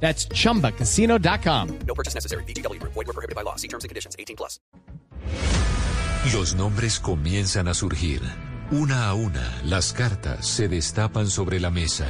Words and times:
That's 0.00 0.28
chumbacasino.com. 0.28 1.78
No 1.86 1.94
purchase 1.94 2.14
necessary. 2.14 2.44
BGW. 2.44 2.80
Void 2.82 2.94
were 2.94 3.12
prohibited 3.12 3.34
by 3.34 3.42
law. 3.42 3.56
See 3.56 3.68
terms 3.68 3.82
and 3.82 3.88
conditions. 3.88 4.14
18 4.18 4.36
plus. 4.36 4.60
Los 6.32 6.54
nombres 6.54 6.98
comienzan 6.98 7.68
a 7.68 7.74
surgir. 7.74 8.20
Una 8.72 9.08
a 9.08 9.14
una, 9.14 9.62
las 9.64 9.92
cartas 9.92 10.44
se 10.44 10.66
destapan 10.68 11.30
sobre 11.30 11.60
la 11.60 11.70
mesa. 11.70 12.08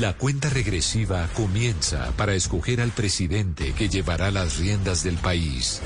La 0.00 0.12
cuenta 0.12 0.50
regresiva 0.50 1.28
comienza 1.34 2.12
para 2.16 2.34
escoger 2.34 2.80
al 2.80 2.90
presidente 2.90 3.72
que 3.72 3.88
llevará 3.88 4.30
las 4.30 4.58
riendas 4.58 5.02
del 5.02 5.16
país. 5.16 5.80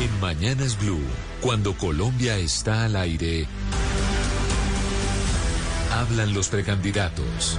En 0.00 0.20
Mañanas 0.20 0.78
Blue, 0.78 1.00
cuando 1.40 1.76
Colombia 1.76 2.38
está 2.38 2.84
al 2.84 2.96
aire, 2.96 3.46
hablan 5.96 6.34
los 6.34 6.50
precandidatos. 6.50 7.58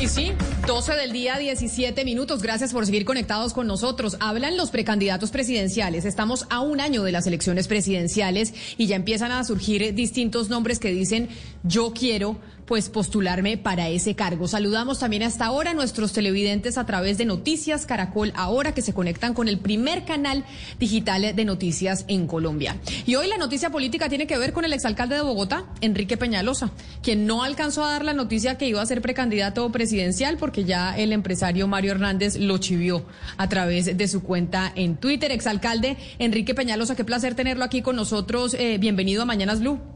Y 0.00 0.08
sí, 0.08 0.32
12 0.66 0.92
del 0.94 1.12
día, 1.12 1.38
17 1.38 2.04
minutos. 2.04 2.42
Gracias 2.42 2.72
por 2.72 2.84
seguir 2.84 3.04
conectados 3.04 3.52
con 3.52 3.66
nosotros. 3.66 4.16
Hablan 4.20 4.56
los 4.56 4.70
precandidatos 4.70 5.30
presidenciales. 5.30 6.04
Estamos 6.04 6.46
a 6.50 6.60
un 6.60 6.80
año 6.80 7.02
de 7.02 7.12
las 7.12 7.26
elecciones 7.26 7.68
presidenciales 7.68 8.54
y 8.76 8.86
ya 8.86 8.96
empiezan 8.96 9.32
a 9.32 9.44
surgir 9.44 9.94
distintos 9.94 10.48
nombres 10.48 10.78
que 10.78 10.90
dicen 10.92 11.28
yo 11.66 11.92
quiero 11.92 12.38
pues 12.66 12.88
postularme 12.88 13.56
para 13.56 13.88
ese 13.88 14.14
cargo. 14.14 14.48
Saludamos 14.48 14.98
también 14.98 15.22
hasta 15.22 15.46
ahora 15.46 15.70
a 15.70 15.74
nuestros 15.74 16.12
televidentes 16.12 16.78
a 16.78 16.84
través 16.84 17.16
de 17.16 17.24
Noticias 17.24 17.86
Caracol 17.86 18.32
ahora 18.34 18.74
que 18.74 18.82
se 18.82 18.92
conectan 18.92 19.34
con 19.34 19.48
el 19.48 19.58
primer 19.58 20.04
canal 20.04 20.44
digital 20.78 21.34
de 21.34 21.44
noticias 21.44 22.04
en 22.08 22.26
Colombia. 22.26 22.76
Y 23.06 23.14
hoy 23.14 23.28
la 23.28 23.38
noticia 23.38 23.70
política 23.70 24.08
tiene 24.08 24.26
que 24.26 24.36
ver 24.36 24.52
con 24.52 24.64
el 24.64 24.72
exalcalde 24.72 25.14
de 25.14 25.22
Bogotá, 25.22 25.66
Enrique 25.80 26.16
Peñalosa, 26.16 26.72
quien 27.02 27.26
no 27.26 27.44
alcanzó 27.44 27.84
a 27.84 27.92
dar 27.92 28.04
la 28.04 28.12
noticia 28.12 28.58
que 28.58 28.68
iba 28.68 28.82
a 28.82 28.86
ser 28.86 29.00
precandidato 29.00 29.70
presidencial 29.70 30.36
porque 30.36 30.64
ya 30.64 30.96
el 30.96 31.12
empresario 31.12 31.68
Mario 31.68 31.92
Hernández 31.92 32.36
lo 32.36 32.58
chivió 32.58 33.06
a 33.36 33.48
través 33.48 33.96
de 33.96 34.08
su 34.08 34.22
cuenta 34.22 34.72
en 34.74 34.96
Twitter. 34.96 35.30
Exalcalde 35.30 35.96
Enrique 36.18 36.54
Peñalosa, 36.54 36.96
qué 36.96 37.04
placer 37.04 37.36
tenerlo 37.36 37.64
aquí 37.64 37.80
con 37.80 37.94
nosotros. 37.94 38.54
Eh, 38.54 38.78
bienvenido 38.78 39.22
a 39.22 39.24
Mañanas 39.24 39.60
Blue. 39.60 39.95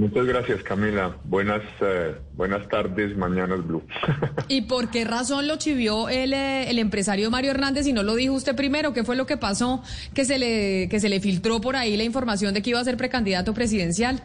Muchas 0.00 0.24
gracias, 0.24 0.62
Camila. 0.62 1.14
Buenas, 1.24 1.60
eh, 1.82 2.14
buenas 2.32 2.66
tardes, 2.70 3.14
mañanas 3.18 3.66
Blue. 3.66 3.82
¿Y 4.48 4.62
por 4.62 4.90
qué 4.90 5.04
razón 5.04 5.46
lo 5.46 5.56
chivió 5.56 6.08
el, 6.08 6.32
eh, 6.32 6.70
el 6.70 6.78
empresario 6.78 7.30
Mario 7.30 7.50
Hernández 7.50 7.86
y 7.86 7.92
no 7.92 8.02
lo 8.02 8.14
dijo 8.14 8.32
usted 8.32 8.56
primero? 8.56 8.94
¿Qué 8.94 9.04
fue 9.04 9.14
lo 9.14 9.26
que 9.26 9.36
pasó 9.36 9.82
que 10.14 10.24
se 10.24 10.38
le 10.38 10.88
que 10.88 11.00
se 11.00 11.10
le 11.10 11.20
filtró 11.20 11.60
por 11.60 11.76
ahí 11.76 11.98
la 11.98 12.04
información 12.04 12.54
de 12.54 12.62
que 12.62 12.70
iba 12.70 12.80
a 12.80 12.84
ser 12.84 12.96
precandidato 12.96 13.52
presidencial? 13.52 14.22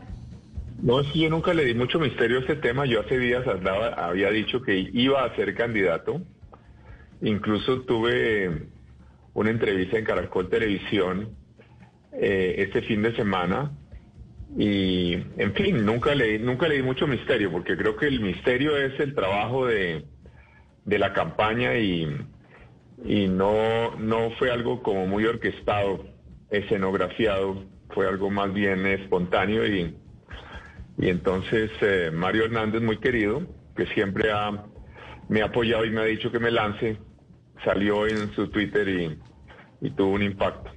No, 0.81 1.01
es 1.01 1.11
que 1.11 1.19
yo 1.19 1.29
nunca 1.29 1.53
le 1.53 1.65
di 1.65 1.73
mucho 1.73 1.99
misterio 1.99 2.37
a 2.37 2.39
este 2.39 2.55
tema. 2.55 2.85
Yo 2.85 3.01
hace 3.01 3.19
días 3.19 3.45
andaba, 3.45 3.89
había 3.95 4.29
dicho 4.29 4.61
que 4.61 4.77
iba 4.93 5.25
a 5.25 5.35
ser 5.35 5.55
candidato. 5.55 6.21
Incluso 7.21 7.81
tuve 7.81 8.69
una 9.33 9.49
entrevista 9.49 9.97
en 9.97 10.05
Caracol 10.05 10.47
Televisión 10.47 11.35
eh, 12.13 12.55
este 12.59 12.81
fin 12.81 13.01
de 13.01 13.13
semana 13.17 13.73
y, 14.57 15.13
en 15.13 15.53
fin, 15.53 15.85
nunca 15.85 16.15
le, 16.15 16.39
nunca 16.39 16.67
le 16.67 16.75
di 16.75 16.83
mucho 16.83 17.07
misterio, 17.07 17.51
porque 17.51 17.75
creo 17.75 17.95
que 17.95 18.07
el 18.07 18.19
misterio 18.21 18.77
es 18.77 18.99
el 18.99 19.13
trabajo 19.13 19.65
de, 19.67 20.05
de 20.85 20.99
la 20.99 21.13
campaña 21.13 21.77
y, 21.77 22.07
y 23.03 23.27
no, 23.27 23.95
no 23.97 24.31
fue 24.31 24.51
algo 24.51 24.81
como 24.81 25.07
muy 25.07 25.25
orquestado, 25.25 26.05
escenografiado, 26.49 27.65
fue 27.89 28.07
algo 28.07 28.29
más 28.29 28.53
bien 28.53 28.85
espontáneo 28.85 29.65
y, 29.67 29.95
y 30.97 31.09
entonces 31.09 31.71
eh, 31.81 32.11
Mario 32.13 32.45
Hernández, 32.45 32.81
muy 32.81 32.97
querido, 32.99 33.41
que 33.75 33.85
siempre 33.87 34.31
ha, 34.31 34.65
me 35.27 35.41
ha 35.41 35.45
apoyado 35.45 35.85
y 35.85 35.89
me 35.89 36.01
ha 36.01 36.05
dicho 36.05 36.31
que 36.31 36.39
me 36.39 36.51
lance, 36.51 36.97
salió 37.63 38.07
en 38.07 38.31
su 38.33 38.47
Twitter 38.49 38.87
y, 38.87 39.19
y 39.81 39.91
tuvo 39.91 40.11
un 40.11 40.23
impacto. 40.23 40.74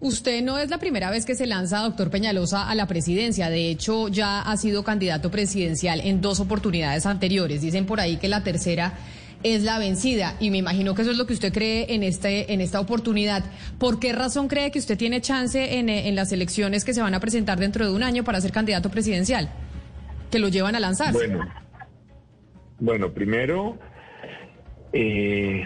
Usted 0.00 0.42
no 0.42 0.58
es 0.58 0.70
la 0.70 0.78
primera 0.78 1.10
vez 1.10 1.26
que 1.26 1.34
se 1.34 1.46
lanza, 1.46 1.80
doctor 1.80 2.10
Peñalosa, 2.10 2.70
a 2.70 2.74
la 2.74 2.86
presidencia. 2.86 3.50
De 3.50 3.68
hecho, 3.68 4.08
ya 4.08 4.40
ha 4.40 4.56
sido 4.56 4.82
candidato 4.82 5.30
presidencial 5.30 6.00
en 6.00 6.22
dos 6.22 6.40
oportunidades 6.40 7.04
anteriores. 7.04 7.60
Dicen 7.60 7.84
por 7.84 8.00
ahí 8.00 8.16
que 8.16 8.28
la 8.28 8.42
tercera 8.42 8.94
es 9.42 9.62
la 9.62 9.78
vencida 9.78 10.36
y 10.40 10.50
me 10.50 10.56
imagino 10.56 10.94
que 10.94 11.02
eso 11.02 11.10
es 11.10 11.18
lo 11.18 11.26
que 11.26 11.34
usted 11.34 11.52
cree 11.52 11.94
en 11.94 12.02
este 12.02 12.52
en 12.54 12.62
esta 12.62 12.80
oportunidad. 12.80 13.44
¿Por 13.78 14.00
qué 14.00 14.14
razón 14.14 14.48
cree 14.48 14.70
que 14.70 14.78
usted 14.78 14.96
tiene 14.96 15.20
chance 15.20 15.78
en, 15.78 16.14
las 16.14 16.32
elecciones 16.32 16.84
que 16.84 16.94
se 16.94 17.02
van 17.02 17.12
a 17.12 17.20
presentar 17.20 17.58
dentro 17.58 17.84
de 17.84 17.92
un 17.92 18.02
año 18.02 18.24
para 18.24 18.40
ser 18.40 18.52
candidato 18.52 18.90
presidencial? 18.90 19.50
Que 20.30 20.38
lo 20.38 20.48
llevan 20.48 20.76
a 20.76 20.80
lanzar. 20.80 21.12
Bueno, 21.12 21.40
bueno 22.78 23.12
primero, 23.12 23.78
eh, 24.94 25.64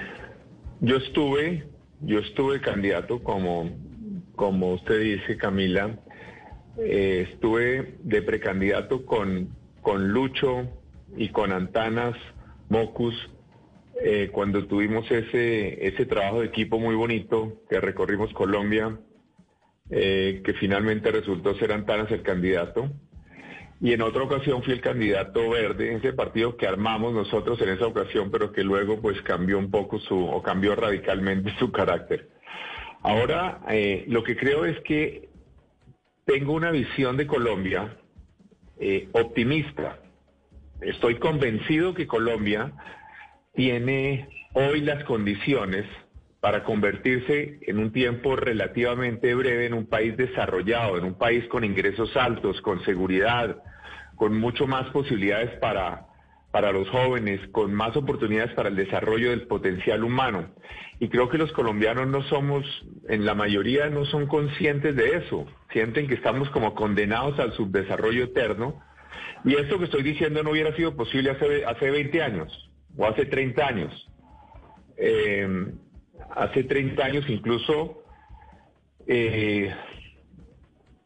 yo 0.81 0.97
estuve, 0.97 1.69
yo 2.01 2.19
estuve 2.19 2.61
candidato 2.61 3.23
como 3.23 3.71
como 4.37 4.73
usted 4.75 5.01
dice, 5.01 5.37
Camila, 5.37 5.99
eh, 6.79 7.29
estuve 7.31 7.97
de 8.03 8.23
precandidato 8.23 9.07
con, 9.07 9.51
con 9.81 10.09
Lucho 10.09 10.69
y 11.17 11.29
con 11.29 11.53
Antanas 11.53 12.17
Mocus 12.69 13.15
eh, 14.03 14.31
cuando 14.33 14.67
tuvimos 14.67 15.09
ese, 15.11 15.87
ese 15.87 16.07
trabajo 16.07 16.41
de 16.41 16.47
equipo 16.47 16.79
muy 16.79 16.97
bonito 16.97 17.63
que 17.71 17.81
recorrimos 17.81 18.33
Colombia, 18.33 18.99
eh, 19.91 20.43
que 20.45 20.55
finalmente 20.55 21.13
resultó 21.13 21.55
ser 21.57 21.73
Antanas 21.73 22.11
el 22.11 22.23
candidato. 22.23 22.91
Y 23.81 23.93
en 23.93 24.03
otra 24.03 24.23
ocasión 24.23 24.63
fui 24.63 24.73
el 24.73 24.81
candidato 24.81 25.51
verde 25.51 25.95
ese 25.95 26.13
partido 26.13 26.57
que 26.57 26.67
armamos 26.67 27.13
nosotros 27.13 27.61
en 27.61 27.69
esa 27.69 27.87
ocasión, 27.87 28.31
pero 28.31 28.51
que 28.51 28.65
luego 28.65 29.01
pues 29.01 29.21
cambió 29.23 29.59
un 29.59 29.71
poco 29.71 29.99
su, 30.01 30.19
o 30.19 30.43
cambió 30.43 30.75
radicalmente 30.75 31.53
su 31.59 31.71
carácter. 31.71 32.34
Ahora, 33.05 33.61
eh, 33.69 34.07
lo 34.09 34.25
que 34.25 34.35
creo 34.35 34.65
es 34.65 34.81
que 34.81 35.29
tengo 36.25 36.55
una 36.55 36.71
visión 36.71 37.19
de 37.19 37.27
Colombia 37.27 37.99
eh, 38.81 39.11
optimista. 39.13 39.99
Estoy 40.81 41.17
convencido 41.17 41.93
que 41.93 42.07
Colombia 42.07 42.73
tiene 43.53 44.27
hoy 44.55 44.81
las 44.81 45.05
condiciones 45.05 45.85
para 46.41 46.65
convertirse 46.65 47.59
en 47.67 47.79
un 47.79 47.93
tiempo 47.93 48.37
relativamente 48.37 49.35
breve 49.35 49.67
en 49.67 49.75
un 49.75 49.85
país 49.85 50.17
desarrollado, 50.17 50.97
en 50.97 51.05
un 51.05 51.15
país 51.15 51.47
con 51.49 51.63
ingresos 51.63 52.17
altos, 52.17 52.59
con 52.63 52.83
seguridad, 52.87 53.63
con 54.17 54.35
mucho 54.41 54.67
más 54.67 54.89
posibilidades 54.93 55.51
para 55.59 56.07
para 56.55 56.71
los 56.71 56.89
jóvenes, 56.89 57.41
con 57.51 57.75
más 57.75 57.97
oportunidades 57.97 58.53
para 58.55 58.69
el 58.69 58.77
desarrollo 58.77 59.31
del 59.31 59.49
potencial 59.49 60.05
humano. 60.05 60.55
Y 61.01 61.09
creo 61.09 61.29
que 61.29 61.37
los 61.37 61.51
colombianos 61.51 62.07
no 62.07 62.23
somos, 62.29 62.65
en 63.09 63.25
la 63.25 63.35
mayoría 63.35 63.91
no 63.91 64.05
son 64.05 64.29
conscientes 64.29 64.95
de 64.95 65.17
eso, 65.17 65.47
sienten 65.73 66.07
que 66.07 66.15
estamos 66.15 66.49
como 66.51 66.77
condenados 66.77 67.41
al 67.41 67.55
subdesarrollo 67.55 68.23
eterno. 68.23 68.81
Y 69.45 69.57
esto 69.57 69.81
que 69.81 69.87
estoy 69.87 70.05
diciendo 70.05 70.45
no 70.45 70.53
hubiera 70.53 70.73
sido 70.77 70.95
posible 70.95 71.31
hace, 71.31 71.65
hace 71.65 71.91
20 71.91 72.23
años 72.23 72.71
o 72.97 73.05
hace 73.05 73.27
30 73.27 73.67
años. 73.67 74.09
Eh, 74.97 75.73
hace 76.37 76.63
30 76.63 77.05
años 77.05 77.25
incluso 77.27 78.05
eh, 79.09 79.75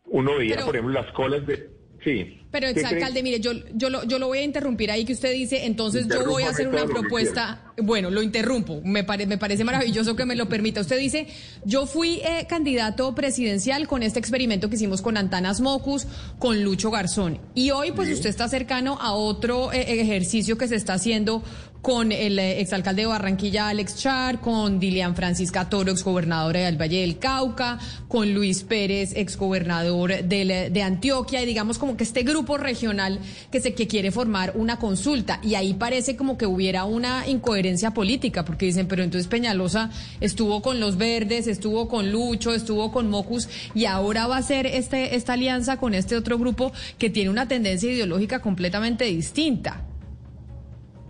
uno 0.04 0.36
veía, 0.36 0.56
por 0.66 0.76
ejemplo, 0.76 0.92
las 0.92 1.10
colas 1.12 1.46
de... 1.46 1.70
Sí. 2.04 2.38
Pero 2.50 2.66
exalcalde, 2.66 3.22
mire, 3.22 3.40
yo, 3.40 3.52
yo, 3.74 3.90
lo, 3.90 4.04
yo 4.04 4.18
lo 4.18 4.26
voy 4.26 4.38
a 4.38 4.42
interrumpir 4.42 4.90
ahí 4.90 5.04
que 5.04 5.12
usted 5.12 5.32
dice, 5.32 5.66
entonces 5.66 6.06
yo 6.08 6.24
voy 6.24 6.44
a 6.44 6.50
hacer 6.50 6.66
una 6.66 6.86
propuesta, 6.86 7.72
bueno, 7.76 8.10
lo 8.10 8.22
interrumpo, 8.22 8.80
me, 8.84 9.02
me 9.02 9.36
parece 9.36 9.64
maravilloso 9.64 10.16
que 10.16 10.24
me 10.24 10.34
lo 10.34 10.48
permita. 10.48 10.80
Usted 10.80 10.98
dice, 10.98 11.26
yo 11.66 11.86
fui 11.86 12.20
eh, 12.24 12.46
candidato 12.48 13.14
presidencial 13.14 13.86
con 13.86 14.02
este 14.02 14.18
experimento 14.18 14.70
que 14.70 14.76
hicimos 14.76 15.02
con 15.02 15.18
Antanas 15.18 15.60
Mocus, 15.60 16.06
con 16.38 16.64
Lucho 16.64 16.90
Garzón, 16.90 17.38
y 17.54 17.70
hoy 17.70 17.92
pues 17.92 18.08
usted 18.10 18.30
está 18.30 18.48
cercano 18.48 18.96
a 18.98 19.12
otro 19.12 19.70
eh, 19.70 20.00
ejercicio 20.00 20.56
que 20.56 20.68
se 20.68 20.76
está 20.76 20.94
haciendo 20.94 21.42
con 21.82 22.10
el 22.10 22.38
eh, 22.38 22.60
exalcalde 22.60 23.02
de 23.02 23.06
Barranquilla, 23.06 23.68
Alex 23.68 23.96
Char, 23.96 24.40
con 24.40 24.80
Dilian 24.80 25.14
Francisca 25.14 25.68
Toro, 25.68 25.92
exgobernadora 25.92 26.60
del 26.60 26.80
Valle 26.80 27.02
del 27.02 27.18
Cauca, 27.18 27.78
con 28.08 28.34
Luis 28.34 28.64
Pérez, 28.64 29.12
exgobernador 29.14 30.24
de 30.24 30.82
Antioquia, 30.82 31.42
y 31.42 31.46
digamos 31.46 31.78
como 31.78 31.96
que 31.96 32.02
este 32.04 32.22
grupo 32.22 32.37
grupo 32.38 32.56
regional 32.56 33.18
que 33.50 33.60
se 33.60 33.74
que 33.74 33.88
quiere 33.88 34.12
formar 34.12 34.52
una 34.54 34.78
consulta 34.78 35.40
y 35.42 35.56
ahí 35.56 35.74
parece 35.74 36.16
como 36.16 36.38
que 36.38 36.46
hubiera 36.46 36.84
una 36.84 37.26
incoherencia 37.26 37.90
política 37.90 38.44
porque 38.44 38.66
dicen, 38.66 38.86
pero 38.86 39.02
entonces 39.02 39.28
Peñalosa 39.28 39.90
estuvo 40.20 40.62
con 40.62 40.78
los 40.78 40.96
verdes, 40.96 41.48
estuvo 41.48 41.88
con 41.88 42.12
Lucho, 42.12 42.54
estuvo 42.54 42.92
con 42.92 43.10
Mocus 43.10 43.48
y 43.74 43.86
ahora 43.86 44.28
va 44.28 44.36
a 44.36 44.42
ser 44.42 44.66
este 44.66 45.16
esta 45.16 45.32
alianza 45.32 45.78
con 45.78 45.94
este 45.94 46.16
otro 46.16 46.38
grupo 46.38 46.72
que 46.96 47.10
tiene 47.10 47.28
una 47.28 47.48
tendencia 47.48 47.90
ideológica 47.90 48.40
completamente 48.40 49.04
distinta. 49.06 49.84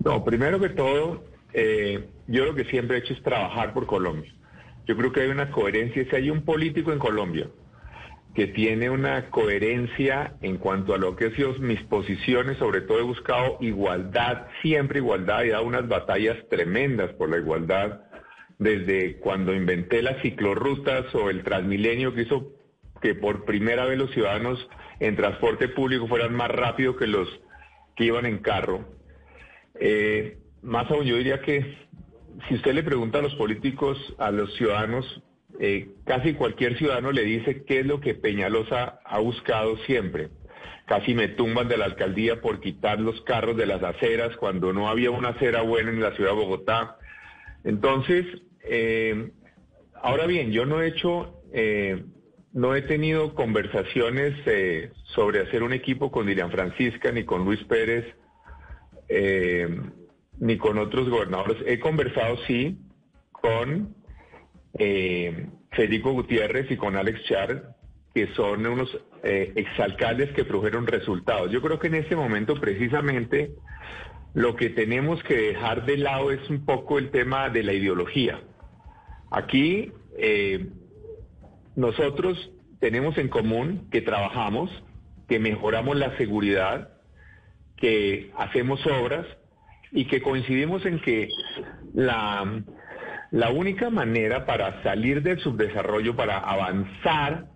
No, 0.03 0.25
primero 0.25 0.59
que 0.59 0.71
todo, 0.71 1.25
eh, 1.53 2.09
yo 2.27 2.47
lo 2.47 2.55
que 2.55 2.65
siempre 2.65 2.97
he 2.97 3.01
hecho 3.01 3.13
es 3.13 3.23
trabajar 3.23 3.75
por 3.75 3.87
Colombia. 3.87 4.33
Yo 4.87 4.97
creo 4.97 5.13
que 5.13 5.21
hay 5.21 5.29
una 5.29 5.51
coherencia. 5.51 6.07
Si 6.09 6.17
hay 6.17 6.31
un 6.31 6.41
político 6.41 6.93
en 6.93 6.99
Colombia 6.99 7.49
que 8.39 8.47
tiene 8.47 8.89
una 8.89 9.31
coherencia 9.31 10.37
en 10.43 10.59
cuanto 10.59 10.95
a 10.95 10.97
lo 10.97 11.17
que 11.17 11.25
han 11.25 11.35
sido 11.35 11.55
mis 11.55 11.83
posiciones, 11.83 12.57
sobre 12.59 12.83
todo 12.83 13.01
he 13.01 13.03
buscado 13.03 13.59
igualdad, 13.61 14.47
siempre 14.63 15.01
igualdad, 15.01 15.45
he 15.45 15.49
dado 15.49 15.65
unas 15.65 15.89
batallas 15.89 16.37
tremendas 16.49 17.13
por 17.15 17.31
la 17.31 17.39
igualdad, 17.39 18.03
desde 18.57 19.17
cuando 19.19 19.53
inventé 19.53 20.03
las 20.03 20.23
ciclorrutas 20.23 21.13
o 21.17 21.31
el 21.31 21.43
Transmilenio 21.43 22.15
que 22.15 22.23
hizo 22.23 22.53
que 23.03 23.17
por 23.17 23.45
primera 23.45 23.87
vez 23.87 23.99
los 23.99 24.13
ciudadanos 24.13 24.69
en 25.01 25.17
transporte 25.17 25.67
público 25.67 26.07
fueran 26.07 26.33
más 26.33 26.53
rápido 26.53 26.95
que 26.95 27.09
los 27.09 27.29
que 27.97 28.05
iban 28.05 28.25
en 28.25 28.39
carro. 28.39 28.85
Eh, 29.81 30.39
más 30.63 30.89
aún, 30.93 31.07
yo 31.07 31.17
diría 31.17 31.41
que 31.41 31.77
si 32.49 32.55
usted 32.55 32.73
le 32.73 32.85
pregunta 32.85 33.19
a 33.19 33.23
los 33.23 33.35
políticos, 33.35 33.99
a 34.17 34.31
los 34.31 34.55
ciudadanos, 34.55 35.25
eh, 35.61 35.89
casi 36.05 36.35
cualquier 36.35 36.79
ciudadano 36.79 37.11
le 37.11 37.25
dice 37.25 37.65
qué 37.65 37.81
es 37.81 37.87
lo 37.87 38.01
que 38.01 38.15
Peñalosa 38.15 39.01
ha 39.05 39.19
buscado 39.19 39.77
siempre. 39.79 40.29
Casi 40.87 41.15
me 41.15 41.29
tumban 41.29 41.69
de 41.69 41.77
la 41.77 41.87
alcaldía 41.87 42.41
por 42.41 42.61
quitar 42.61 43.01
los 43.01 43.21
carros 43.23 43.57
de 43.57 43.67
las 43.67 43.83
aceras 43.83 44.37
cuando 44.37 44.73
no 44.73 44.89
había 44.89 45.11
una 45.11 45.31
acera 45.31 45.63
buena 45.63 45.91
en 45.91 46.01
la 46.01 46.15
ciudad 46.15 46.31
de 46.31 46.37
Bogotá. 46.37 46.97
Entonces, 47.65 48.25
eh, 48.63 49.33
ahora 50.01 50.27
bien, 50.27 50.53
yo 50.53 50.65
no 50.65 50.81
he 50.81 50.87
hecho, 50.87 51.43
eh, 51.53 52.05
no 52.53 52.77
he 52.77 52.83
tenido 52.83 53.35
conversaciones 53.35 54.35
sobre 55.15 55.41
hacer 55.41 55.65
un 55.65 55.73
equipo 55.73 56.13
con 56.13 56.27
Dilian 56.27 56.53
Francisca 56.53 57.11
ni 57.11 57.25
con 57.25 57.45
Luis 57.45 57.63
Pérez 57.65 58.07
ni 60.39 60.57
con 60.57 60.79
otros 60.79 61.09
gobernadores. 61.09 61.57
He 61.67 61.81
conversado, 61.81 62.37
sí, 62.47 62.79
con 63.33 63.98
eh, 64.75 65.47
Federico 65.73 66.13
Gutiérrez 66.13 66.71
y 66.71 66.77
con 66.77 66.97
Alex 66.97 67.25
Char, 67.25 67.77
que 68.15 68.29
son 68.35 68.67
unos 68.67 68.89
eh, 69.23 69.53
exalcaldes 69.57 70.31
que 70.33 70.45
produjeron 70.45 70.87
resultados. 70.87 71.51
Yo 71.51 71.61
creo 71.61 71.79
que 71.79 71.89
en 71.89 71.97
este 71.97 72.17
momento 72.17 72.55
precisamente 72.61 73.53
lo 74.35 74.57
que 74.57 74.71
tenemos 74.71 75.23
que 75.25 75.37
dejar 75.37 75.87
de 75.87 75.99
lado 75.99 76.31
es 76.31 76.49
un 76.51 76.65
poco 76.65 76.99
el 76.99 77.11
tema 77.11 77.49
de 77.49 77.63
la 77.63 77.73
ideología. 77.73 78.41
Aquí 79.31 79.93
eh, 80.17 80.69
nosotros 81.77 82.51
tenemos 82.81 83.19
en 83.19 83.29
común 83.29 83.89
que 83.91 84.01
trabajamos, 84.01 84.71
que 85.29 85.39
mejoramos 85.39 85.97
la 85.97 86.17
seguridad, 86.17 86.91
que 87.77 88.31
hacemos 88.37 88.85
obras 88.87 89.27
y 89.93 90.07
que 90.07 90.21
coincidimos 90.21 90.85
en 90.87 91.01
que 91.01 91.29
la, 91.95 92.63
la 93.31 93.51
única 93.51 93.91
manera 93.91 94.47
para 94.47 94.83
salir 94.83 95.23
del 95.23 95.39
subdesarrollo, 95.41 96.17
para 96.17 96.39
avanzar, 96.39 97.47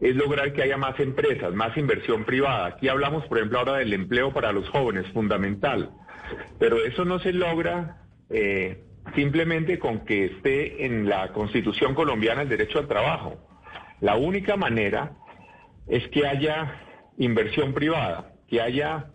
es 0.00 0.16
lograr 0.16 0.52
que 0.52 0.62
haya 0.62 0.76
más 0.76 0.98
empresas, 1.00 1.54
más 1.54 1.76
inversión 1.76 2.24
privada. 2.24 2.66
Aquí 2.66 2.88
hablamos, 2.88 3.24
por 3.26 3.38
ejemplo, 3.38 3.60
ahora 3.60 3.74
del 3.74 3.92
empleo 3.92 4.32
para 4.32 4.52
los 4.52 4.68
jóvenes, 4.68 5.06
fundamental. 5.12 5.90
Pero 6.58 6.84
eso 6.84 7.04
no 7.04 7.18
se 7.20 7.32
logra 7.32 8.02
eh, 8.28 8.82
simplemente 9.14 9.78
con 9.78 10.04
que 10.04 10.26
esté 10.26 10.84
en 10.84 11.08
la 11.08 11.32
Constitución 11.32 11.94
colombiana 11.94 12.42
el 12.42 12.48
derecho 12.48 12.78
al 12.78 12.88
trabajo. 12.88 13.38
La 14.00 14.16
única 14.16 14.56
manera 14.56 15.12
es 15.86 16.06
que 16.08 16.26
haya 16.26 16.80
inversión 17.18 17.72
privada, 17.72 18.32
que 18.48 18.60
haya 18.60 19.06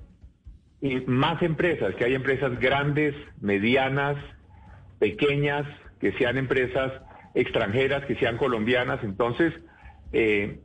más 1.05 1.41
empresas, 1.41 1.95
que 1.95 2.05
haya 2.05 2.15
empresas 2.15 2.59
grandes, 2.59 3.13
medianas, 3.41 4.15
pequeñas, 4.99 5.65
que 5.99 6.11
sean 6.13 6.37
empresas 6.37 6.93
extranjeras, 7.33 8.05
que 8.05 8.15
sean 8.15 8.37
colombianas. 8.37 9.03
Entonces, 9.03 9.53
eh, 10.11 10.59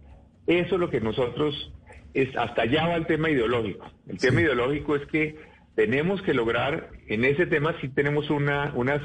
eso 0.46 0.74
es 0.74 0.80
lo 0.80 0.90
que 0.90 1.00
nosotros, 1.00 1.72
es, 2.14 2.34
hasta 2.36 2.62
allá 2.62 2.88
va 2.88 2.96
el 2.96 3.06
tema 3.06 3.30
ideológico. 3.30 3.90
El 4.08 4.18
tema 4.18 4.40
ideológico 4.40 4.96
es 4.96 5.06
que 5.06 5.36
tenemos 5.74 6.20
que 6.22 6.34
lograr, 6.34 6.90
en 7.06 7.24
ese 7.24 7.46
tema 7.46 7.74
sí 7.80 7.88
tenemos 7.88 8.30
una, 8.30 8.72
unas 8.74 9.00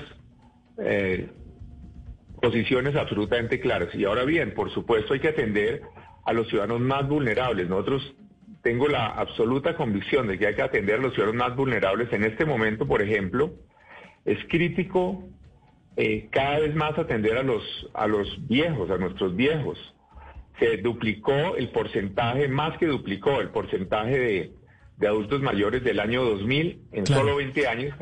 eh, 0.79 1.29
posiciones 2.41 2.95
absolutamente 2.95 3.59
claras. 3.59 3.93
Y 3.95 4.05
ahora 4.05 4.23
bien, 4.23 4.53
por 4.53 4.71
supuesto 4.71 5.13
hay 5.13 5.19
que 5.19 5.29
atender 5.29 5.81
a 6.25 6.33
los 6.33 6.47
ciudadanos 6.47 6.81
más 6.81 7.07
vulnerables. 7.07 7.69
Nosotros 7.69 8.15
tengo 8.61 8.87
la 8.87 9.07
absoluta 9.07 9.75
convicción 9.75 10.27
de 10.27 10.37
que 10.37 10.47
hay 10.47 10.55
que 10.55 10.61
atender 10.61 10.95
a 10.95 11.01
los 11.01 11.13
ciudadanos 11.13 11.47
más 11.47 11.55
vulnerables. 11.55 12.11
En 12.11 12.23
este 12.23 12.45
momento, 12.45 12.85
por 12.85 13.01
ejemplo, 13.01 13.53
es 14.25 14.37
crítico 14.49 15.23
eh, 15.99 16.29
cada 16.31 16.59
vez 16.59 16.75
más 16.75 16.97
atender 16.97 17.37
a 17.37 17.43
los, 17.43 17.63
a 17.95 18.05
los 18.05 18.27
viejos, 18.47 18.89
a 18.91 18.97
nuestros 18.97 19.35
viejos. 19.35 19.79
Se 20.59 20.77
duplicó 20.77 21.55
el 21.55 21.69
porcentaje, 21.71 22.47
más 22.47 22.77
que 22.77 22.85
duplicó 22.85 23.41
el 23.41 23.49
porcentaje 23.49 24.53
de, 24.99 25.07
adultos 25.07 25.41
mayores 25.41 25.83
del 25.83 25.99
año 25.99 26.23
2000 26.23 26.81
en 26.91 27.05
solo 27.07 27.37
20 27.37 27.67
años. 27.67 27.95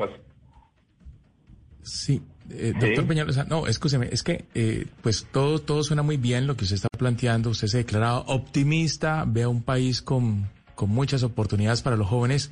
Sí, 1.82 2.20
eh, 2.50 2.74
doctor 2.78 3.06
Peñalosa, 3.06 3.44
no, 3.44 3.66
escúcheme, 3.66 4.08
es 4.12 4.22
que 4.22 4.44
eh, 4.54 4.86
pues 5.02 5.26
todo, 5.32 5.58
todo 5.58 5.82
suena 5.82 6.02
muy 6.02 6.18
bien 6.18 6.46
lo 6.46 6.54
que 6.56 6.64
usted 6.64 6.76
está 6.76 6.88
planteando, 6.98 7.50
usted 7.50 7.68
se 7.68 7.78
declara 7.78 8.18
optimista, 8.18 9.24
ve 9.26 9.44
a 9.44 9.48
un 9.48 9.62
país 9.62 10.02
con, 10.02 10.50
con 10.74 10.90
muchas 10.90 11.22
oportunidades 11.22 11.80
para 11.80 11.96
los 11.96 12.08
jóvenes, 12.08 12.50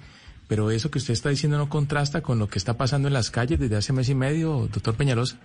pero 0.49 0.71
eso 0.71 0.91
que 0.91 0.99
usted 0.99 1.15
está 1.15 1.31
diciendo 1.31 1.59
no 1.59 1.69
contrasta 1.69 2.23
con 2.23 2.39
lo 2.39 2.49
que 2.49 2.59
está 2.59 2.77
pasando 2.77 3.09
en 3.09 3.15
las 3.15 3.31
calles 3.31 3.59
desde 3.59 3.77
hace 3.77 3.93
mes 3.93 4.09
y 4.09 4.15
medio, 4.15 4.69
doctor 4.73 4.97
Peñalosa. 4.97 5.41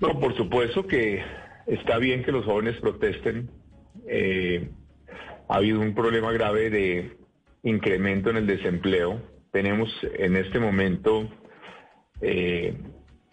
No, 0.00 0.18
por 0.18 0.36
supuesto 0.36 0.86
que 0.86 1.22
está 1.66 1.98
bien 1.98 2.24
que 2.24 2.32
los 2.32 2.44
jóvenes 2.44 2.76
protesten. 2.80 3.50
Eh, 4.06 4.70
ha 5.48 5.56
habido 5.56 5.80
un 5.80 5.94
problema 5.94 6.32
grave 6.32 6.70
de 6.70 7.18
incremento 7.62 8.30
en 8.30 8.38
el 8.38 8.46
desempleo. 8.46 9.20
Tenemos 9.52 9.90
en 10.14 10.36
este 10.36 10.58
momento 10.58 11.28
eh, 12.20 12.78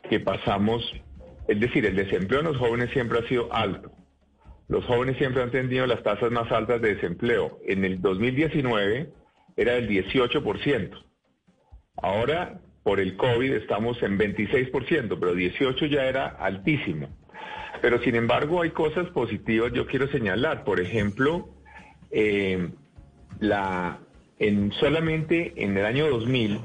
que 0.09 0.19
pasamos, 0.19 0.83
es 1.47 1.59
decir, 1.59 1.85
el 1.85 1.95
desempleo 1.95 2.41
en 2.41 2.47
los 2.47 2.57
jóvenes 2.57 2.89
siempre 2.91 3.19
ha 3.19 3.27
sido 3.27 3.53
alto. 3.53 3.91
Los 4.67 4.83
jóvenes 4.85 5.17
siempre 5.17 5.43
han 5.43 5.51
tenido 5.51 5.87
las 5.87 6.03
tasas 6.03 6.31
más 6.31 6.51
altas 6.51 6.81
de 6.81 6.95
desempleo. 6.95 7.59
En 7.65 7.85
el 7.85 8.01
2019 8.01 9.09
era 9.57 9.73
del 9.73 9.89
18%. 9.89 11.03
Ahora, 11.97 12.61
por 12.83 12.99
el 13.01 13.17
COVID, 13.17 13.53
estamos 13.53 14.01
en 14.03 14.17
26%, 14.17 15.17
pero 15.19 15.33
18 15.33 15.85
ya 15.87 16.05
era 16.05 16.27
altísimo. 16.27 17.09
Pero 17.81 18.01
sin 18.01 18.15
embargo, 18.15 18.61
hay 18.61 18.69
cosas 18.69 19.09
positivas 19.09 19.73
yo 19.73 19.87
quiero 19.87 20.07
señalar. 20.07 20.63
Por 20.63 20.79
ejemplo, 20.79 21.49
eh, 22.11 22.69
la, 23.39 23.99
en, 24.39 24.71
solamente 24.73 25.53
en 25.57 25.77
el 25.77 25.85
año 25.85 26.07
2000, 26.07 26.59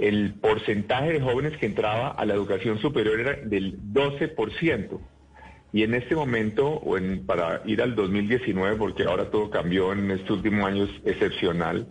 el 0.00 0.34
porcentaje 0.34 1.14
de 1.14 1.20
jóvenes 1.20 1.56
que 1.56 1.66
entraba 1.66 2.08
a 2.10 2.24
la 2.24 2.34
educación 2.34 2.78
superior 2.78 3.18
era 3.18 3.34
del 3.34 3.80
12%. 3.92 5.00
Y 5.76 5.82
en 5.82 5.92
este 5.92 6.14
momento, 6.14 6.66
o 6.66 6.96
en, 6.96 7.26
para 7.26 7.60
ir 7.66 7.82
al 7.82 7.94
2019, 7.94 8.76
porque 8.76 9.02
ahora 9.02 9.30
todo 9.30 9.50
cambió 9.50 9.92
en 9.92 10.10
este 10.10 10.32
último 10.32 10.66
año 10.66 10.84
es 10.84 10.90
excepcional, 11.04 11.86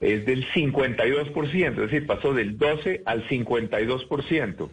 es 0.00 0.24
del 0.24 0.46
52%, 0.46 1.68
es 1.68 1.76
decir, 1.76 2.06
pasó 2.06 2.32
del 2.32 2.56
12 2.56 3.02
al 3.04 3.28
52%. 3.28 4.70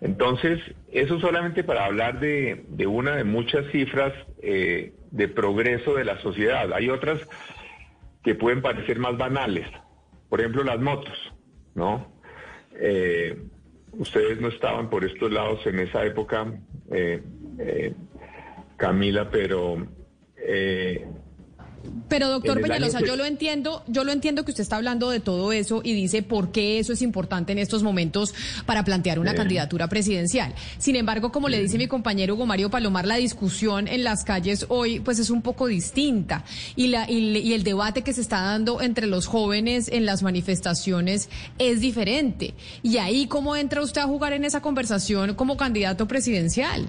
Entonces, 0.00 0.60
eso 0.90 1.20
solamente 1.20 1.62
para 1.62 1.84
hablar 1.84 2.18
de, 2.18 2.64
una 2.84 3.14
de 3.14 3.22
muchas 3.22 3.64
cifras 3.70 4.12
eh, 4.42 4.92
de 5.12 5.28
progreso 5.28 5.94
de 5.94 6.04
la 6.04 6.20
sociedad. 6.20 6.72
Hay 6.72 6.90
otras 6.90 7.20
que 8.24 8.34
pueden 8.34 8.60
parecer 8.60 8.98
más 8.98 9.16
banales. 9.16 9.68
Por 10.28 10.40
ejemplo, 10.40 10.64
las 10.64 10.80
motos, 10.80 11.32
¿no? 11.76 12.12
Eh, 12.72 13.38
ustedes 13.92 14.40
no 14.40 14.48
estaban 14.48 14.90
por 14.90 15.04
estos 15.04 15.30
lados 15.30 15.64
en 15.66 15.78
esa 15.78 16.04
época, 16.04 16.60
eh, 16.90 17.22
eh, 17.58 17.94
Camila, 18.76 19.30
pero 19.30 19.86
eh, 20.36 21.06
Pero 22.08 22.28
doctor 22.30 22.60
Peñalosa, 22.62 23.00
yo 23.00 23.14
lo 23.14 23.24
entiendo, 23.26 23.82
yo 23.86 24.04
lo 24.04 24.12
entiendo 24.12 24.42
que 24.44 24.50
usted 24.52 24.62
está 24.62 24.76
hablando 24.76 25.10
de 25.10 25.20
todo 25.20 25.52
eso 25.52 25.82
y 25.84 25.92
dice 25.92 26.22
por 26.22 26.50
qué 26.50 26.78
eso 26.78 26.94
es 26.94 27.02
importante 27.02 27.52
en 27.52 27.58
estos 27.58 27.82
momentos 27.82 28.34
para 28.64 28.84
plantear 28.84 29.18
una 29.18 29.32
Sí. 29.32 29.36
candidatura 29.36 29.86
presidencial. 29.88 30.54
Sin 30.78 30.96
embargo, 30.96 31.30
como 31.30 31.48
le 31.50 31.60
dice 31.60 31.76
mi 31.76 31.86
compañero 31.86 32.34
Hugo 32.34 32.46
Mario 32.46 32.70
Palomar, 32.70 33.06
la 33.06 33.16
discusión 33.16 33.86
en 33.86 34.02
las 34.02 34.24
calles 34.24 34.64
hoy 34.70 35.00
pues 35.00 35.18
es 35.18 35.28
un 35.28 35.42
poco 35.42 35.66
distinta 35.66 36.44
y 36.74 36.86
la 36.88 37.10
y, 37.10 37.36
y 37.38 37.52
el 37.52 37.64
debate 37.64 38.00
que 38.02 38.14
se 38.14 38.22
está 38.22 38.40
dando 38.40 38.80
entre 38.80 39.06
los 39.06 39.26
jóvenes 39.26 39.88
en 39.92 40.06
las 40.06 40.22
manifestaciones 40.22 41.28
es 41.58 41.80
diferente. 41.80 42.54
Y 42.82 42.96
ahí 42.96 43.26
cómo 43.26 43.56
entra 43.56 43.82
usted 43.82 44.00
a 44.00 44.06
jugar 44.06 44.32
en 44.32 44.44
esa 44.44 44.62
conversación 44.62 45.34
como 45.34 45.56
candidato 45.58 46.08
presidencial 46.08 46.86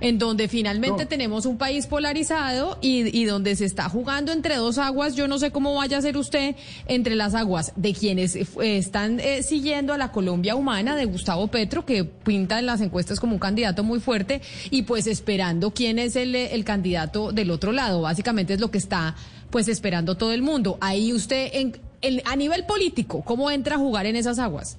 en 0.00 0.18
donde 0.18 0.48
finalmente 0.48 1.04
No. 1.04 1.08
tenemos 1.08 1.46
un 1.46 1.56
país 1.56 1.86
polarizado 1.86 2.78
y, 2.80 3.16
y 3.18 3.24
donde 3.24 3.56
se 3.56 3.64
está 3.64 3.88
jugando 3.88 4.32
entre 4.32 4.56
dos 4.56 4.78
aguas. 4.78 5.14
Yo 5.16 5.28
no 5.28 5.38
sé 5.38 5.50
cómo 5.50 5.74
vaya 5.74 5.98
a 5.98 6.02
ser 6.02 6.16
usted 6.16 6.56
entre 6.86 7.14
las 7.14 7.34
aguas 7.34 7.72
de 7.76 7.94
quienes 7.94 8.36
eh, 8.36 8.46
están 8.60 9.20
eh, 9.20 9.42
siguiendo 9.42 9.92
a 9.92 9.98
la 9.98 10.12
Colombia 10.12 10.56
humana 10.56 10.96
de 10.96 11.04
Gustavo 11.04 11.46
Petro, 11.48 11.86
que 11.86 12.04
pinta 12.04 12.58
en 12.58 12.66
las 12.66 12.80
encuestas 12.80 13.20
como 13.20 13.34
un 13.34 13.38
candidato 13.38 13.84
muy 13.84 14.00
fuerte, 14.00 14.42
y 14.70 14.82
pues 14.82 15.06
esperando 15.06 15.70
quién 15.72 15.98
es 15.98 16.16
el, 16.16 16.34
eh, 16.34 16.54
el 16.54 16.64
candidato 16.64 17.32
del 17.32 17.50
otro 17.50 17.72
lado. 17.72 18.02
Básicamente 18.02 18.54
es 18.54 18.60
lo 18.60 18.70
que 18.70 18.78
está 18.78 19.14
pues 19.50 19.68
esperando 19.68 20.16
todo 20.16 20.32
el 20.32 20.42
mundo. 20.42 20.76
Ahí 20.80 21.12
usted, 21.12 21.50
en, 21.52 21.78
en- 22.02 22.20
a 22.24 22.34
nivel 22.36 22.64
político, 22.66 23.22
¿cómo 23.24 23.50
entra 23.50 23.76
a 23.76 23.78
jugar 23.78 24.06
en 24.06 24.16
esas 24.16 24.38
aguas? 24.40 24.78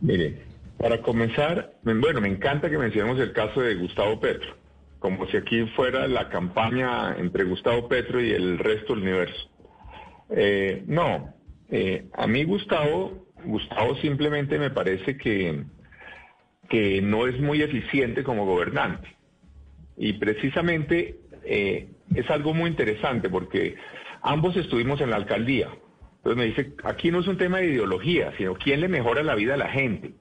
Mire, 0.00 0.42
para 0.78 1.02
comenzar, 1.02 1.72
me- 1.82 1.94
bueno, 1.94 2.20
me 2.20 2.28
encanta 2.28 2.70
que 2.70 2.78
mencionemos 2.78 3.18
el 3.20 3.32
caso 3.32 3.60
de 3.60 3.74
Gustavo 3.74 4.20
Petro, 4.20 4.56
como 4.98 5.26
si 5.28 5.36
aquí 5.36 5.64
fuera 5.76 6.06
la 6.08 6.28
campaña 6.28 7.16
entre 7.18 7.44
Gustavo 7.44 7.88
Petro 7.88 8.20
y 8.20 8.30
el 8.32 8.58
resto 8.58 8.94
del 8.94 9.02
universo. 9.02 9.50
Eh, 10.30 10.82
no, 10.86 11.34
eh, 11.70 12.06
a 12.14 12.26
mí 12.26 12.44
Gustavo, 12.44 13.26
Gustavo 13.44 13.96
simplemente 13.96 14.58
me 14.58 14.70
parece 14.70 15.16
que, 15.16 15.64
que 16.68 17.00
no 17.02 17.26
es 17.26 17.38
muy 17.40 17.62
eficiente 17.62 18.22
como 18.22 18.46
gobernante. 18.46 19.08
Y 19.96 20.12
precisamente 20.14 21.16
eh, 21.44 21.88
es 22.14 22.30
algo 22.30 22.54
muy 22.54 22.70
interesante 22.70 23.28
porque 23.28 23.76
ambos 24.22 24.56
estuvimos 24.56 25.00
en 25.00 25.10
la 25.10 25.16
alcaldía. 25.16 25.68
Entonces 26.18 26.36
me 26.36 26.44
dice, 26.44 26.72
aquí 26.84 27.10
no 27.10 27.20
es 27.20 27.26
un 27.26 27.38
tema 27.38 27.58
de 27.58 27.66
ideología, 27.68 28.32
sino 28.36 28.54
quién 28.54 28.80
le 28.80 28.88
mejora 28.88 29.22
la 29.22 29.34
vida 29.34 29.54
a 29.54 29.58
la 29.58 29.68
gente. 29.70 30.12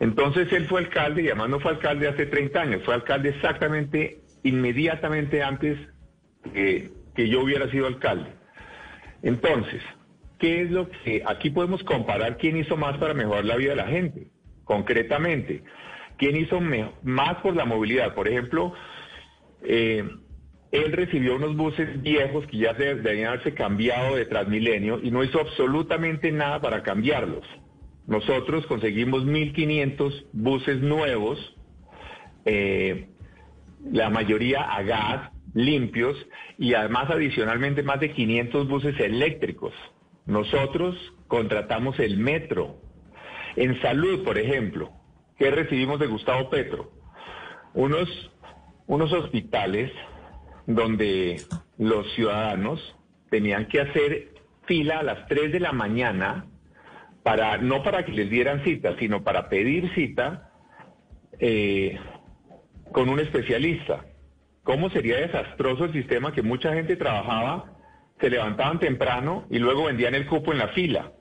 Entonces 0.00 0.52
él 0.52 0.66
fue 0.66 0.80
alcalde 0.80 1.22
y 1.22 1.26
además 1.26 1.48
no 1.48 1.60
fue 1.60 1.72
alcalde 1.72 2.08
hace 2.08 2.26
30 2.26 2.60
años, 2.60 2.82
fue 2.84 2.94
alcalde 2.94 3.30
exactamente, 3.30 4.20
inmediatamente 4.44 5.42
antes 5.42 5.78
que, 6.52 6.90
yo 7.16 7.42
hubiera 7.42 7.68
sido 7.70 7.88
alcalde. 7.88 8.30
Entonces, 9.22 9.82
¿qué 10.38 10.62
es 10.62 10.70
lo 10.70 10.88
que 10.88 11.22
aquí 11.26 11.50
podemos 11.50 11.82
comparar 11.82 12.36
quién 12.36 12.56
hizo 12.56 12.76
más 12.76 12.96
para 12.98 13.12
mejorar 13.12 13.44
la 13.44 13.56
vida 13.56 13.70
de 13.70 13.76
la 13.76 13.88
gente? 13.88 14.28
Concretamente, 14.62 15.64
¿quién 16.16 16.36
hizo 16.36 16.60
más 17.02 17.34
por 17.42 17.56
la 17.56 17.64
movilidad? 17.64 18.14
Por 18.14 18.28
ejemplo, 18.28 18.72
eh, 19.64 20.08
él 20.70 20.92
recibió 20.92 21.34
unos 21.34 21.56
buses 21.56 22.00
viejos 22.02 22.46
que 22.46 22.58
ya 22.58 22.72
de- 22.74 22.96
debían 22.96 23.28
haberse 23.30 23.54
cambiado 23.54 24.14
de 24.14 24.26
Transmilenio 24.26 25.00
y 25.02 25.10
no 25.10 25.24
hizo 25.24 25.40
absolutamente 25.40 26.30
nada 26.30 26.60
para 26.60 26.84
cambiarlos. 26.84 27.44
Nosotros 28.08 28.66
conseguimos 28.66 29.26
1.500 29.26 30.24
buses 30.32 30.80
nuevos, 30.80 31.38
eh, 32.46 33.10
la 33.92 34.08
mayoría 34.08 34.62
a 34.62 34.82
gas, 34.82 35.30
limpios, 35.52 36.16
y 36.56 36.72
además 36.72 37.10
adicionalmente 37.10 37.82
más 37.82 38.00
de 38.00 38.12
500 38.12 38.66
buses 38.66 38.98
eléctricos. 38.98 39.74
Nosotros 40.24 40.96
contratamos 41.26 41.98
el 41.98 42.16
metro. 42.16 42.80
En 43.56 43.78
salud, 43.82 44.24
por 44.24 44.38
ejemplo, 44.38 44.90
¿qué 45.36 45.50
recibimos 45.50 46.00
de 46.00 46.06
Gustavo 46.06 46.48
Petro? 46.48 46.90
Unos, 47.74 48.08
unos 48.86 49.12
hospitales 49.12 49.92
donde 50.66 51.42
los 51.76 52.10
ciudadanos 52.14 52.80
tenían 53.28 53.66
que 53.66 53.82
hacer 53.82 54.28
fila 54.64 55.00
a 55.00 55.02
las 55.02 55.28
3 55.28 55.52
de 55.52 55.60
la 55.60 55.72
mañana 55.72 56.46
para 57.28 57.58
no 57.58 57.82
para 57.82 58.06
que 58.06 58.12
les 58.12 58.30
dieran 58.30 58.64
cita, 58.64 58.96
sino 58.98 59.22
para 59.22 59.50
pedir 59.50 59.92
cita 59.94 60.50
eh, 61.38 61.98
con 62.90 63.10
un 63.10 63.20
especialista. 63.20 64.06
¿Cómo 64.62 64.88
sería 64.88 65.18
desastroso 65.18 65.84
el 65.84 65.92
sistema 65.92 66.32
que 66.32 66.40
mucha 66.40 66.72
gente 66.72 66.96
trabajaba, 66.96 67.76
se 68.18 68.30
levantaban 68.30 68.80
temprano 68.80 69.46
y 69.50 69.58
luego 69.58 69.84
vendían 69.84 70.14
el 70.14 70.26
cupo 70.26 70.52
en 70.52 70.58
la 70.58 70.68
fila? 70.68 71.12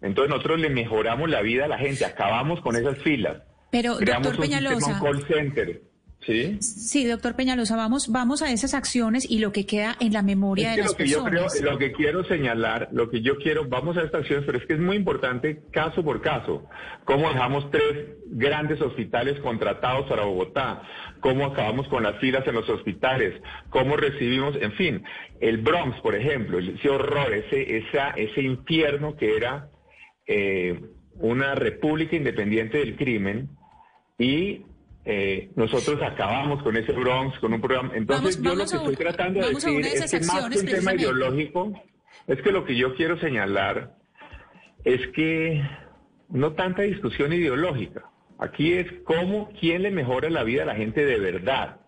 Entonces 0.00 0.30
nosotros 0.30 0.60
le 0.60 0.70
mejoramos 0.70 1.28
la 1.28 1.42
vida 1.42 1.64
a 1.64 1.68
la 1.68 1.78
gente, 1.78 2.04
acabamos 2.04 2.60
con 2.60 2.76
esas 2.76 2.96
filas. 2.98 3.42
Pero, 3.72 3.96
Creamos 3.96 4.36
doctor 4.36 4.46
un 4.46 5.00
call 5.00 5.26
center. 5.26 5.82
¿Sí? 6.26 6.58
Sí, 6.60 7.06
doctor 7.06 7.36
Peñalosa, 7.36 7.74
vamos, 7.76 8.08
vamos 8.12 8.42
a 8.42 8.50
esas 8.52 8.74
acciones 8.74 9.24
y 9.30 9.38
lo 9.38 9.50
que 9.50 9.64
queda 9.64 9.96
en 9.98 10.12
la 10.12 10.20
memoria 10.22 10.70
Es 10.70 10.76
de 10.76 10.82
las 10.82 10.90
lo 10.90 10.96
que 10.96 11.06
yo 11.06 11.24
creo, 11.24 11.42
personas. 11.44 11.72
lo 11.72 11.78
que 11.78 11.92
quiero 11.92 12.24
señalar, 12.24 12.88
lo 12.92 13.08
que 13.08 13.22
yo 13.22 13.38
quiero, 13.38 13.66
vamos 13.66 13.96
a 13.96 14.02
estas 14.02 14.20
acciones, 14.22 14.44
pero 14.44 14.58
es 14.58 14.66
que 14.66 14.74
es 14.74 14.80
muy 14.80 14.96
importante 14.96 15.62
caso 15.70 16.04
por 16.04 16.20
caso. 16.20 16.66
Cómo 17.04 17.30
dejamos 17.30 17.70
tres 17.70 18.08
grandes 18.26 18.78
hospitales 18.82 19.40
contratados 19.40 20.06
para 20.06 20.24
Bogotá, 20.24 20.82
cómo 21.20 21.46
acabamos 21.46 21.88
con 21.88 22.02
las 22.02 22.18
filas 22.18 22.46
en 22.46 22.56
los 22.56 22.68
hospitales, 22.68 23.40
cómo 23.70 23.96
recibimos, 23.96 24.54
en 24.60 24.72
fin, 24.72 25.04
el 25.40 25.58
Bronx, 25.58 25.98
por 26.00 26.14
ejemplo, 26.14 26.58
ese 26.58 26.90
horror, 26.90 27.32
ese, 27.32 27.78
esa, 27.78 28.10
ese 28.10 28.42
infierno 28.42 29.16
que 29.16 29.34
era 29.36 29.70
eh, 30.26 30.78
una 31.14 31.54
república 31.54 32.16
independiente 32.16 32.78
del 32.78 32.96
crimen 32.96 33.48
y 34.18 34.62
eh, 35.10 35.50
nosotros 35.56 35.98
acabamos 36.02 36.62
con 36.62 36.76
ese 36.76 36.92
Bronx, 36.92 37.38
con 37.38 37.54
un 37.54 37.60
programa. 37.62 37.92
Entonces 37.94 38.36
Vamos- 38.36 38.36
yo 38.36 38.50
vamos 38.50 38.72
lo 38.74 38.78
que 38.80 38.90
estoy 38.92 39.06
tratando 39.06 39.40
de 39.40 39.54
decir 39.54 39.80
es 39.86 40.10
que 40.10 40.20
más 40.20 40.48
que 40.50 40.58
un 40.58 40.66
tema 40.66 40.94
ideológico, 40.94 41.82
es 42.26 42.42
que 42.42 42.52
lo 42.52 42.64
que 42.66 42.76
yo 42.76 42.94
quiero 42.94 43.18
señalar 43.18 43.96
es 44.84 45.00
que 45.14 45.62
no 46.28 46.52
tanta 46.52 46.82
discusión 46.82 47.32
ideológica. 47.32 48.04
Aquí 48.38 48.74
es 48.74 48.86
cómo, 49.04 49.50
quién 49.58 49.82
le 49.82 49.90
mejora 49.90 50.28
la 50.28 50.44
vida 50.44 50.64
a 50.64 50.66
la 50.66 50.74
gente 50.76 51.04
de 51.06 51.18
verdad. 51.18 51.80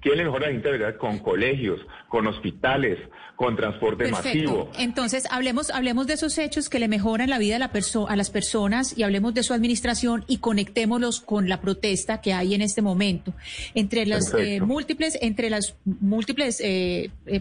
¿Quién 0.00 0.16
le 0.16 0.24
mejora 0.24 0.46
la 0.46 0.52
gente 0.52 0.70
de 0.70 0.78
verdad? 0.78 0.96
Con 0.98 1.18
colegios, 1.18 1.80
con 2.08 2.26
hospitales, 2.28 2.98
con 3.34 3.56
transporte 3.56 4.08
masivo. 4.08 4.66
Perfecto. 4.66 4.80
Entonces, 4.82 5.24
hablemos, 5.30 5.70
hablemos 5.70 6.06
de 6.06 6.14
esos 6.14 6.38
hechos 6.38 6.68
que 6.68 6.78
le 6.78 6.86
mejoran 6.86 7.28
la 7.30 7.38
vida 7.38 7.56
a, 7.56 7.58
la 7.58 7.72
perso- 7.72 8.06
a 8.08 8.14
las 8.14 8.30
personas 8.30 8.96
y 8.96 9.02
hablemos 9.02 9.34
de 9.34 9.42
su 9.42 9.54
administración 9.54 10.24
y 10.28 10.38
conectémoslos 10.38 11.20
con 11.20 11.48
la 11.48 11.60
protesta 11.60 12.20
que 12.20 12.32
hay 12.32 12.54
en 12.54 12.62
este 12.62 12.80
momento. 12.80 13.34
Entre 13.74 14.06
las 14.06 14.32
eh, 14.34 14.60
múltiples, 14.60 15.18
entre 15.20 15.50
las 15.50 15.74
múltiples 15.84 16.60
eh, 16.60 17.10
eh, 17.26 17.40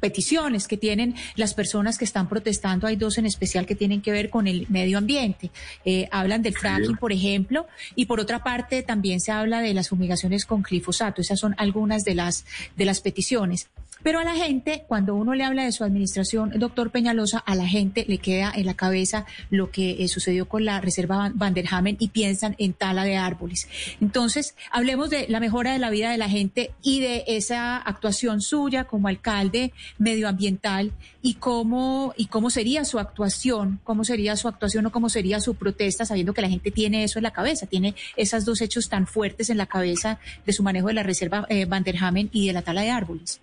peticiones 0.00 0.66
que 0.66 0.76
tienen 0.76 1.14
las 1.36 1.54
personas 1.54 1.98
que 1.98 2.04
están 2.04 2.28
protestando, 2.28 2.86
hay 2.86 2.96
dos 2.96 3.18
en 3.18 3.26
especial 3.26 3.66
que 3.66 3.74
tienen 3.74 4.00
que 4.00 4.10
ver 4.10 4.30
con 4.30 4.46
el 4.46 4.66
medio 4.68 4.98
ambiente. 4.98 5.50
Eh, 5.84 6.08
hablan 6.10 6.42
del 6.42 6.56
fracking, 6.56 6.96
por 6.96 7.12
ejemplo, 7.12 7.66
y 7.94 8.06
por 8.06 8.20
otra 8.20 8.42
parte 8.42 8.82
también 8.82 9.20
se 9.20 9.32
habla 9.32 9.60
de 9.60 9.74
las 9.74 9.90
fumigaciones 9.90 10.44
con 10.44 10.62
glifosato. 10.62 11.20
Esas 11.20 11.38
son 11.38 11.54
algunas 11.58 12.04
de 12.04 12.14
las, 12.14 12.44
de 12.76 12.84
las 12.84 13.00
peticiones. 13.00 13.68
Pero 14.02 14.18
a 14.18 14.24
la 14.24 14.34
gente, 14.34 14.84
cuando 14.88 15.14
uno 15.14 15.34
le 15.34 15.44
habla 15.44 15.64
de 15.64 15.72
su 15.72 15.84
administración, 15.84 16.52
doctor 16.56 16.90
Peñalosa, 16.90 17.38
a 17.38 17.54
la 17.54 17.66
gente 17.66 18.04
le 18.08 18.18
queda 18.18 18.52
en 18.54 18.66
la 18.66 18.74
cabeza 18.74 19.26
lo 19.50 19.70
que 19.70 20.02
eh, 20.02 20.08
sucedió 20.08 20.48
con 20.48 20.64
la 20.64 20.80
Reserva 20.80 21.16
Van- 21.16 21.32
Vanderhamen 21.36 21.96
y 22.00 22.08
piensan 22.08 22.54
en 22.58 22.72
tala 22.72 23.04
de 23.04 23.16
árboles. 23.16 23.68
Entonces, 24.00 24.54
hablemos 24.70 25.10
de 25.10 25.26
la 25.28 25.40
mejora 25.40 25.72
de 25.72 25.78
la 25.78 25.90
vida 25.90 26.10
de 26.10 26.18
la 26.18 26.28
gente 26.28 26.70
y 26.82 27.00
de 27.00 27.24
esa 27.26 27.76
actuación 27.76 28.40
suya 28.40 28.84
como 28.84 29.08
alcalde 29.08 29.72
medioambiental 29.98 30.92
y 31.22 31.34
cómo, 31.34 32.14
y 32.16 32.26
cómo 32.26 32.50
sería 32.50 32.84
su 32.84 32.98
actuación, 32.98 33.80
cómo 33.84 34.04
sería 34.04 34.36
su 34.36 34.48
actuación 34.48 34.86
o 34.86 34.92
cómo 34.92 35.08
sería 35.08 35.40
su 35.40 35.54
protesta, 35.54 36.04
sabiendo 36.04 36.32
que 36.34 36.42
la 36.42 36.48
gente 36.48 36.70
tiene 36.70 37.04
eso 37.04 37.18
en 37.18 37.24
la 37.24 37.30
cabeza, 37.32 37.66
tiene 37.66 37.94
esos 38.16 38.44
dos 38.44 38.60
hechos 38.60 38.88
tan 38.88 39.06
fuertes 39.06 39.50
en 39.50 39.58
la 39.58 39.66
cabeza 39.66 40.18
de 40.46 40.52
su 40.52 40.62
manejo 40.62 40.88
de 40.88 40.94
la 40.94 41.02
Reserva 41.02 41.46
eh, 41.48 41.66
Vanderhamen 41.66 42.30
y 42.32 42.46
de 42.46 42.52
la 42.52 42.62
tala 42.62 42.80
de 42.82 42.90
árboles. 42.90 43.40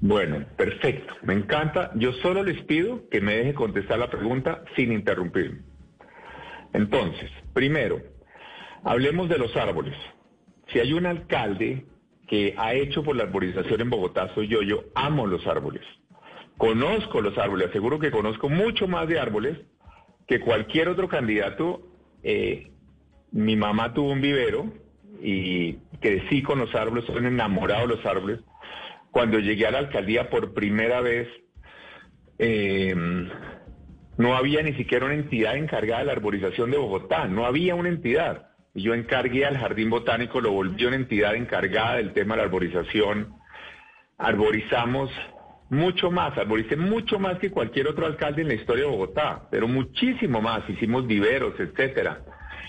Bueno, 0.00 0.46
perfecto. 0.56 1.14
Me 1.22 1.34
encanta. 1.34 1.90
Yo 1.94 2.12
solo 2.14 2.42
les 2.42 2.62
pido 2.64 3.08
que 3.10 3.20
me 3.20 3.36
dejen 3.36 3.52
contestar 3.52 3.98
la 3.98 4.10
pregunta 4.10 4.64
sin 4.76 4.92
interrumpirme. 4.92 5.60
Entonces, 6.72 7.30
primero, 7.52 8.00
hablemos 8.84 9.28
de 9.28 9.38
los 9.38 9.54
árboles. 9.56 9.94
Si 10.68 10.78
hay 10.78 10.92
un 10.92 11.06
alcalde 11.06 11.84
que 12.28 12.54
ha 12.56 12.74
hecho 12.74 13.02
por 13.02 13.16
la 13.16 13.24
arborización 13.24 13.80
en 13.80 13.90
Bogotá, 13.90 14.32
soy 14.34 14.48
yo. 14.48 14.62
Yo 14.62 14.84
amo 14.94 15.26
los 15.26 15.46
árboles. 15.46 15.82
Conozco 16.56 17.20
los 17.20 17.36
árboles. 17.36 17.68
Aseguro 17.68 17.98
que 17.98 18.10
conozco 18.10 18.48
mucho 18.48 18.86
más 18.86 19.06
de 19.08 19.18
árboles 19.18 19.58
que 20.26 20.40
cualquier 20.40 20.88
otro 20.88 21.08
candidato. 21.08 21.82
Eh, 22.22 22.70
mi 23.32 23.56
mamá 23.56 23.92
tuvo 23.92 24.12
un 24.12 24.20
vivero 24.20 24.72
y 25.22 25.74
crecí 26.00 26.42
con 26.42 26.58
los 26.58 26.74
árboles, 26.74 27.04
soy 27.04 27.18
enamorado 27.18 27.86
de 27.86 27.96
los 27.96 28.06
árboles. 28.06 28.40
Cuando 29.10 29.38
llegué 29.38 29.66
a 29.66 29.70
la 29.70 29.78
alcaldía 29.78 30.30
por 30.30 30.54
primera 30.54 31.00
vez, 31.00 31.28
eh, 32.38 32.94
no 34.16 34.36
había 34.36 34.62
ni 34.62 34.74
siquiera 34.74 35.06
una 35.06 35.14
entidad 35.14 35.56
encargada 35.56 36.00
de 36.00 36.06
la 36.06 36.12
arborización 36.12 36.70
de 36.70 36.78
Bogotá, 36.78 37.26
no 37.26 37.46
había 37.46 37.74
una 37.74 37.88
entidad. 37.88 38.50
Y 38.74 38.82
yo 38.82 38.94
encargué 38.94 39.46
al 39.46 39.58
Jardín 39.58 39.90
Botánico, 39.90 40.40
lo 40.40 40.52
volvió 40.52 40.88
una 40.88 40.96
entidad 40.96 41.34
encargada 41.34 41.96
del 41.96 42.12
tema 42.12 42.34
de 42.34 42.38
la 42.38 42.44
arborización. 42.44 43.34
Arborizamos 44.18 45.10
mucho 45.70 46.10
más, 46.10 46.36
arboricé 46.36 46.76
mucho 46.76 47.18
más 47.18 47.38
que 47.38 47.50
cualquier 47.50 47.88
otro 47.88 48.06
alcalde 48.06 48.42
en 48.42 48.48
la 48.48 48.54
historia 48.54 48.84
de 48.84 48.90
Bogotá, 48.90 49.48
pero 49.50 49.66
muchísimo 49.66 50.42
más, 50.42 50.68
hicimos 50.68 51.06
viveros, 51.06 51.58
etcétera. 51.58 52.20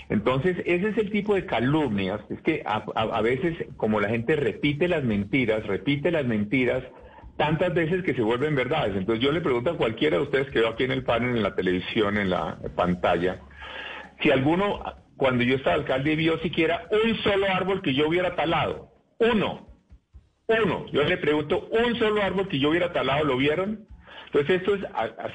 Entonces, 0.08 0.56
ese 0.66 0.88
es 0.88 0.98
el 0.98 1.10
tipo 1.10 1.34
de 1.34 1.46
calumnias, 1.46 2.20
es 2.28 2.40
que 2.42 2.62
a, 2.66 3.20
veces 3.22 3.66
como 3.76 4.00
la 4.00 4.08
gente 4.08 4.36
repite 4.36 4.88
las 4.88 5.04
mentiras, 5.04 5.66
repite 5.66 6.10
las 6.10 6.26
mentiras 6.26 6.82
tantas 7.36 7.72
veces 7.72 8.02
que 8.02 8.14
se 8.14 8.22
vuelven 8.22 8.54
verdades. 8.54 8.96
Entonces 8.96 9.24
yo 9.24 9.32
le 9.32 9.40
pregunto 9.40 9.70
a 9.70 9.76
cualquiera 9.76 10.16
de 10.18 10.24
ustedes 10.24 10.50
que 10.50 10.60
veo 10.60 10.70
aquí 10.70 10.84
en 10.84 10.92
el 10.92 11.04
panel, 11.04 11.36
en 11.36 11.42
la 11.42 11.54
televisión, 11.54 12.18
en 12.18 12.30
la 12.30 12.58
pantalla, 12.76 13.40
si 14.22 14.30
alguno, 14.30 14.80
cuando 15.16 15.42
yo 15.42 15.56
estaba 15.56 15.74
alcalde, 15.74 16.16
vio 16.16 16.38
siquiera 16.38 16.86
un 16.90 17.16
solo 17.22 17.46
árbol 17.48 17.82
que 17.82 17.94
yo 17.94 18.08
hubiera 18.08 18.36
talado. 18.36 18.92
Uno. 19.18 19.66
Uno. 20.46 20.86
Yo 20.92 21.02
le 21.02 21.16
pregunto, 21.16 21.68
un 21.70 21.96
solo 21.98 22.22
árbol 22.22 22.48
que 22.48 22.58
yo 22.58 22.70
hubiera 22.70 22.92
talado, 22.92 23.24
¿lo 23.24 23.36
vieron? 23.36 23.86
Entonces 24.32 24.62
esto 24.62 24.74
es, 24.74 24.82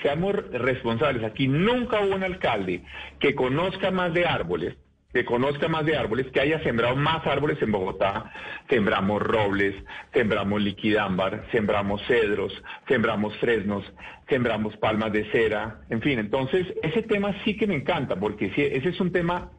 seamos 0.02 0.34
responsables. 0.52 1.24
Aquí 1.24 1.48
nunca 1.48 2.02
hubo 2.02 2.16
un 2.16 2.24
alcalde 2.24 2.84
que 3.20 3.36
conozca 3.36 3.92
más 3.92 4.12
de 4.12 4.26
árboles, 4.26 4.76
que 5.14 5.24
conozca 5.24 5.68
más 5.68 5.86
de 5.86 5.96
árboles, 5.96 6.26
que 6.32 6.42
haya 6.42 6.64
sembrado 6.64 6.96
más 6.96 7.26
árboles 7.28 7.62
en 7.62 7.72
Bogotá. 7.72 8.32
Sembramos 8.68 9.22
robles, 9.22 9.76
sembramos 10.14 10.60
liquidámbar, 10.64 11.46
sembramos 11.52 12.02
cedros, 12.08 12.52
sembramos 12.88 13.38
fresnos, 13.38 13.86
sembramos 14.28 14.76
palmas 14.78 15.14
de 15.14 15.30
cera, 15.32 15.82
en 15.92 16.02
fin. 16.02 16.18
Entonces 16.18 16.66
ese 16.82 17.04
tema 17.04 17.36
sí 17.46 17.56
que 17.56 17.68
me 17.68 17.76
encanta, 17.76 18.16
porque 18.16 18.48
ese 18.48 18.90
es 18.90 19.00
un 19.00 19.12
tema 19.12 19.52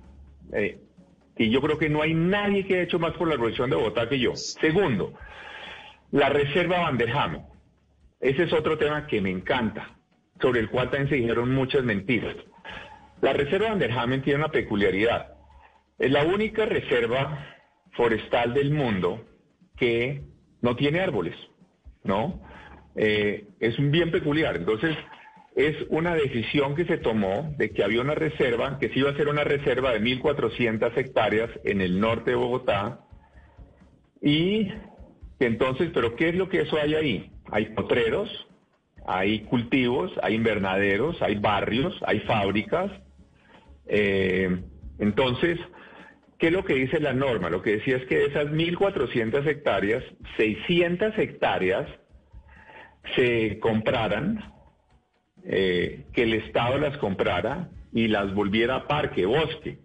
eh, 0.53 0.81
que 1.37 1.49
yo 1.49 1.61
creo 1.61 1.79
que 1.79 1.89
no 1.89 2.03
hay 2.03 2.13
nadie 2.13 2.67
que 2.67 2.75
haya 2.75 2.83
hecho 2.83 2.99
más 2.99 3.13
por 3.13 3.29
la 3.29 3.35
revolución 3.35 3.71
de 3.71 3.77
Bogotá 3.77 4.09
que 4.09 4.19
yo. 4.19 4.35
Segundo, 4.35 5.15
la 6.11 6.29
reserva 6.29 6.81
Vanderham. 6.81 7.45
Ese 8.21 8.45
es 8.45 8.53
otro 8.53 8.79
tema 8.79 9.07
que 9.07 9.21
me 9.21 9.31
encanta, 9.31 9.97
sobre 10.41 10.61
el 10.61 10.71
cual 10.71 10.91
también 10.91 11.09
se 11.09 11.17
dijeron 11.17 11.55
muchas 11.55 11.85
mentiras. 11.85 12.37
La 13.21 13.33
reserva 13.33 13.71
Vanderhamen 13.71 14.23
tiene 14.23 14.41
una 14.41 14.51
peculiaridad. 14.51 15.35
Es 15.99 16.11
la 16.11 16.25
única 16.25 16.67
reserva 16.67 17.57
forestal 17.93 18.55
del 18.55 18.71
mundo 18.71 19.25
que 19.77 20.23
no 20.63 20.77
tiene 20.77 21.01
árboles, 21.01 21.35
¿no? 22.05 22.41
Eh, 22.95 23.47
es 23.61 23.79
un 23.79 23.91
bien 23.91 24.11
peculiar. 24.11 24.57
Entonces, 24.57 24.97
es 25.55 25.77
una 25.89 26.15
decisión 26.15 26.77
que 26.77 26.85
se 26.85 26.99
tomó 26.99 27.53
de 27.59 27.71
que 27.71 27.83
había 27.83 28.01
una 28.01 28.15
reserva, 28.15 28.79
que 28.79 28.89
se 28.91 29.01
iba 29.01 29.11
a 29.11 29.13
hacer 29.13 29.29
una 29.29 29.45
reserva 29.45 29.93
de 29.93 30.01
1.400 30.01 30.97
hectáreas 30.97 31.51
en 31.65 31.81
el 31.81 31.99
norte 31.99 32.31
de 32.31 32.37
Bogotá, 32.37 33.01
y 34.21 34.69
entonces, 35.41 35.91
pero 35.93 36.17
¿qué 36.17 36.31
es 36.31 36.35
lo 36.35 36.49
que 36.49 36.63
eso 36.63 36.77
hay 36.77 36.95
ahí? 36.95 37.33
Hay 37.51 37.67
potreros, 37.67 38.29
hay 39.07 39.41
cultivos, 39.41 40.13
hay 40.23 40.35
invernaderos, 40.35 41.21
hay 41.23 41.37
barrios, 41.37 41.99
hay 42.07 42.21
fábricas. 42.21 42.91
Eh, 43.87 44.63
entonces, 44.99 45.59
¿qué 46.39 46.49
es 46.49 46.53
lo 46.53 46.65
que 46.65 46.75
dice 46.75 47.01
la 47.01 47.15
norma? 47.15 47.49
Lo 47.49 47.63
que 47.63 47.77
decía 47.77 47.97
es 47.97 48.05
que 48.07 48.19
de 48.19 48.27
esas 48.27 48.49
1.400 48.49 49.47
hectáreas, 49.47 50.05
600 50.37 51.19
hectáreas 51.19 51.89
se 53.17 53.59
compraran, 53.61 54.53
eh, 55.45 56.05
que 56.13 56.25
el 56.25 56.35
Estado 56.35 56.79
las 56.79 56.99
comprara 56.99 57.71
y 57.93 58.09
las 58.09 58.35
volviera 58.35 58.77
a 58.77 58.87
parque, 58.87 59.25
bosque. 59.25 59.79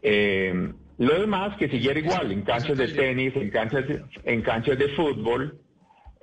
Eh, 0.00 0.72
lo 0.96 1.20
demás 1.20 1.56
que 1.58 1.68
siguiera 1.68 1.98
igual, 1.98 2.30
en 2.30 2.42
canchas 2.42 2.78
de 2.78 2.88
tenis, 2.88 3.34
en 3.36 3.50
canchas 3.50 3.86
de, 3.88 4.02
en 4.24 4.42
canchas 4.42 4.78
de 4.78 4.88
fútbol, 4.90 5.58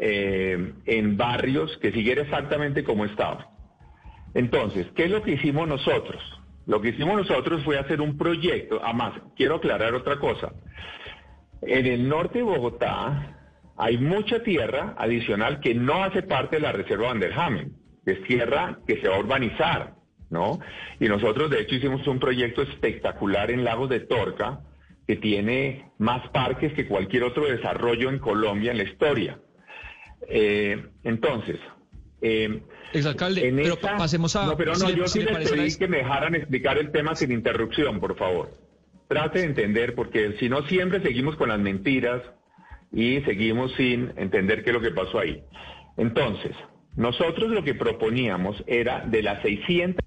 eh, 0.03 0.74
en 0.88 1.15
barrios, 1.15 1.77
que 1.77 1.91
siguiera 1.91 2.24
exactamente 2.24 2.84
como 2.84 3.05
estaba. 3.05 3.51
Entonces, 4.34 4.88
¿qué 4.96 5.05
es 5.05 5.12
lo 5.12 5.22
que 5.22 5.34
hicimos 5.34 5.67
nosotros? 5.67 6.20
Lo 6.65 6.81
que 6.81 6.89
hicimos 6.89 7.17
nosotros 7.17 7.63
fue 7.63 7.77
hacer 7.77 8.01
un 8.01 8.17
proyecto. 8.17 8.81
Además, 8.84 9.13
quiero 9.36 9.58
aclarar 9.58 9.93
otra 9.93 10.17
cosa. 10.17 10.53
En 11.62 11.86
el 11.86 12.10
norte 12.10 12.39
de 12.39 12.43
Bogotá 12.43 13.38
hay 13.78 13.99
mucha 13.99 14.41
tierra 14.41 14.95
adicional 14.97 15.60
que 15.60 15.75
no 15.75 16.04
hace 16.04 16.23
parte 16.23 16.56
de 16.56 16.63
la 16.63 16.71
reserva 16.71 17.10
Vanderhamen. 17.10 17.73
Es 18.04 18.23
tierra 18.23 18.80
que 18.88 18.99
se 19.02 19.08
va 19.08 19.17
a 19.17 19.19
urbanizar, 19.19 19.93
¿no? 20.32 20.60
Y 20.99 21.10
nosotros, 21.10 21.52
de 21.52 21.62
hecho, 21.62 21.75
hicimos 21.75 22.08
un 22.08 22.19
proyecto 22.19 22.63
espectacular 22.63 23.52
en 23.52 23.63
Lagos 23.63 23.89
de 23.89 23.99
Torca 23.99 24.62
que 25.08 25.17
tiene 25.17 25.91
más 25.99 26.28
parques 26.30 26.73
que 26.73 26.88
cualquier 26.88 27.23
otro 27.23 27.45
desarrollo 27.45 28.10
en 28.10 28.17
Colombia 28.17 28.71
en 28.71 28.78
la 28.78 28.84
historia. 28.84 29.38
Eh, 30.27 30.84
entonces, 31.03 31.57
eh, 32.21 32.62
Exalcalde, 32.93 33.47
en 33.47 33.55
pero 33.55 33.77
pasemos 33.79 34.36
a... 34.36 34.45
No, 34.47 34.57
pero 34.57 34.73
no, 34.73 34.79
si 34.79 34.88
le- 34.88 34.95
yo 34.97 35.07
si 35.07 35.19
sí 35.19 35.25
le 35.25 35.31
les 35.39 35.49
pedí 35.51 35.77
que 35.77 35.88
me 35.88 35.97
dejaran 35.97 36.36
explicar 36.36 36.77
el 36.77 36.91
tema 36.91 37.15
sin 37.15 37.31
interrupción, 37.31 37.99
por 37.99 38.17
favor. 38.17 38.57
Trate 39.07 39.39
de 39.39 39.45
entender, 39.45 39.95
porque 39.95 40.34
si 40.39 40.49
no 40.49 40.62
siempre 40.67 41.01
seguimos 41.01 41.36
con 41.36 41.49
las 41.49 41.60
mentiras 41.60 42.21
y 42.91 43.21
seguimos 43.21 43.73
sin 43.75 44.12
entender 44.17 44.63
qué 44.63 44.69
es 44.71 44.73
lo 44.73 44.81
que 44.81 44.91
pasó 44.91 45.19
ahí. 45.19 45.41
Entonces, 45.97 46.51
nosotros 46.95 47.49
lo 47.51 47.63
que 47.63 47.73
proponíamos 47.73 48.62
era 48.67 49.05
de 49.05 49.23
las 49.23 49.41
600 49.41 50.03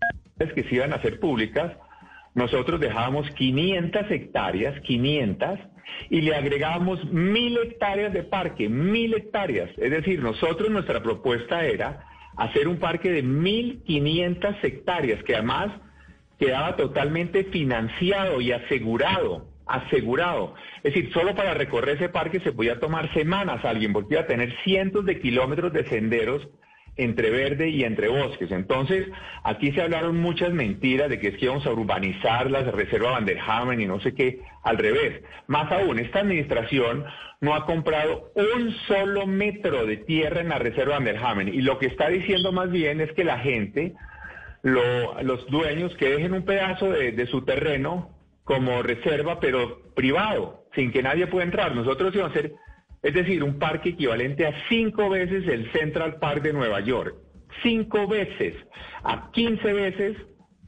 que 0.54 0.64
se 0.64 0.74
iban 0.74 0.92
a 0.92 0.96
hacer 0.96 1.20
públicas, 1.20 1.72
nosotros 2.34 2.80
dejábamos 2.80 3.30
500 3.30 4.10
hectáreas, 4.10 4.80
500, 4.82 5.58
y 6.10 6.20
le 6.20 6.34
agregábamos 6.34 7.04
mil 7.12 7.56
hectáreas 7.58 8.12
de 8.12 8.24
parque, 8.24 8.68
mil 8.68 9.14
hectáreas. 9.14 9.70
Es 9.76 9.90
decir, 9.90 10.20
nosotros 10.20 10.70
nuestra 10.70 11.02
propuesta 11.02 11.64
era 11.64 12.04
hacer 12.36 12.66
un 12.68 12.78
parque 12.78 13.10
de 13.10 13.24
1.500 13.24 14.56
hectáreas, 14.62 15.22
que 15.22 15.34
además 15.36 15.70
quedaba 16.38 16.76
totalmente 16.76 17.44
financiado 17.44 18.40
y 18.40 18.50
asegurado, 18.52 19.46
asegurado. 19.66 20.54
Es 20.82 20.94
decir, 20.94 21.12
solo 21.12 21.34
para 21.34 21.54
recorrer 21.54 21.96
ese 21.96 22.08
parque 22.08 22.40
se 22.40 22.52
podía 22.52 22.80
tomar 22.80 23.12
semanas 23.14 23.64
alguien, 23.64 23.92
porque 23.92 24.14
iba 24.14 24.22
a 24.22 24.26
tener 24.26 24.52
cientos 24.64 25.04
de 25.04 25.20
kilómetros 25.20 25.72
de 25.72 25.86
senderos 25.86 26.48
entre 26.96 27.30
verde 27.30 27.68
y 27.68 27.84
entre 27.84 28.08
bosques. 28.08 28.50
Entonces, 28.52 29.08
aquí 29.42 29.72
se 29.72 29.82
hablaron 29.82 30.16
muchas 30.20 30.52
mentiras 30.52 31.08
de 31.08 31.18
que 31.18 31.28
es 31.28 31.36
que 31.38 31.46
íbamos 31.46 31.66
a 31.66 31.72
urbanizar 31.72 32.50
las 32.50 32.66
reservas 32.72 33.12
Vanderhamen 33.14 33.80
y 33.80 33.86
no 33.86 34.00
sé 34.00 34.14
qué, 34.14 34.40
al 34.62 34.78
revés. 34.78 35.22
Más 35.48 35.70
aún, 35.72 35.98
esta 35.98 36.20
administración 36.20 37.04
no 37.40 37.54
ha 37.54 37.66
comprado 37.66 38.30
un 38.36 38.70
solo 38.86 39.26
metro 39.26 39.86
de 39.86 39.98
tierra 39.98 40.40
en 40.40 40.48
la 40.50 40.58
reserva 40.58 40.94
Vanderhamen 40.94 41.48
y 41.48 41.62
lo 41.62 41.78
que 41.78 41.86
está 41.86 42.08
diciendo 42.08 42.52
más 42.52 42.70
bien 42.70 43.00
es 43.00 43.12
que 43.12 43.24
la 43.24 43.38
gente, 43.40 43.94
lo- 44.62 45.20
los 45.22 45.46
dueños, 45.48 45.94
que 45.96 46.08
dejen 46.10 46.32
un 46.32 46.44
pedazo 46.44 46.90
de, 46.90 47.12
de 47.12 47.26
su 47.26 47.44
terreno 47.44 48.10
como 48.44 48.82
reserva, 48.82 49.40
pero 49.40 49.82
privado, 49.94 50.64
sin 50.74 50.92
que 50.92 51.02
nadie 51.02 51.26
pueda 51.26 51.44
entrar. 51.44 51.74
Nosotros 51.74 52.14
íbamos 52.14 52.34
a 52.36 52.38
hacer 52.38 52.52
es 53.04 53.12
decir, 53.12 53.44
un 53.44 53.58
parque 53.58 53.90
equivalente 53.90 54.46
a 54.46 54.54
cinco 54.70 55.10
veces 55.10 55.46
el 55.46 55.70
Central 55.72 56.16
Park 56.16 56.42
de 56.42 56.54
Nueva 56.54 56.80
York. 56.80 57.14
Cinco 57.62 58.08
veces. 58.08 58.56
A 59.02 59.30
15 59.30 59.72
veces, 59.74 60.16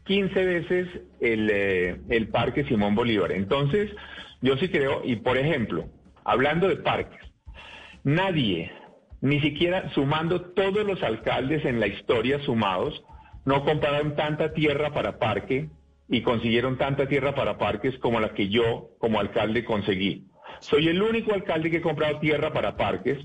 15 0.05 0.44
veces 0.44 0.88
el, 1.20 1.51
eh, 1.51 1.96
el 2.11 2.29
Parque 2.29 2.64
Simón 2.64 2.94
Bolívar. 2.94 3.33
Entonces, 3.33 3.90
yo 4.42 4.59
sí 4.59 4.68
creo, 4.68 5.01
y 5.03 5.16
por 5.16 5.38
ejemplo, 5.38 5.87
hablando 6.25 6.68
de 6.68 6.77
parques, 6.77 7.20
nadie, 8.05 8.70
ni 9.22 9.40
siquiera 9.40 9.90
sumando 9.94 10.53
todos 10.53 10.87
los 10.87 11.03
alcaldes 11.03 11.64
en 11.64 11.81
la 11.81 11.87
historia 11.87 12.38
sumados, 12.40 13.03
no 13.46 13.64
compraron 13.64 14.14
tanta 14.14 14.53
tierra 14.53 14.92
para 14.92 15.18
parque 15.18 15.70
y 16.07 16.20
consiguieron 16.20 16.77
tanta 16.77 17.09
tierra 17.09 17.35
para 17.35 17.57
parques 17.57 17.96
como 17.99 18.20
la 18.20 18.35
que 18.35 18.51
yo 18.51 18.90
como 18.99 19.20
alcalde 19.20 19.64
conseguí. 19.64 20.27
Soy 20.61 20.88
el 20.88 21.03
único 21.03 21.35
alcalde 21.35 21.71
que 21.71 21.79
he 21.79 21.83
comprado 21.83 22.19
tierra 22.19 22.53
para 22.53 22.77
parques 22.77 23.19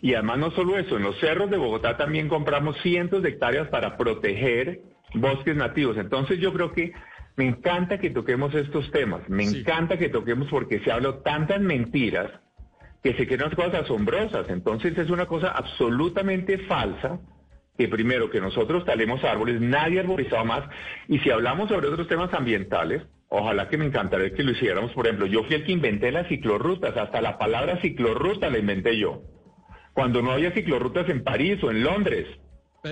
y 0.00 0.14
además 0.14 0.38
no 0.38 0.50
solo 0.52 0.78
eso, 0.78 0.96
en 0.96 1.02
los 1.02 1.18
cerros 1.18 1.50
de 1.50 1.56
Bogotá 1.56 1.96
también 1.96 2.28
compramos 2.28 2.76
cientos 2.82 3.22
de 3.22 3.30
hectáreas 3.30 3.68
para 3.68 3.96
proteger 3.96 4.80
bosques 5.14 5.56
nativos. 5.56 5.96
Entonces 5.96 6.38
yo 6.38 6.52
creo 6.52 6.72
que 6.72 6.92
me 7.36 7.46
encanta 7.46 7.98
que 7.98 8.10
toquemos 8.10 8.54
estos 8.54 8.90
temas, 8.90 9.28
me 9.28 9.44
encanta 9.44 9.96
que 9.96 10.08
toquemos 10.08 10.48
porque 10.48 10.80
se 10.80 10.90
habla 10.90 11.22
tantas 11.22 11.60
mentiras 11.60 12.30
que 13.02 13.14
se 13.14 13.26
crean 13.26 13.50
cosas 13.50 13.84
asombrosas. 13.84 14.48
Entonces 14.48 14.96
es 14.98 15.10
una 15.10 15.26
cosa 15.26 15.48
absolutamente 15.48 16.58
falsa 16.58 17.20
que 17.76 17.88
primero 17.88 18.28
que 18.28 18.40
nosotros 18.40 18.84
talemos 18.84 19.22
árboles, 19.22 19.60
nadie 19.60 19.98
ha 19.98 20.02
arborizado 20.02 20.44
más 20.44 20.68
y 21.06 21.20
si 21.20 21.30
hablamos 21.30 21.68
sobre 21.68 21.88
otros 21.88 22.08
temas 22.08 22.34
ambientales, 22.34 23.02
Ojalá 23.30 23.68
que 23.68 23.76
me 23.76 23.86
encantaría 23.86 24.32
que 24.32 24.42
lo 24.42 24.52
hiciéramos. 24.52 24.92
Por 24.92 25.06
ejemplo, 25.06 25.26
yo 25.26 25.44
fui 25.44 25.56
el 25.56 25.64
que 25.64 25.72
inventé 25.72 26.10
las 26.10 26.28
ciclorrutas. 26.28 26.96
Hasta 26.96 27.20
la 27.20 27.38
palabra 27.38 27.80
ciclorruta 27.80 28.48
la 28.48 28.58
inventé 28.58 28.98
yo. 28.98 29.22
Cuando 29.92 30.22
no 30.22 30.32
había 30.32 30.52
ciclorrutas 30.52 31.08
en 31.08 31.24
París 31.24 31.62
o 31.62 31.70
en 31.70 31.82
Londres. 31.82 32.26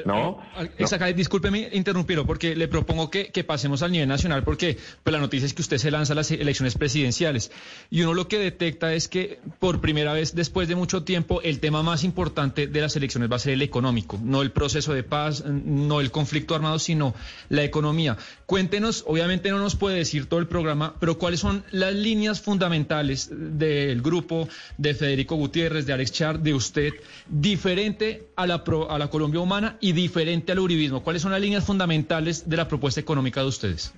¿No? 0.04 0.38
Exacto, 0.78 1.06
discúlpeme 1.12 1.68
interrumpirlo 1.72 2.26
porque 2.26 2.56
le 2.56 2.66
propongo 2.66 3.08
que, 3.08 3.28
que, 3.28 3.44
pasemos 3.44 3.82
al 3.82 3.92
nivel 3.92 4.08
nacional 4.08 4.42
porque 4.42 4.76
pues, 5.02 5.12
la 5.12 5.20
noticia 5.20 5.46
es 5.46 5.54
que 5.54 5.62
usted 5.62 5.78
se 5.78 5.92
lanza 5.92 6.12
a 6.12 6.16
las 6.16 6.30
elecciones 6.32 6.74
presidenciales 6.74 7.52
y 7.88 8.02
uno 8.02 8.14
lo 8.14 8.26
que 8.26 8.38
detecta 8.38 8.92
es 8.94 9.06
que 9.06 9.38
por 9.60 9.80
primera 9.80 10.12
vez 10.12 10.34
después 10.34 10.66
de 10.66 10.74
mucho 10.74 11.04
tiempo 11.04 11.40
el 11.42 11.60
tema 11.60 11.84
más 11.84 12.02
importante 12.02 12.66
de 12.66 12.80
las 12.80 12.96
elecciones 12.96 13.30
va 13.30 13.36
a 13.36 13.38
ser 13.38 13.52
el 13.52 13.62
económico, 13.62 14.18
no 14.22 14.42
el 14.42 14.50
proceso 14.50 14.92
de 14.92 15.04
paz, 15.04 15.44
no 15.46 16.00
el 16.00 16.10
conflicto 16.10 16.56
armado, 16.56 16.80
sino 16.80 17.14
la 17.48 17.62
economía. 17.62 18.16
Cuéntenos, 18.46 19.04
obviamente 19.06 19.50
no 19.50 19.58
nos 19.58 19.76
puede 19.76 19.98
decir 19.98 20.26
todo 20.26 20.40
el 20.40 20.48
programa, 20.48 20.94
pero 20.98 21.18
cuáles 21.18 21.40
son 21.40 21.64
las 21.70 21.94
líneas 21.94 22.40
fundamentales 22.40 23.28
del 23.30 24.02
grupo 24.02 24.48
de 24.78 24.94
Federico 24.94 25.36
Gutiérrez, 25.36 25.86
de 25.86 25.92
Alex 25.92 26.12
Char, 26.12 26.40
de 26.40 26.54
usted, 26.54 26.94
diferente 27.28 28.28
a 28.36 28.46
la, 28.46 28.64
a 28.88 28.98
la 28.98 29.08
Colombia 29.08 29.40
humana 29.40 29.75
y 29.80 29.92
diferente 29.92 30.52
al 30.52 30.58
uribismo? 30.58 31.02
¿Cuáles 31.02 31.22
son 31.22 31.32
las 31.32 31.40
líneas 31.40 31.64
fundamentales 31.64 32.48
de 32.48 32.56
la 32.56 32.68
propuesta 32.68 33.00
económica 33.00 33.40
de 33.40 33.46
ustedes? 33.46 33.94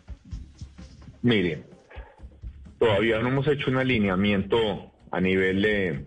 Miren, 1.22 1.64
todavía 2.78 3.18
no 3.20 3.28
hemos 3.28 3.46
hecho 3.48 3.70
un 3.70 3.76
alineamiento 3.76 4.92
a 5.10 5.20
nivel 5.20 5.62
de, 5.62 6.04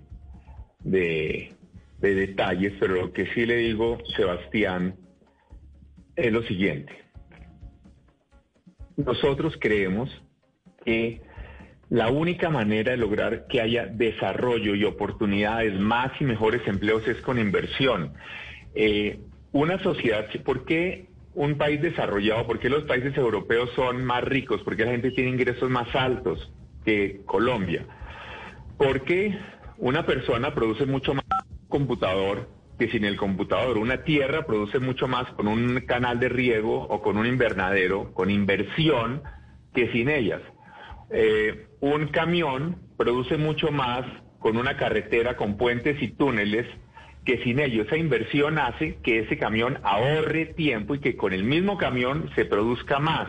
de, 0.83 1.53
de 1.99 2.15
detalles, 2.15 2.73
pero 2.79 2.95
lo 2.95 3.13
que 3.13 3.27
sí 3.33 3.45
le 3.45 3.57
digo, 3.57 3.97
Sebastián, 4.15 4.95
es 6.15 6.31
lo 6.31 6.43
siguiente. 6.43 6.93
Nosotros 8.97 9.55
creemos 9.59 10.09
que 10.85 11.21
la 11.89 12.09
única 12.09 12.49
manera 12.49 12.91
de 12.91 12.97
lograr 12.97 13.47
que 13.47 13.59
haya 13.59 13.85
desarrollo 13.85 14.75
y 14.75 14.85
oportunidades, 14.85 15.77
más 15.77 16.11
y 16.21 16.23
mejores 16.23 16.65
empleos 16.65 17.05
es 17.07 17.17
con 17.21 17.37
inversión. 17.37 18.13
Eh, 18.73 19.19
una 19.51 19.79
sociedad, 19.79 20.27
¿por 20.43 20.65
qué 20.65 21.07
un 21.33 21.57
país 21.57 21.81
desarrollado, 21.81 22.45
por 22.45 22.59
qué 22.59 22.69
los 22.69 22.83
países 22.83 23.15
europeos 23.17 23.69
son 23.75 24.03
más 24.05 24.23
ricos, 24.23 24.61
por 24.63 24.75
qué 24.75 24.85
la 24.85 24.91
gente 24.91 25.11
tiene 25.11 25.31
ingresos 25.31 25.69
más 25.69 25.93
altos 25.95 26.51
que 26.85 27.21
Colombia? 27.25 27.85
Porque 28.77 29.37
una 29.77 30.05
persona 30.05 30.53
produce 30.53 30.85
mucho 30.85 31.13
más 31.13 31.25
computador 31.67 32.49
que 32.77 32.89
sin 32.89 33.05
el 33.05 33.15
computador. 33.15 33.77
Una 33.77 34.03
tierra 34.03 34.45
produce 34.45 34.79
mucho 34.79 35.07
más 35.07 35.29
con 35.33 35.47
un 35.47 35.81
canal 35.81 36.19
de 36.19 36.29
riego 36.29 36.81
o 36.89 37.01
con 37.01 37.17
un 37.17 37.27
invernadero, 37.27 38.11
con 38.13 38.31
inversión, 38.31 39.21
que 39.73 39.91
sin 39.91 40.09
ellas. 40.09 40.41
Eh, 41.11 41.67
un 41.79 42.07
camión 42.07 42.77
produce 42.97 43.37
mucho 43.37 43.71
más 43.71 44.03
con 44.39 44.57
una 44.57 44.77
carretera, 44.77 45.35
con 45.37 45.57
puentes 45.57 46.01
y 46.01 46.07
túneles, 46.07 46.65
que 47.25 47.37
sin 47.43 47.59
ello 47.59 47.83
esa 47.83 47.97
inversión 47.97 48.57
hace 48.57 48.95
que 49.03 49.19
ese 49.19 49.37
camión 49.37 49.79
ahorre 49.83 50.47
tiempo 50.47 50.95
y 50.95 50.99
que 50.99 51.15
con 51.15 51.33
el 51.33 51.43
mismo 51.43 51.77
camión 51.77 52.29
se 52.35 52.45
produzca 52.45 52.99
más. 52.99 53.27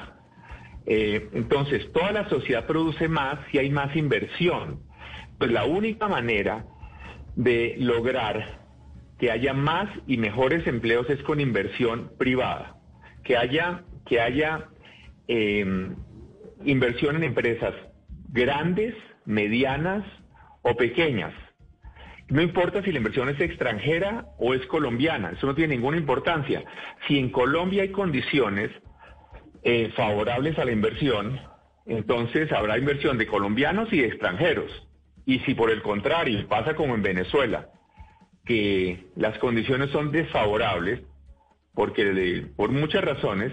Eh, 0.87 1.29
entonces, 1.35 1.93
toda 1.93 2.13
la 2.13 2.29
sociedad 2.29 2.67
produce 2.67 3.09
más 3.09 3.39
si 3.51 3.59
hay 3.59 3.71
más 3.71 3.95
inversión. 3.95 4.81
Pues 5.39 5.51
la 5.51 5.65
única 5.65 6.09
manera 6.09 6.65
de 7.37 7.77
lograr 7.79 8.61
que 9.19 9.31
haya 9.31 9.53
más 9.53 9.89
y 10.07 10.17
mejores 10.17 10.67
empleos 10.67 11.09
es 11.11 11.23
con 11.23 11.41
inversión 11.41 12.11
privada, 12.19 12.77
que 13.25 13.37
haya, 13.37 13.85
que 14.07 14.21
haya 14.21 14.69
em, 15.29 15.95
inversión 16.65 17.17
en 17.17 17.25
empresas 17.25 17.75
grandes, 18.31 18.95
medianas 19.25 20.05
o 20.63 20.75
pequeñas 20.77 21.33
no 22.33 22.41
importa 22.41 22.83
si 22.83 22.91
la 22.91 22.97
inversión 22.97 23.29
es 23.29 23.39
extranjera 23.41 24.25
o 24.39 24.55
es 24.55 24.65
colombiana, 24.67 25.33
eso 25.33 25.47
no 25.47 25.55
tiene 25.55 25.75
ninguna 25.75 25.99
importancia. 25.99 26.65
Si 27.07 27.19
en 27.19 27.29
Colombia 27.29 27.83
hay 27.83 27.91
condiciones 27.91 28.71
eh, 29.63 29.93
favorables 29.95 30.59
a 30.59 30.65
la 30.65 30.73
inversión, 30.73 31.39
entonces 31.85 32.51
habrá 32.51 32.79
inversión 32.79 33.19
de 33.19 33.27
colombianos 33.27 33.93
y 33.93 34.01
de 34.01 34.07
extranjeros. 34.07 34.71
Y 35.27 35.41
si 35.41 35.55
por 35.55 35.71
el 35.71 35.83
contrario 35.83 36.49
pasa 36.49 36.75
como 36.75 36.95
en 36.95 37.03
Venezuela, 37.03 37.69
que 38.47 39.09
las 39.15 39.37
condiciones 39.39 39.91
son 39.91 40.11
desfavorables, 40.11 41.03
porque 41.75 42.47
por 42.57 42.71
muchas 42.71 43.05
razones, 43.05 43.53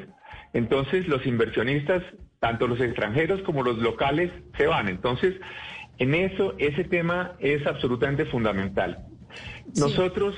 entonces 0.54 1.06
los 1.10 1.26
inversionistas, 1.26 2.02
tanto 2.40 2.66
los 2.66 2.80
extranjeros 2.80 3.42
como 3.42 3.62
los 3.62 3.78
locales, 3.80 4.32
se 4.58 4.68
van. 4.68 4.88
Entonces, 4.88 5.36
en 6.00 6.16
eso, 6.16 6.56
ese 6.58 6.86
tema 6.86 7.36
es 7.40 7.66
absolutamente 7.68 8.26
fundamental. 8.26 9.06
Nosotros, 9.76 10.34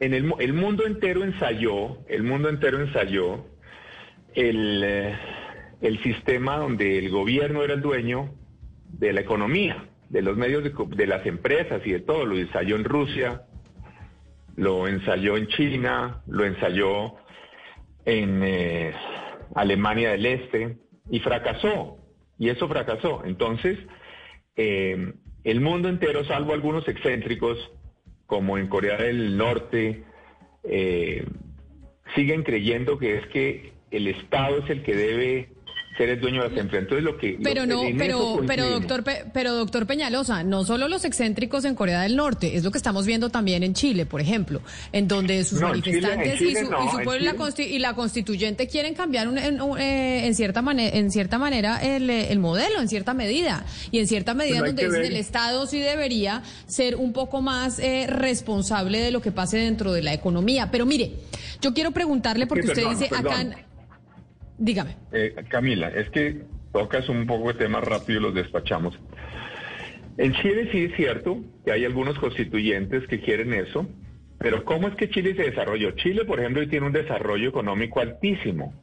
en 0.00 0.12
el, 0.12 0.32
el, 0.38 0.52
mundo 0.52 0.86
entero 0.86 1.24
ensayó, 1.24 1.98
el 2.08 2.22
mundo 2.22 2.50
entero 2.50 2.78
ensayó 2.78 3.46
el, 4.34 4.82
eh, 4.84 5.18
el, 5.80 6.02
sistema 6.02 6.58
donde 6.58 6.98
el 6.98 7.10
gobierno 7.10 7.64
era 7.64 7.72
el 7.74 7.80
dueño 7.80 8.34
de 8.86 9.14
la 9.14 9.22
economía, 9.22 9.88
de 10.10 10.22
los 10.22 10.36
medios 10.36 10.62
de, 10.62 10.72
de 10.94 11.06
las 11.06 11.24
empresas 11.24 11.80
y 11.86 11.92
de 11.92 12.00
todo. 12.00 12.26
Lo 12.26 12.36
ensayó 12.36 12.76
en 12.76 12.84
Rusia, 12.84 13.42
lo 14.56 14.86
ensayó 14.88 15.38
en 15.38 15.46
China, 15.48 16.22
lo 16.26 16.44
ensayó 16.44 17.14
en 18.04 18.42
eh, 18.42 18.92
Alemania 19.54 20.10
del 20.10 20.26
Este 20.26 20.76
y 21.10 21.20
fracasó. 21.20 21.96
Y 22.38 22.50
eso 22.50 22.68
fracasó. 22.68 23.22
Entonces, 23.24 23.78
eh, 24.58 25.14
el 25.44 25.60
mundo 25.60 25.88
entero, 25.88 26.24
salvo 26.24 26.52
algunos 26.52 26.86
excéntricos, 26.88 27.56
como 28.26 28.58
en 28.58 28.66
Corea 28.66 28.96
del 28.98 29.38
Norte, 29.38 30.02
eh, 30.64 31.24
siguen 32.14 32.42
creyendo 32.42 32.98
que 32.98 33.16
es 33.18 33.26
que 33.28 33.72
el 33.90 34.08
Estado 34.08 34.58
es 34.58 34.68
el 34.68 34.82
que 34.82 34.94
debe 34.94 35.48
ser 35.98 36.08
el 36.08 36.20
dueño 36.20 36.48
de 36.48 36.60
empresas. 36.60 36.84
Entonces 36.84 37.04
lo 37.04 37.18
que 37.18 37.38
pero 37.42 37.66
no, 37.66 37.82
pero 37.98 38.40
pero 38.46 38.70
doctor 38.70 39.04
pero 39.34 39.54
doctor 39.54 39.86
Peñalosa, 39.86 40.44
no 40.44 40.64
solo 40.64 40.88
los 40.88 41.04
excéntricos 41.04 41.64
en 41.64 41.74
Corea 41.74 42.02
del 42.02 42.16
Norte, 42.16 42.56
es 42.56 42.64
lo 42.64 42.70
que 42.70 42.78
estamos 42.78 43.04
viendo 43.04 43.28
también 43.28 43.62
en 43.62 43.74
Chile, 43.74 44.06
por 44.06 44.20
ejemplo, 44.20 44.62
en 44.92 45.08
donde 45.08 45.44
sus 45.44 45.60
manifestantes 45.60 46.40
y, 46.40 46.54
su, 46.54 46.68
pueblo 47.04 47.32
y 47.58 47.78
la 47.78 47.94
constituyente 47.94 48.68
quieren 48.68 48.94
cambiar 48.94 49.28
eh, 49.36 50.26
en, 50.26 50.34
cierta 50.34 50.62
manera 50.62 50.96
en 50.96 51.10
cierta 51.10 51.38
manera 51.38 51.78
el, 51.82 52.38
modelo 52.38 52.80
en 52.80 52.88
cierta 52.88 53.14
medida 53.14 53.66
y 53.90 53.98
en 53.98 54.06
cierta 54.06 54.32
medida 54.32 54.60
donde 54.60 54.84
dicen 54.84 55.04
el 55.04 55.16
Estado 55.16 55.66
sí 55.66 55.80
debería 55.80 56.42
ser 56.66 56.94
un 56.96 57.12
poco 57.12 57.42
más 57.42 57.80
eh, 57.80 58.06
responsable 58.08 59.00
de 59.00 59.10
lo 59.10 59.20
que 59.20 59.32
pase 59.32 59.58
dentro 59.58 59.92
de 59.92 60.02
la 60.02 60.14
economía. 60.14 60.70
Pero 60.70 60.86
mire, 60.86 61.12
yo 61.60 61.74
quiero 61.74 61.90
preguntarle 61.90 62.46
porque 62.46 62.68
usted 62.68 62.88
dice 62.88 63.06
acá 63.06 63.44
Dígame. 64.58 64.96
Eh, 65.12 65.34
Camila, 65.48 65.88
es 65.88 66.10
que 66.10 66.42
tocas 66.72 67.08
un 67.08 67.26
poco 67.26 67.52
de 67.52 67.54
tema 67.54 67.80
rápido 67.80 68.18
y 68.18 68.22
los 68.22 68.34
despachamos. 68.34 68.98
En 70.16 70.32
Chile 70.34 70.68
sí 70.72 70.84
es 70.84 70.96
cierto 70.96 71.38
que 71.64 71.72
hay 71.72 71.84
algunos 71.84 72.18
constituyentes 72.18 73.06
que 73.06 73.20
quieren 73.20 73.54
eso, 73.54 73.86
pero 74.38 74.64
¿cómo 74.64 74.88
es 74.88 74.96
que 74.96 75.08
Chile 75.08 75.34
se 75.36 75.44
desarrolló? 75.44 75.92
Chile, 75.92 76.24
por 76.24 76.40
ejemplo, 76.40 76.68
tiene 76.68 76.86
un 76.86 76.92
desarrollo 76.92 77.48
económico 77.48 78.00
altísimo. 78.00 78.74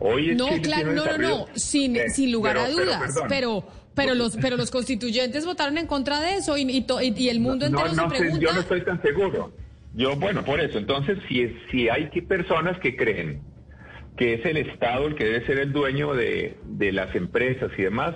Hoy 0.00 0.34
no, 0.34 0.48
claro, 0.60 0.92
no, 0.92 1.04
no, 1.04 1.18
no, 1.18 1.46
sin, 1.54 1.96
eh, 1.96 2.10
sin 2.10 2.32
lugar 2.32 2.58
a 2.58 2.68
dudas, 2.68 3.14
pero, 3.28 3.64
pero, 3.94 4.16
los, 4.16 4.36
pero 4.36 4.56
los 4.56 4.72
constituyentes 4.72 5.46
votaron 5.46 5.78
en 5.78 5.86
contra 5.86 6.20
de 6.20 6.34
eso 6.34 6.56
y, 6.56 6.62
y, 6.62 7.28
el 7.28 7.38
mundo 7.38 7.66
entero 7.66 7.94
se 7.94 8.02
pregunta. 8.08 8.40
yo 8.40 8.52
no 8.52 8.60
estoy 8.60 8.82
tan 8.82 9.00
seguro. 9.00 9.52
Yo, 9.94 10.16
bueno, 10.16 10.44
por 10.44 10.58
eso, 10.58 10.78
entonces, 10.78 11.18
si, 11.28 11.56
si 11.70 11.88
hay 11.88 12.08
personas 12.22 12.76
que 12.80 12.96
creen 12.96 13.40
que 14.16 14.34
es 14.34 14.44
el 14.46 14.56
Estado 14.56 15.06
el 15.06 15.14
que 15.14 15.24
debe 15.24 15.46
ser 15.46 15.58
el 15.58 15.72
dueño 15.72 16.14
de, 16.14 16.56
las 16.92 17.14
empresas 17.14 17.70
y 17.76 17.82
demás, 17.82 18.14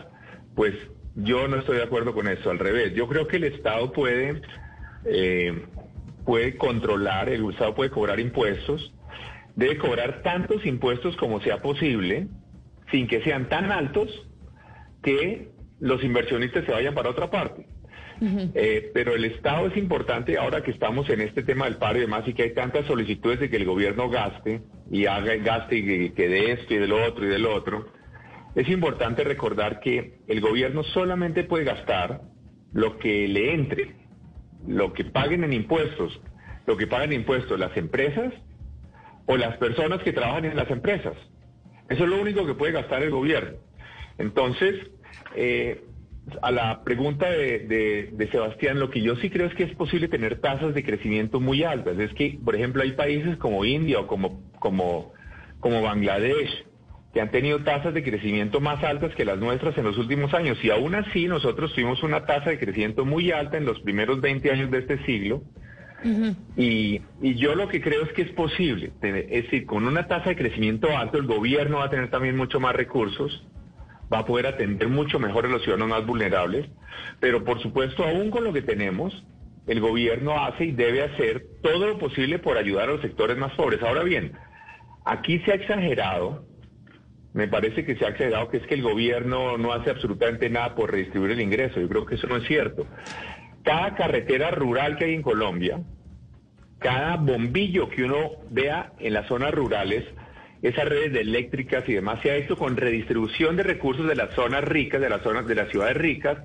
pues 0.55 0.75
yo 1.15 1.49
no 1.49 1.57
estoy 1.57 1.79
de 1.79 1.83
acuerdo 1.83 2.15
con 2.15 2.29
eso, 2.29 2.51
al 2.51 2.59
revés. 2.59 2.95
Yo 2.95 3.09
creo 3.09 3.27
que 3.27 3.37
el 3.37 3.45
Estado 3.45 3.93
puede, 3.93 4.41
eh, 5.05 5.65
puede 6.25 6.57
controlar, 6.57 7.29
el 7.29 7.49
Estado 7.51 7.75
puede 7.75 7.91
cobrar 7.91 8.21
impuestos, 8.21 8.93
debe 9.57 9.79
cobrar 9.79 10.23
tantos 10.23 10.65
impuestos 10.65 11.17
como 11.17 11.41
sea 11.41 11.61
posible, 11.61 12.29
sin 12.93 13.09
que 13.09 13.23
sean 13.23 13.49
tan 13.49 13.73
altos 13.73 14.09
que 15.03 15.51
los 15.81 16.03
inversionistas 16.05 16.65
se 16.65 16.73
vayan 16.73 16.95
para 16.95 17.11
otra 17.11 17.31
parte. 17.31 17.67
Eh, 18.21 18.91
pero 18.93 19.15
el 19.15 19.25
Estado 19.25 19.69
es 19.69 19.77
importante 19.77 20.39
ahora 20.39 20.63
que 20.63 20.73
estamos 20.73 21.09
en 21.09 21.21
este 21.21 21.43
tema 21.43 21.67
del 21.67 21.77
paro 21.77 21.99
y 21.99 22.03
demás 22.03 22.27
y 22.27 22.35
que 22.35 22.45
hay 22.45 22.55
tantas 22.55 22.87
solicitudes 22.87 23.39
de 23.41 23.49
que 23.49 23.57
el 23.57 23.65
gobierno 23.65 24.11
gaste 24.11 24.63
y 24.91 25.07
haga 25.07 25.37
gaste 25.37 25.77
y 25.77 26.11
que 26.11 26.29
de 26.29 26.53
esto 26.53 26.75
y 26.75 26.79
del 26.79 26.93
otro 26.93 27.25
y 27.25 27.29
del 27.29 27.47
otro. 27.47 27.93
Es 28.55 28.69
importante 28.69 29.23
recordar 29.23 29.81
que 29.81 30.19
el 30.27 30.41
gobierno 30.41 30.83
solamente 30.83 31.45
puede 31.45 31.65
gastar 31.65 32.23
lo 32.73 32.99
que 32.99 33.29
le 33.29 33.55
entre, 33.55 33.95
lo 34.67 34.93
que 34.93 35.05
paguen 35.05 35.45
en 35.45 35.53
impuestos, 35.53 36.21
lo 36.67 36.77
que 36.77 36.87
pagan 36.87 37.13
impuestos 37.13 37.59
las 37.59 37.77
empresas 37.77 38.35
o 39.27 39.37
las 39.37 39.57
personas 39.59 40.03
que 40.03 40.13
trabajan 40.13 40.45
en 40.45 40.57
las 40.57 40.71
empresas. 40.71 41.15
Eso 41.89 42.05
es 42.05 42.11
lo 42.11 42.21
único 42.21 42.47
que 42.47 42.55
puede 42.55 42.73
gastar 42.73 43.03
el 43.03 43.11
gobierno. 43.11 43.59
Entonces, 44.19 44.91
eh, 45.37 45.85
a 46.43 46.51
la 46.51 46.83
pregunta 46.85 47.31
de, 47.31 47.61
de- 47.61 48.09
de 48.13 48.31
Sebastián, 48.31 48.79
lo 48.79 48.91
que 48.91 49.01
yo 49.03 49.17
sí 49.17 49.31
creo 49.31 49.47
es 49.47 49.55
que 49.55 49.65
es 49.65 49.75
posible 49.75 50.09
tener 50.09 50.41
tasas 50.41 50.75
de 50.75 50.83
crecimiento 50.85 51.41
muy 51.41 51.63
altas. 51.65 51.99
Es 51.99 52.13
que, 52.15 52.39
por 52.45 52.55
ejemplo, 52.57 52.83
hay 52.83 52.93
países 52.93 53.37
como 53.39 53.65
India 53.65 54.01
o 54.01 54.07
como, 54.07 54.43
como, 54.59 55.13
como 55.61 55.83
Bangladesh 55.83 56.65
que 57.13 57.21
han 57.23 57.31
tenido 57.31 57.61
tasas 57.65 57.95
de 57.95 58.03
crecimiento 58.03 58.61
más 58.61 58.85
altas 58.85 59.15
que 59.15 59.25
las 59.25 59.39
nuestras 59.39 59.77
en 59.79 59.85
los 59.85 59.97
últimos 59.97 60.35
años. 60.35 60.63
Y 60.63 60.71
aún 60.71 60.95
así 60.95 61.27
nosotros 61.27 61.73
tuvimos 61.75 62.03
una 62.03 62.27
tasa 62.27 62.51
de 62.51 62.59
crecimiento 62.59 63.05
muy 63.07 63.31
alta 63.33 63.57
en 63.57 63.65
los 63.65 63.81
primeros 63.81 64.21
20 64.21 64.51
años 64.51 64.71
de 64.71 64.79
este 64.79 65.05
siglo. 65.07 65.43
Y, 66.57 67.01
y 67.23 67.35
yo 67.37 67.55
lo 67.55 67.69
que 67.69 67.81
creo 67.81 68.03
es 68.05 68.13
que 68.13 68.23
es 68.23 68.31
posible, 68.33 68.93
tener- 69.01 69.27
es 69.31 69.45
decir, 69.45 69.65
con 69.67 69.87
una 69.87 70.07
tasa 70.07 70.31
de 70.31 70.37
crecimiento 70.37 70.97
alto, 70.97 71.19
el 71.19 71.27
gobierno 71.27 71.79
va 71.79 71.87
a 71.87 71.91
tener 71.91 72.11
también 72.11 72.37
mucho 72.37 72.61
más 72.61 72.75
recursos, 72.75 73.47
va 74.13 74.21
a 74.21 74.27
poder 74.27 74.47
atender 74.47 74.89
mucho 74.89 75.19
mejor 75.19 75.47
a 75.47 75.49
los 75.49 75.63
ciudadanos 75.63 75.89
más 75.89 76.07
vulnerables, 76.07 76.67
pero 77.21 77.45
por 77.45 77.61
supuesto, 77.61 78.05
aún 78.05 78.31
con 78.31 78.45
lo 78.45 78.53
que 78.53 78.63
tenemos, 78.63 79.25
el 79.67 79.81
gobierno 79.81 80.43
hace 80.43 80.67
y 80.67 80.73
debe 80.73 81.03
hacer 81.03 81.45
todo 81.63 81.87
lo 81.87 81.99
posible 81.99 82.39
por 82.39 82.57
ayudar 82.57 82.89
a 82.89 82.93
los 82.93 83.03
sectores 83.03 83.37
más 83.37 83.53
pobres. 83.53 83.83
Ahora 83.83 84.03
bien, 84.03 84.33
aquí 85.05 85.41
se 85.41 85.53
ha 85.53 85.55
exagerado, 85.57 86.45
me 87.35 87.49
parece 87.49 87.85
que 87.85 87.97
se 87.97 88.07
ha 88.07 88.09
exagerado 88.09 88.49
que 88.49 88.57
es 88.57 88.67
que 88.67 88.75
el 88.75 88.83
gobierno 88.83 89.59
no 89.59 89.73
hace 89.73 89.91
absolutamente 89.91 90.49
nada 90.49 90.75
por 90.75 90.91
redistribuir 90.91 91.33
el 91.33 91.41
ingreso. 91.41 91.81
Yo 91.81 91.89
creo 91.89 92.07
que 92.07 92.15
eso 92.15 92.27
no 92.27 92.37
es 92.37 92.47
cierto. 92.47 92.87
Cada 93.63 93.95
carretera 93.95 94.51
rural 94.51 94.97
que 94.97 95.05
hay 95.05 95.15
en 95.15 95.23
Colombia, 95.23 95.81
cada 96.79 97.17
bombillo 97.17 97.91
que 97.91 98.05
uno 98.05 98.31
vea 98.51 98.93
en 98.99 99.13
las 99.13 99.27
zonas 99.27 99.53
rurales, 99.53 100.05
esas 100.63 100.89
redes 100.89 101.13
de 101.13 101.21
eléctricas 101.21 101.89
y 101.89 101.95
demás, 101.95 102.21
se 102.23 102.31
ha 102.31 102.37
hecho 102.37 102.57
con 102.57 102.77
redistribución 102.77 103.57
de 103.57 103.63
recursos 103.63 104.07
de 104.09 104.17
las 104.17 104.35
zonas 104.35 104.65
ricas, 104.65 105.01
de 105.01 105.09
las 105.09 105.23
zonas 105.23 105.47
de 105.47 105.55
las 105.55 105.69
ciudades 105.71 105.97
ricas, 105.97 106.39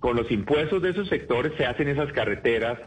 con 0.00 0.16
los 0.16 0.30
impuestos 0.30 0.82
de 0.82 0.90
esos 0.90 1.08
sectores 1.08 1.52
se 1.56 1.66
hacen 1.66 1.88
esas 1.88 2.12
carreteras. 2.12 2.78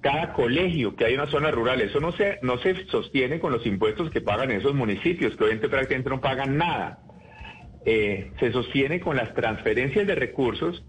Cada 0.00 0.32
colegio 0.32 0.94
que 0.94 1.04
hay 1.04 1.14
en 1.14 1.20
una 1.20 1.30
zona 1.30 1.50
rural, 1.50 1.80
eso 1.80 2.00
no 2.00 2.12
se, 2.12 2.38
no 2.42 2.58
se 2.58 2.86
sostiene 2.86 3.40
con 3.40 3.52
los 3.52 3.66
impuestos 3.66 4.10
que 4.10 4.20
pagan 4.20 4.50
esos 4.50 4.74
municipios, 4.74 5.36
que 5.36 5.44
obviamente 5.44 5.68
prácticamente 5.68 6.10
no 6.10 6.20
pagan 6.20 6.56
nada. 6.56 7.00
Eh, 7.84 8.32
se 8.40 8.52
sostiene 8.52 9.00
con 9.00 9.16
las 9.16 9.34
transferencias 9.34 10.06
de 10.06 10.14
recursos 10.14 10.84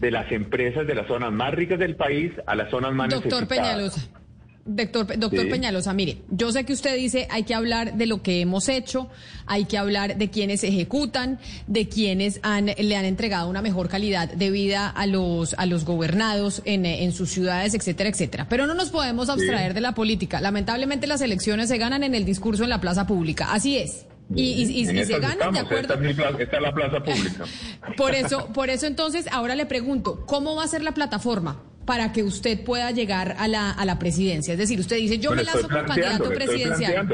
de 0.00 0.10
las 0.10 0.30
empresas 0.32 0.86
de 0.86 0.94
las 0.94 1.06
zonas 1.06 1.32
más 1.32 1.54
ricas 1.54 1.78
del 1.78 1.96
país 1.96 2.32
a 2.46 2.54
las 2.54 2.70
zonas 2.70 2.92
más 2.92 3.08
Doctor 3.10 3.32
necesitadas. 3.32 3.48
Peñalosa. 3.48 4.25
Doctor, 4.68 5.06
doctor 5.18 5.44
Sí. 5.44 5.48
Peñalosa, 5.50 5.92
mire, 5.92 6.18
yo 6.28 6.50
sé 6.50 6.64
que 6.64 6.72
usted 6.72 6.96
dice 6.96 7.28
hay 7.30 7.44
que 7.44 7.54
hablar 7.54 7.94
de 7.94 8.06
lo 8.06 8.20
que 8.22 8.40
hemos 8.40 8.68
hecho, 8.68 9.08
hay 9.46 9.64
que 9.64 9.78
hablar 9.78 10.16
de 10.16 10.28
quienes 10.28 10.64
ejecutan, 10.64 11.38
de 11.68 11.88
quienes 11.88 12.40
han, 12.42 12.66
le 12.66 12.96
han 12.96 13.04
entregado 13.04 13.48
una 13.48 13.62
mejor 13.62 13.88
calidad 13.88 14.28
de 14.28 14.50
vida 14.50 14.88
a 14.88 15.06
los, 15.06 15.54
a 15.54 15.66
los 15.66 15.84
gobernados 15.84 16.62
en, 16.64 16.84
en 16.84 17.12
sus 17.12 17.30
ciudades, 17.30 17.74
etcétera, 17.74 18.10
etcétera. 18.10 18.46
Pero 18.48 18.66
no 18.66 18.74
nos 18.74 18.90
podemos 18.90 19.28
abstraer 19.28 19.72
de 19.72 19.80
la 19.80 19.92
política. 19.92 20.40
Lamentablemente 20.40 21.06
las 21.06 21.20
elecciones 21.20 21.68
se 21.68 21.78
ganan 21.78 22.02
en 22.02 22.14
el 22.16 22.24
discurso 22.24 22.64
en 22.64 22.70
la 22.70 22.80
plaza 22.80 23.06
pública. 23.06 23.52
Así 23.52 23.76
es. 23.78 24.04
Y, 24.34 24.42
y- 24.42 24.80
y- 24.80 25.04
se 25.04 25.18
ganan 25.20 25.52
de 25.52 25.60
acuerdo. 25.60 25.82
Esta 25.82 25.94
es, 25.94 26.00
mi 26.00 26.12
plaza- 26.12 26.42
esta 26.42 26.56
es 26.56 26.62
la 26.62 26.74
plaza 26.74 26.98
pública. 27.04 27.44
Por 27.96 28.14
eso, 28.16 28.48
por 28.52 28.68
eso 28.70 28.86
entonces, 28.88 29.26
ahora 29.30 29.54
le 29.54 29.66
pregunto, 29.66 30.26
¿cómo 30.26 30.56
va 30.56 30.64
a 30.64 30.66
ser 30.68 30.82
la 30.82 30.92
plataforma 30.92 31.62
para 31.86 32.12
que 32.12 32.22
usted 32.22 32.62
pueda 32.64 32.90
llegar 32.90 33.36
a 33.38 33.48
la, 33.48 33.70
a 33.70 33.84
la 33.84 33.98
plataforma? 33.98 34.52
Es 34.52 34.58
decir, 34.58 34.78
usted 34.80 34.96
dice, 34.96 35.18
yo 35.18 35.30
me 35.30 35.44
lanzo 35.44 35.68
como 35.68 35.84
candidato 35.84 36.28
presidencial. 36.30 37.08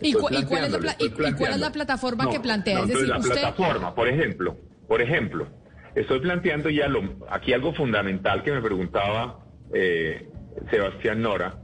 ¿Y, 0.00 0.08
Estoy 0.10 0.20
cu- 0.22 0.28
y 0.34 0.44
cuál 0.44 0.64
es 0.64 0.70
la, 0.72 0.78
pla- 0.78 0.96
y- 0.98 1.08
cuál 1.10 1.52
es 1.52 1.60
la 1.60 1.70
plataforma 1.72 2.24
No, 2.24 2.30
que 2.30 2.40
plantea? 2.40 2.78
no, 2.78 2.82
es 2.84 2.88
decir, 2.88 3.08
la 3.08 3.18
usted... 3.18 3.32
plataforma, 3.32 3.94
por 3.94 4.08
ejemplo, 4.08 4.56
por 4.88 5.00
ejemplo, 5.00 5.46
estoy 5.94 6.20
planteando 6.20 6.68
ya 6.70 6.88
lo, 6.88 7.02
aquí 7.30 7.52
algo 7.52 7.72
fundamental 7.72 8.42
que 8.42 8.52
me 8.52 8.60
preguntaba 8.60 9.38
eh, 9.72 10.28
Sebastián 10.70 11.22
Nora, 11.22 11.58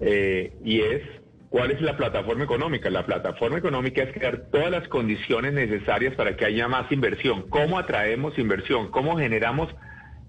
eh, 0.00 0.52
y 0.64 0.80
es 0.80 1.02
cuál 1.48 1.70
es 1.72 1.80
la 1.80 1.96
plataforma 1.96 2.44
económica. 2.44 2.88
La 2.90 3.04
plataforma 3.04 3.58
económica 3.58 4.02
es 4.02 4.12
crear 4.12 4.46
todas 4.52 4.70
las 4.70 4.86
condiciones 4.88 5.52
necesarias 5.52 6.14
para 6.14 6.36
que 6.36 6.44
haya 6.44 6.68
más 6.68 6.90
inversión. 6.92 7.48
¿Cómo 7.48 7.78
atraemos 7.78 8.38
inversión? 8.38 8.90
¿Cómo 8.90 9.16
generamos 9.16 9.68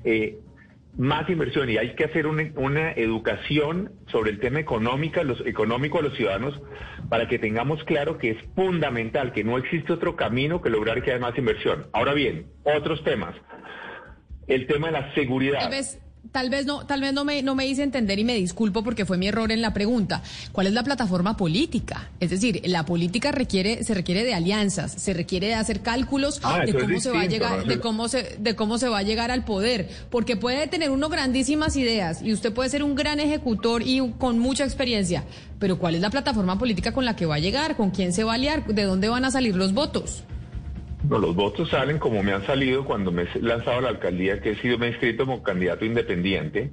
eh, 0.03 0.39
más 0.97 1.29
inversión? 1.29 1.69
Y 1.69 1.77
hay 1.77 1.95
que 1.95 2.05
hacer 2.05 2.27
una, 2.27 2.51
una 2.55 2.91
educación 2.91 3.93
sobre 4.07 4.31
el 4.31 4.39
tema 4.39 4.59
económica, 4.59 5.23
los, 5.23 5.45
económico 5.45 5.99
a 5.99 6.01
los 6.01 6.15
ciudadanos 6.15 6.59
para 7.09 7.27
que 7.27 7.39
tengamos 7.39 7.83
claro 7.83 8.17
que 8.17 8.31
es 8.31 8.37
fundamental, 8.55 9.33
que 9.33 9.43
no 9.43 9.57
existe 9.57 9.93
otro 9.93 10.15
camino 10.15 10.61
que 10.61 10.69
lograr 10.69 11.01
que 11.03 11.11
haya 11.11 11.19
más 11.19 11.37
inversión. 11.37 11.87
Ahora 11.93 12.13
bien, 12.13 12.47
otros 12.63 13.03
temas. 13.03 13.35
El 14.47 14.67
tema 14.67 14.87
de 14.87 14.93
la 14.93 15.13
seguridad. 15.13 15.69
Tal 16.31 16.49
vez, 16.49 16.65
no, 16.65 16.85
tal 16.85 17.01
vez 17.01 17.13
no 17.13 17.25
me, 17.25 17.41
no 17.41 17.55
me 17.55 17.67
hice 17.67 17.83
entender 17.83 18.17
y 18.19 18.23
me 18.23 18.35
disculpo 18.35 18.83
porque 18.83 19.05
fue 19.05 19.17
mi 19.17 19.27
error 19.27 19.51
en 19.51 19.61
la 19.61 19.73
pregunta. 19.73 20.21
¿Cuál 20.51 20.67
es 20.67 20.73
la 20.73 20.83
plataforma 20.83 21.35
política? 21.35 22.09
Es 22.19 22.29
decir, 22.29 22.61
la 22.65 22.85
política 22.85 23.31
requiere, 23.31 23.83
se 23.83 23.93
requiere 23.95 24.23
de 24.23 24.33
alianzas, 24.33 24.93
se 24.93 25.13
requiere 25.13 25.47
de 25.47 25.55
hacer 25.55 25.81
cálculos 25.81 26.39
Ah, 26.43 26.61
de 26.65 26.73
cómo 26.73 27.01
se 27.01 27.09
va 27.09 27.21
a 27.21 27.25
llegar, 27.25 27.65
de 27.65 27.79
cómo 27.79 28.07
se, 28.07 28.37
de 28.39 28.55
cómo 28.55 28.77
se 28.77 28.87
va 28.87 28.99
a 28.99 29.03
llegar 29.03 29.31
al 29.31 29.43
poder, 29.43 29.89
porque 30.09 30.37
puede 30.37 30.67
tener 30.67 30.91
uno 30.91 31.09
grandísimas 31.09 31.75
ideas 31.75 32.21
y 32.21 32.31
usted 32.33 32.53
puede 32.53 32.69
ser 32.69 32.83
un 32.83 32.95
gran 32.95 33.19
ejecutor 33.19 33.81
y 33.81 33.99
con 34.17 34.39
mucha 34.39 34.63
experiencia, 34.63 35.25
pero 35.59 35.79
¿cuál 35.79 35.95
es 35.95 36.01
la 36.01 36.11
plataforma 36.11 36.57
política 36.57 36.93
con 36.93 37.03
la 37.03 37.15
que 37.15 37.25
va 37.25 37.35
a 37.35 37.39
llegar? 37.39 37.75
¿Con 37.75 37.89
quién 37.89 38.13
se 38.13 38.23
va 38.23 38.33
a 38.33 38.35
aliar? 38.35 38.65
¿De 38.67 38.83
dónde 38.83 39.09
van 39.09 39.25
a 39.25 39.31
salir 39.31 39.55
los 39.55 39.73
votos? 39.73 40.23
No, 41.09 41.17
los 41.17 41.35
votos 41.35 41.69
salen 41.69 41.97
como 41.97 42.21
me 42.23 42.31
han 42.31 42.45
salido 42.45 42.85
cuando 42.85 43.11
me 43.11 43.23
he 43.23 43.41
lanzado 43.41 43.79
a 43.79 43.81
la 43.81 43.89
alcaldía, 43.89 44.39
que 44.39 44.51
he 44.51 44.55
sido 44.55 44.77
me 44.77 44.87
he 44.87 44.89
inscrito 44.89 45.25
como 45.25 45.43
candidato 45.43 45.83
independiente. 45.85 46.71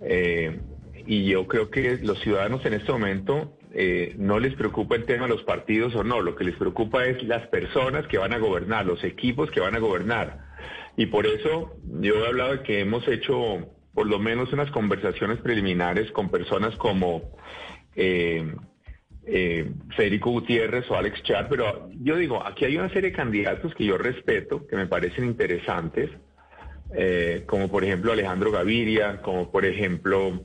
Eh, 0.00 0.60
y 1.06 1.24
yo 1.26 1.46
creo 1.46 1.70
que 1.70 1.98
los 1.98 2.18
ciudadanos 2.20 2.64
en 2.66 2.74
este 2.74 2.90
momento 2.90 3.56
eh, 3.72 4.14
no 4.18 4.38
les 4.38 4.54
preocupa 4.54 4.96
el 4.96 5.04
tema 5.04 5.24
de 5.24 5.34
los 5.34 5.42
partidos 5.42 5.94
o 5.94 6.04
no, 6.04 6.20
lo 6.20 6.36
que 6.36 6.44
les 6.44 6.56
preocupa 6.56 7.04
es 7.04 7.22
las 7.24 7.46
personas 7.48 8.06
que 8.06 8.18
van 8.18 8.32
a 8.32 8.38
gobernar, 8.38 8.86
los 8.86 9.02
equipos 9.04 9.50
que 9.50 9.60
van 9.60 9.76
a 9.76 9.80
gobernar. 9.80 10.44
Y 10.96 11.06
por 11.06 11.26
eso 11.26 11.76
yo 12.00 12.24
he 12.24 12.26
hablado 12.26 12.52
de 12.52 12.62
que 12.62 12.80
hemos 12.80 13.06
hecho 13.08 13.68
por 13.92 14.06
lo 14.06 14.18
menos 14.18 14.52
unas 14.52 14.70
conversaciones 14.70 15.38
preliminares 15.38 16.10
con 16.12 16.28
personas 16.28 16.74
como 16.76 17.22
eh, 17.96 18.54
eh, 19.26 19.70
Federico 19.96 20.30
Gutiérrez 20.30 20.90
o 20.90 20.96
Alex 20.96 21.22
Char, 21.22 21.48
pero 21.48 21.88
yo 22.00 22.16
digo, 22.16 22.44
aquí 22.44 22.64
hay 22.64 22.76
una 22.76 22.88
serie 22.90 23.10
de 23.10 23.16
candidatos 23.16 23.74
que 23.74 23.84
yo 23.84 23.96
respeto, 23.96 24.66
que 24.66 24.76
me 24.76 24.86
parecen 24.86 25.24
interesantes, 25.24 26.10
eh, 26.94 27.44
como 27.46 27.68
por 27.68 27.84
ejemplo 27.84 28.12
Alejandro 28.12 28.50
Gaviria, 28.50 29.22
como 29.22 29.50
por 29.50 29.64
ejemplo 29.64 30.42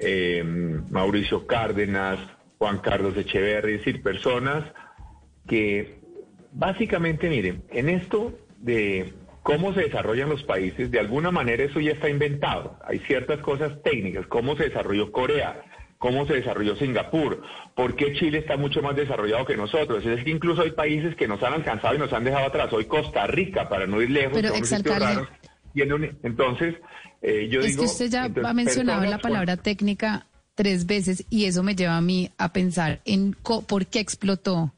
eh, 0.00 0.42
Mauricio 0.90 1.46
Cárdenas, 1.46 2.18
Juan 2.58 2.78
Carlos 2.78 3.16
Echeverri, 3.16 3.74
es 3.74 3.78
decir, 3.84 4.02
personas 4.02 4.64
que 5.48 5.98
básicamente, 6.52 7.28
miren, 7.28 7.64
en 7.70 7.88
esto 7.88 8.38
de 8.58 9.12
cómo 9.42 9.74
se 9.74 9.82
desarrollan 9.82 10.28
los 10.28 10.44
países, 10.44 10.90
de 10.90 11.00
alguna 11.00 11.30
manera 11.30 11.64
eso 11.64 11.80
ya 11.80 11.92
está 11.92 12.08
inventado. 12.08 12.78
Hay 12.86 13.00
ciertas 13.00 13.40
cosas 13.40 13.82
técnicas, 13.82 14.26
cómo 14.28 14.56
se 14.56 14.64
desarrolló 14.64 15.10
Corea, 15.10 15.62
cómo 16.02 16.26
se 16.26 16.34
desarrolló 16.34 16.74
Singapur, 16.74 17.40
por 17.76 17.94
qué 17.94 18.12
Chile 18.14 18.38
está 18.38 18.56
mucho 18.56 18.82
más 18.82 18.96
desarrollado 18.96 19.46
que 19.46 19.56
nosotros. 19.56 20.04
Es 20.04 20.24
que 20.24 20.30
incluso 20.30 20.62
hay 20.62 20.72
países 20.72 21.14
que 21.14 21.28
nos 21.28 21.40
han 21.44 21.52
alcanzado 21.54 21.94
y 21.94 21.98
nos 21.98 22.12
han 22.12 22.24
dejado 22.24 22.46
atrás. 22.46 22.72
Hoy 22.72 22.86
Costa 22.86 23.24
Rica, 23.28 23.68
para 23.68 23.86
no 23.86 24.02
ir 24.02 24.10
lejos, 24.10 24.32
Pero, 24.34 24.48
es 24.48 24.72
un 24.72 25.28
entonces, 26.24 26.74
eh, 27.22 27.48
yo 27.48 27.60
es 27.60 27.66
digo... 27.68 27.82
que 27.84 27.88
usted 27.88 28.10
ya 28.10 28.26
entonces, 28.26 28.50
ha 28.50 28.52
mencionado 28.52 29.04
la 29.04 29.12
con- 29.12 29.20
palabra 29.20 29.56
técnica 29.56 30.26
tres 30.56 30.86
veces 30.86 31.24
y 31.30 31.44
eso 31.44 31.62
me 31.62 31.76
lleva 31.76 31.96
a 31.96 32.00
mí 32.02 32.30
a 32.36 32.52
pensar 32.52 33.00
en 33.04 33.32
co- 33.32 33.62
por 33.62 33.86
qué 33.86 34.00
explotó 34.00 34.74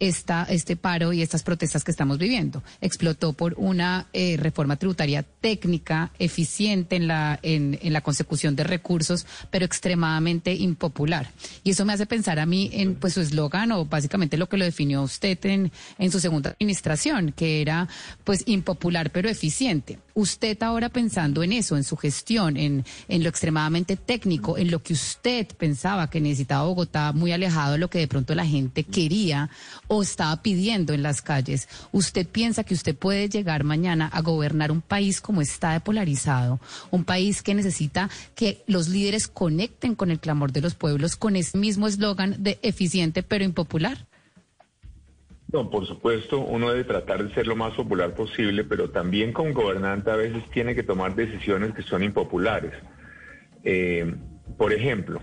esta, 0.00 0.44
este 0.48 0.76
paro 0.76 1.12
y 1.12 1.22
estas 1.22 1.42
protestas 1.42 1.84
que 1.84 1.90
estamos 1.90 2.18
viviendo. 2.18 2.62
Explotó 2.80 3.32
por 3.32 3.54
una 3.56 4.06
eh, 4.12 4.36
reforma 4.38 4.76
tributaria 4.76 5.22
técnica, 5.22 6.12
eficiente 6.18 6.96
en 6.96 7.08
la, 7.08 7.38
en, 7.42 7.78
en 7.82 7.92
la 7.92 8.00
consecución 8.00 8.56
de 8.56 8.64
recursos, 8.64 9.26
pero 9.50 9.64
extremadamente 9.64 10.54
impopular. 10.54 11.30
Y 11.64 11.70
eso 11.70 11.84
me 11.84 11.92
hace 11.92 12.06
pensar 12.06 12.38
a 12.38 12.46
mí 12.46 12.70
en 12.72 12.94
pues 12.94 13.14
su 13.14 13.20
eslogan 13.20 13.72
o 13.72 13.84
básicamente 13.84 14.36
lo 14.36 14.48
que 14.48 14.56
lo 14.56 14.64
definió 14.64 15.02
usted 15.02 15.38
en, 15.44 15.72
en 15.98 16.10
su 16.10 16.20
segunda 16.20 16.50
administración, 16.50 17.32
que 17.32 17.60
era 17.60 17.88
pues 18.24 18.44
impopular 18.46 19.10
pero 19.10 19.28
eficiente. 19.28 19.98
Usted 20.14 20.60
ahora 20.62 20.88
pensando 20.88 21.44
en 21.44 21.52
eso, 21.52 21.76
en 21.76 21.84
su 21.84 21.96
gestión, 21.96 22.56
en, 22.56 22.84
en 23.08 23.22
lo 23.22 23.28
extremadamente 23.28 23.96
técnico, 23.96 24.58
en 24.58 24.70
lo 24.70 24.82
que 24.82 24.92
usted 24.92 25.46
pensaba 25.56 26.10
que 26.10 26.20
necesitaba 26.20 26.66
Bogotá, 26.66 27.12
muy 27.12 27.30
alejado 27.30 27.72
de 27.72 27.78
lo 27.78 27.88
que 27.88 28.00
de 28.00 28.08
pronto 28.08 28.34
la 28.34 28.44
gente 28.44 28.82
quería 28.82 29.48
o 29.88 30.02
estaba 30.02 30.40
pidiendo 30.42 30.92
en 30.92 31.02
las 31.02 31.22
calles, 31.22 31.68
¿usted 31.92 32.26
piensa 32.26 32.64
que 32.64 32.74
usted 32.74 32.96
puede 32.96 33.28
llegar 33.28 33.64
mañana 33.64 34.06
a 34.06 34.22
gobernar 34.22 34.70
un 34.70 34.80
país 34.80 35.20
como 35.20 35.40
está 35.40 35.72
de 35.72 35.80
polarizado, 35.80 36.60
un 36.90 37.04
país 37.04 37.42
que 37.42 37.54
necesita 37.54 38.08
que 38.34 38.62
los 38.66 38.88
líderes 38.88 39.28
conecten 39.28 39.94
con 39.94 40.10
el 40.10 40.20
clamor 40.20 40.52
de 40.52 40.60
los 40.60 40.74
pueblos 40.74 41.16
con 41.16 41.36
ese 41.36 41.58
mismo 41.58 41.86
eslogan 41.86 42.36
de 42.38 42.58
eficiente 42.62 43.22
pero 43.22 43.44
impopular? 43.44 44.06
No, 45.50 45.70
por 45.70 45.86
supuesto, 45.86 46.40
uno 46.40 46.70
debe 46.70 46.84
tratar 46.84 47.26
de 47.26 47.34
ser 47.34 47.46
lo 47.46 47.56
más 47.56 47.72
popular 47.72 48.14
posible, 48.14 48.64
pero 48.64 48.90
también 48.90 49.32
como 49.32 49.54
gobernante 49.54 50.10
a 50.10 50.16
veces 50.16 50.44
tiene 50.50 50.74
que 50.74 50.82
tomar 50.82 51.14
decisiones 51.14 51.74
que 51.74 51.82
son 51.82 52.02
impopulares. 52.02 52.74
Eh, 53.64 54.14
por 54.58 54.74
ejemplo, 54.74 55.22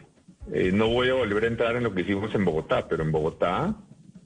eh, 0.51 0.71
no 0.73 0.89
voy 0.89 1.09
a 1.09 1.13
volver 1.13 1.43
a 1.43 1.47
entrar 1.47 1.75
en 1.75 1.83
lo 1.83 1.93
que 1.93 2.01
hicimos 2.01 2.33
en 2.33 2.43
Bogotá, 2.43 2.87
pero 2.87 3.03
en 3.03 3.11
Bogotá, 3.11 3.75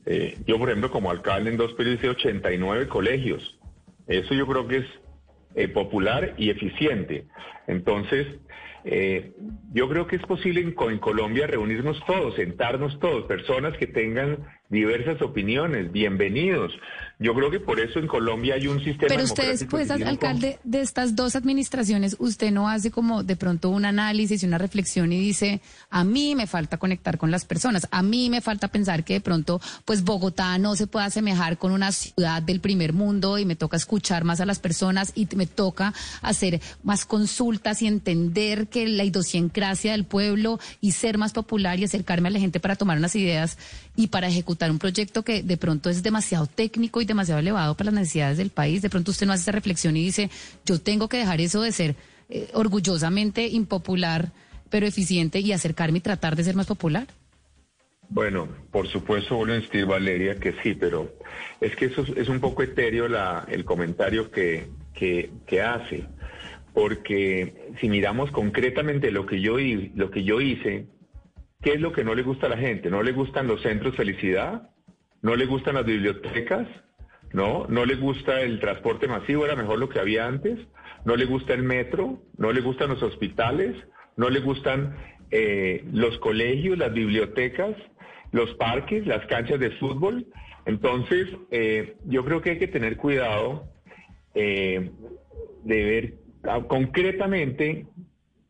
eh, 0.09 0.37
yo 0.45 0.57
por 0.57 0.69
ejemplo 0.69 0.91
como 0.91 1.09
alcalde 1.09 1.51
en 1.51 1.57
dos 1.57 1.73
periodos 1.73 1.99
hice 1.99 2.09
89 2.09 2.87
colegios. 2.89 3.57
Eso 4.07 4.33
yo 4.33 4.45
creo 4.45 4.67
que 4.67 4.85
es 5.55 5.69
popular 5.69 6.33
y 6.37 6.49
eficiente. 6.49 7.25
Entonces, 7.67 8.27
eh, 8.85 9.33
yo 9.73 9.89
creo 9.89 10.07
que 10.07 10.15
es 10.15 10.21
posible 10.23 10.61
en, 10.61 10.71
Colombia 10.99 11.47
reunirnos 11.47 12.03
todos, 12.05 12.35
sentarnos 12.35 12.99
todos, 12.99 13.25
personas 13.25 13.77
que 13.77 13.87
tengan 13.87 14.37
diversas 14.69 15.21
opiniones, 15.21 15.91
bienvenidos. 15.91 16.71
Yo 17.21 17.33
creo 17.33 17.51
que 17.51 17.59
por 17.59 17.81
eso 17.81 17.99
en 17.99 18.07
Colombia 18.07 18.55
hay 18.55 18.67
un 18.67 18.81
sistema. 18.81 19.09
Pero 19.09 19.25
usted 19.25 19.49
después, 19.49 19.91
alcalde, 19.91 20.57
de 20.63 20.79
estas 20.79 21.17
dos 21.17 21.35
administraciones, 21.35 22.15
usted 22.17 22.49
no 22.49 22.69
hace 22.69 22.91
como 22.91 23.23
de 23.23 23.35
pronto 23.35 23.69
un 23.69 23.83
análisis 23.83 24.41
y 24.41 24.45
una 24.45 24.57
reflexión 24.57 25.11
y 25.11 25.19
dice, 25.19 25.59
a 25.89 26.05
mí 26.05 26.33
me 26.33 26.47
falta 26.47 26.77
conectar 26.77 27.17
con 27.17 27.29
las 27.29 27.43
personas, 27.43 27.89
a 27.91 28.01
mí 28.03 28.29
me 28.29 28.39
falta 28.39 28.69
pensar 28.69 29.03
que 29.03 29.15
de 29.15 29.19
pronto, 29.19 29.59
pues 29.83 30.05
Bogotá 30.05 30.57
no 30.59 30.77
se 30.77 30.87
puede 30.87 31.07
asemejar 31.07 31.57
con 31.57 31.73
una 31.73 31.91
ciudad 31.91 32.41
del 32.41 32.61
primer 32.61 32.93
mundo 32.93 33.37
y 33.37 33.43
me 33.43 33.57
toca 33.57 33.75
escuchar 33.75 34.23
más 34.23 34.39
a 34.39 34.45
las 34.45 34.59
personas 34.59 35.11
y 35.13 35.27
me 35.35 35.45
toca 35.45 35.93
hacer 36.21 36.61
más 36.83 37.03
consultas 37.03 37.81
y 37.81 37.87
entender 37.87 38.67
que 38.67 38.87
la 38.87 39.03
idiosincrasia 39.03 39.91
del 39.91 40.05
pueblo 40.05 40.57
y 40.79 40.93
ser 40.93 41.17
más 41.17 41.33
popular 41.33 41.81
y 41.81 41.83
acercarme 41.83 42.29
a 42.29 42.31
la 42.31 42.39
gente 42.39 42.61
para 42.61 42.77
tomar 42.77 42.97
unas 42.97 43.17
ideas 43.17 43.57
y 43.97 44.07
para 44.07 44.29
ejecutar 44.29 44.71
un 44.71 44.79
proyecto 44.79 45.23
que 45.23 45.43
de 45.43 45.57
pronto 45.57 45.89
es 45.89 46.01
demasiado 46.01 46.47
técnico 46.47 47.01
y 47.01 47.08
demasiado 47.09 47.39
elevado 47.39 47.75
para 47.75 47.91
las 47.91 48.01
necesidades 48.01 48.37
del 48.37 48.49
país. 48.49 48.81
De 48.81 48.89
pronto 48.89 49.11
usted 49.11 49.27
no 49.27 49.33
hace 49.33 49.43
esa 49.43 49.51
reflexión 49.51 49.95
y 49.97 50.03
dice, 50.03 50.29
yo 50.65 50.79
tengo 50.79 51.09
que 51.09 51.17
dejar 51.17 51.41
eso 51.41 51.61
de 51.61 51.71
ser 51.71 51.95
eh, 52.29 52.49
orgullosamente 52.53 53.47
impopular, 53.47 54.31
pero 54.69 54.85
eficiente 54.85 55.39
y 55.39 55.51
acercarme 55.51 55.97
y 55.97 56.01
tratar 56.01 56.35
de 56.35 56.43
ser 56.43 56.55
más 56.55 56.67
popular. 56.67 57.07
Bueno, 58.09 58.47
por 58.71 58.87
supuesto, 58.87 59.35
vuelvo 59.35 59.53
a 59.53 59.57
insistir, 59.57 59.85
Valeria, 59.85 60.39
que 60.39 60.53
sí, 60.63 60.73
pero 60.73 61.13
es 61.61 61.75
que 61.75 61.85
eso 61.85 62.03
es 62.15 62.27
un 62.27 62.39
poco 62.39 62.63
etéreo 62.63 63.07
la, 63.07 63.45
el 63.49 63.65
comentario 63.65 64.31
que, 64.31 64.67
que, 64.93 65.61
hace 65.61 66.05
porque 66.73 67.73
si 67.79 67.89
miramos 67.89 68.31
concretamente 68.31 69.11
lo 69.11 69.25
que 69.25 69.41
yo 69.41 69.57
lo 69.95 70.11
que 70.11 70.23
yo 70.23 70.41
hice, 70.41 70.87
¿qué 71.61 71.73
es 71.73 71.81
lo 71.81 71.91
que 71.91 72.03
no 72.03 72.15
le 72.15 72.23
gusta 72.23 72.47
a 72.47 72.49
la 72.49 72.57
gente? 72.57 72.89
¿No 72.89 73.03
le 73.03 73.11
gustan 73.11 73.47
los 73.47 73.61
centros 73.61 73.95
felicidad? 73.95 74.69
¿No 75.21 75.35
le 75.35 75.45
gustan 75.45 75.75
las 75.75 75.85
bibliotecas? 75.85 76.67
¿No? 77.33 77.65
¿No 77.69 77.85
le 77.85 77.95
gusta 77.95 78.41
el 78.41 78.59
transporte 78.59 79.07
masivo? 79.07 79.45
¿Era 79.45 79.55
mejor 79.55 79.79
lo 79.79 79.89
que 79.89 79.99
había 79.99 80.25
antes? 80.25 80.57
¿No 81.05 81.15
le 81.15 81.25
gusta 81.25 81.53
el 81.53 81.63
metro? 81.63 82.21
¿No 82.37 82.51
le 82.51 82.61
gustan 82.61 82.89
los 82.89 83.03
hospitales? 83.03 83.75
¿No 84.17 84.29
le 84.29 84.39
gustan 84.39 84.95
eh, 85.31 85.85
los 85.93 86.17
colegios, 86.19 86.77
las 86.77 86.93
bibliotecas, 86.93 87.75
los 88.31 88.53
parques, 88.55 89.05
las 89.05 89.25
canchas 89.27 89.59
de 89.59 89.71
fútbol? 89.71 90.25
Entonces, 90.65 91.27
eh, 91.51 91.95
yo 92.05 92.25
creo 92.25 92.41
que 92.41 92.51
hay 92.51 92.59
que 92.59 92.67
tener 92.67 92.97
cuidado 92.97 93.65
eh, 94.33 94.91
de 95.63 95.83
ver 95.83 96.13
Ah, 96.43 96.61
concretamente, 96.67 97.85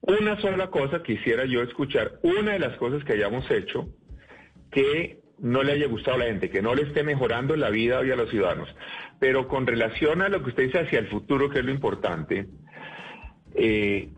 una 0.02 0.40
sola 0.42 0.70
cosa 0.70 1.02
quisiera 1.02 1.46
yo 1.46 1.64
escuchar, 1.64 2.20
una 2.22 2.54
de 2.54 2.60
las 2.60 2.78
cosas 2.78 3.04
que 3.04 3.14
hayamos 3.14 3.50
hecho 3.50 3.90
que 4.72 5.20
no 5.42 5.64
le 5.64 5.74
haya 5.74 5.88
gustado 5.88 6.18
a 6.18 6.20
la 6.20 6.26
gente, 6.26 6.50
que 6.50 6.62
no 6.62 6.76
le 6.76 6.84
esté 6.84 7.04
mejorando 7.04 7.56
la 7.56 7.70
vida 7.70 8.00
hoy 8.00 8.12
a 8.12 8.16
los 8.16 8.30
ciudadanos. 8.30 8.74
Pero 9.20 9.48
con 9.48 9.68
relación 9.68 10.22
a 10.22 10.30
lo 10.30 10.44
que 10.44 10.50
usted 10.50 10.64
dice 10.64 10.80
hacia 10.80 11.00
el 11.00 11.08
futuro, 11.08 11.50
que 11.50 11.60
es 11.60 11.66
lo 11.66 11.72
importante, 11.72 12.48
eh, 13.56 14.10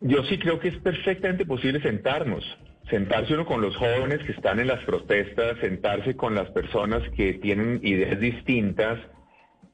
yo 0.00 0.22
sí 0.24 0.38
creo 0.38 0.60
que 0.60 0.68
es 0.68 0.78
perfectamente 0.78 1.44
posible 1.44 1.80
sentarnos, 1.80 2.44
sentarse 2.88 3.34
uno 3.34 3.46
con 3.46 3.60
los 3.60 3.76
jóvenes 3.76 4.20
que 4.24 4.32
están 4.32 4.60
en 4.60 4.68
las 4.68 4.84
protestas, 4.84 5.58
sentarse 5.60 6.16
con 6.16 6.34
las 6.34 6.50
personas 6.50 7.02
que 7.16 7.34
tienen 7.34 7.80
ideas 7.82 8.18
distintas 8.20 8.98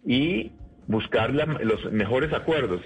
y 0.04 0.52
buscar 0.86 1.32
los 1.32 1.92
mejores 1.92 2.32
acuerdos. 2.32 2.80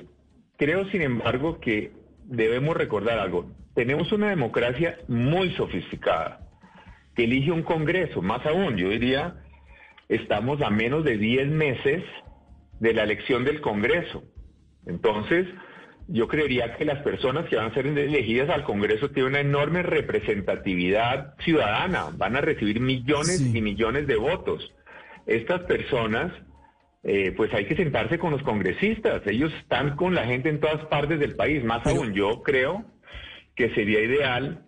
Creo, 0.56 0.84
sin 0.90 1.02
embargo, 1.02 1.60
que 1.60 1.92
debemos 2.24 2.76
recordar 2.76 3.18
algo. 3.18 3.50
Tenemos 3.74 4.10
una 4.12 4.30
democracia 4.30 4.98
muy 5.06 5.54
sofisticada, 5.54 6.47
que 7.18 7.24
elige 7.24 7.50
un 7.50 7.64
Congreso. 7.64 8.22
Más 8.22 8.46
aún, 8.46 8.76
yo 8.76 8.90
diría, 8.90 9.42
estamos 10.08 10.62
a 10.62 10.70
menos 10.70 11.02
de 11.02 11.18
10 11.18 11.48
meses 11.48 12.04
de 12.78 12.94
la 12.94 13.02
elección 13.02 13.42
del 13.42 13.60
Congreso. 13.60 14.22
Entonces, 14.86 15.48
yo 16.06 16.28
creería 16.28 16.76
que 16.76 16.84
las 16.84 17.02
personas 17.02 17.46
que 17.48 17.56
van 17.56 17.72
a 17.72 17.74
ser 17.74 17.88
elegidas 17.88 18.48
al 18.50 18.62
Congreso 18.62 19.10
tienen 19.10 19.32
una 19.32 19.40
enorme 19.40 19.82
representatividad 19.82 21.34
ciudadana, 21.40 22.10
van 22.16 22.36
a 22.36 22.40
recibir 22.40 22.78
millones 22.78 23.40
y 23.52 23.60
millones 23.62 24.06
de 24.06 24.14
votos. 24.14 24.72
Estas 25.26 25.62
personas 25.62 26.30
eh, 27.02 27.32
pues 27.36 27.52
hay 27.52 27.64
que 27.64 27.74
sentarse 27.74 28.20
con 28.20 28.30
los 28.30 28.44
congresistas. 28.44 29.22
Ellos 29.26 29.52
están 29.54 29.96
con 29.96 30.14
la 30.14 30.24
gente 30.24 30.50
en 30.50 30.60
todas 30.60 30.84
partes 30.84 31.18
del 31.18 31.34
país. 31.34 31.64
Más 31.64 31.84
aún, 31.84 32.14
yo 32.14 32.44
creo 32.44 32.84
que 33.56 33.74
sería 33.74 34.04
ideal 34.04 34.67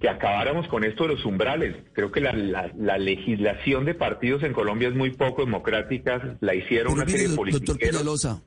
que 0.00 0.08
acabáramos 0.08 0.68
con 0.68 0.84
esto 0.84 1.04
de 1.04 1.14
los 1.14 1.24
umbrales. 1.24 1.76
Creo 1.92 2.10
que 2.10 2.20
la, 2.20 2.98
legislación 2.98 3.84
de 3.84 3.94
partidos 3.94 4.42
en 4.42 4.52
Colombia 4.52 4.88
es 4.88 4.94
muy 4.94 5.10
poco 5.10 5.44
democrática. 5.44 6.36
La 6.40 6.54
hicieron 6.54 6.92
una 6.92 7.06
serie 7.06 7.28
de 7.28 7.36
políticos. 7.36 7.66
Doctor 7.66 7.88
Peñalosa, 7.90 8.42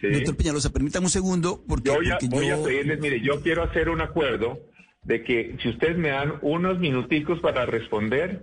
doctor 0.00 0.36
Peñalosa, 0.36 0.72
permítame 0.72 1.06
un 1.06 1.10
segundo. 1.10 1.62
Porque, 1.66 1.90
yo 1.90 1.98
voy 2.30 2.50
a 2.50 2.62
pedirles, 2.62 3.00
mire, 3.00 3.20
yo 3.20 3.42
quiero 3.42 3.62
hacer 3.62 3.88
un 3.88 4.00
acuerdo 4.00 4.60
de 5.04 5.22
que 5.22 5.56
si 5.62 5.68
ustedes 5.68 5.96
me 5.96 6.08
dan 6.08 6.34
unos 6.42 6.78
minuticos 6.78 7.38
para 7.40 7.64
responder, 7.64 8.42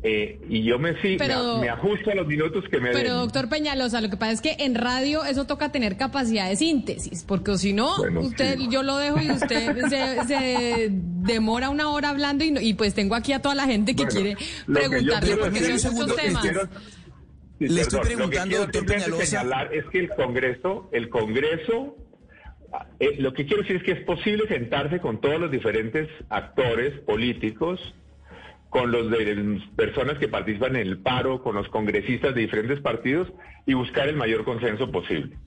eh, 0.00 0.38
y 0.48 0.62
yo 0.62 0.78
me, 0.78 0.94
sí, 1.02 1.16
me, 1.18 1.68
ajusto 1.68 2.12
a 2.12 2.14
los 2.14 2.26
minutos 2.26 2.64
que 2.70 2.78
me 2.78 2.92
Pero 2.92 3.14
doctor 3.14 3.48
Peñalosa, 3.48 4.00
lo 4.00 4.08
que 4.08 4.16
pasa 4.16 4.32
es 4.32 4.40
que 4.40 4.56
en 4.60 4.76
radio 4.76 5.24
eso 5.24 5.44
toca 5.44 5.72
tener 5.72 5.96
capacidad 5.96 6.48
de 6.48 6.54
síntesis, 6.54 7.24
porque 7.24 7.58
si 7.58 7.72
no, 7.72 7.96
usted, 8.20 8.58
yo 8.70 8.84
lo 8.84 8.96
dejo 8.96 9.20
y 9.20 9.30
usted 9.32 9.76
se, 10.28 10.88
demora 10.90 11.68
una 11.68 11.90
hora 11.90 12.10
hablando 12.10 12.44
y, 12.44 12.54
y, 12.60 12.74
pues 12.74 12.94
tengo 12.94 13.16
aquí 13.16 13.32
a 13.32 13.42
toda 13.42 13.56
la 13.56 13.64
gente 13.64 13.96
que 13.96 14.06
quiere 14.06 14.36
preguntarle 14.72 15.36
porque 15.36 15.78
son 15.80 15.94
muchos 15.94 16.16
temas. 16.16 16.46
Le 17.58 17.80
estoy 17.80 18.00
preguntando, 18.00 18.58
doctor 18.58 18.86
Peñalosa. 18.86 19.68
es 19.72 19.84
que 19.86 19.98
el 19.98 20.10
Congreso, 20.10 20.88
el 20.92 21.08
Congreso, 21.08 21.96
eh, 23.00 23.16
lo 23.18 23.32
que 23.32 23.46
quiero 23.46 23.62
decir 23.62 23.76
es 23.78 23.82
que 23.82 23.92
es 23.92 24.04
posible 24.04 24.46
sentarse 24.46 25.00
con 25.00 25.20
todos 25.20 25.40
los 25.40 25.50
diferentes 25.50 26.08
actores 26.28 27.00
políticos 27.00 27.80
con 28.70 28.90
los 28.92 29.10
de 29.10 29.60
personas 29.76 30.18
que 30.18 30.28
participan 30.28 30.76
en 30.76 30.86
el 30.86 30.98
paro, 30.98 31.42
con 31.42 31.54
los 31.54 31.68
congresistas 31.68 32.34
de 32.34 32.42
diferentes 32.42 32.80
partidos 32.80 33.28
y 33.66 33.74
buscar 33.74 34.08
el 34.08 34.16
mayor 34.16 34.44
consenso 34.44 34.90
posible. 34.90 35.38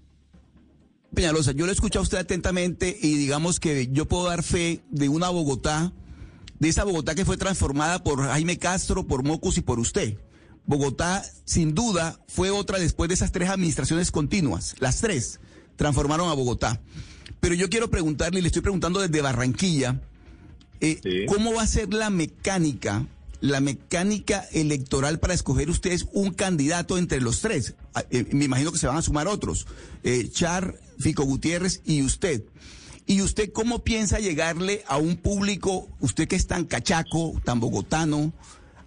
Peñalosa, 1.13 1.51
yo 1.51 1.65
lo 1.65 1.71
escucho 1.71 1.99
a 1.99 2.03
usted 2.03 2.17
atentamente 2.17 2.97
y 3.01 3.15
digamos 3.15 3.59
que 3.59 3.89
yo 3.91 4.07
puedo 4.07 4.27
dar 4.27 4.43
fe 4.43 4.81
de 4.89 5.09
una 5.09 5.29
Bogotá, 5.29 5.91
de 6.59 6.69
esa 6.69 6.83
Bogotá 6.83 7.15
que 7.15 7.25
fue 7.25 7.37
transformada 7.37 8.03
por 8.03 8.23
Jaime 8.23 8.57
Castro, 8.57 9.05
por 9.05 9.23
Mocus 9.23 9.57
y 9.57 9.61
por 9.61 9.79
usted. 9.79 10.17
Bogotá, 10.65 11.23
sin 11.43 11.75
duda, 11.75 12.19
fue 12.27 12.49
otra 12.49 12.79
después 12.79 13.09
de 13.09 13.15
esas 13.15 13.31
tres 13.31 13.49
administraciones 13.49 14.11
continuas. 14.11 14.75
Las 14.79 15.01
tres 15.01 15.41
transformaron 15.75 16.29
a 16.29 16.33
Bogotá. 16.33 16.81
Pero 17.39 17.55
yo 17.55 17.69
quiero 17.69 17.89
preguntarle, 17.89 18.39
y 18.39 18.41
le 18.43 18.47
estoy 18.47 18.61
preguntando 18.61 19.01
desde 19.01 19.21
Barranquilla, 19.21 19.99
eh, 20.81 21.25
¿Cómo 21.27 21.53
va 21.53 21.61
a 21.61 21.67
ser 21.67 21.93
la 21.93 22.09
mecánica, 22.09 23.05
la 23.39 23.59
mecánica 23.59 24.45
electoral 24.51 25.19
para 25.19 25.33
escoger 25.33 25.69
ustedes 25.69 26.07
un 26.11 26.33
candidato 26.33 26.97
entre 26.97 27.21
los 27.21 27.41
tres? 27.41 27.75
Ah, 27.93 28.03
eh, 28.09 28.25
me 28.31 28.45
imagino 28.45 28.71
que 28.71 28.79
se 28.79 28.87
van 28.87 28.97
a 28.97 29.01
sumar 29.01 29.27
otros, 29.27 29.67
eh, 30.03 30.27
Char, 30.31 30.79
Fico 30.99 31.23
Gutiérrez 31.23 31.81
y 31.85 32.01
usted. 32.01 32.43
¿Y 33.05 33.21
usted 33.21 33.51
cómo 33.51 33.83
piensa 33.83 34.19
llegarle 34.19 34.83
a 34.87 34.97
un 34.97 35.17
público, 35.17 35.87
usted 35.99 36.27
que 36.27 36.35
es 36.35 36.47
tan 36.47 36.65
cachaco, 36.65 37.39
tan 37.43 37.59
bogotano, 37.59 38.33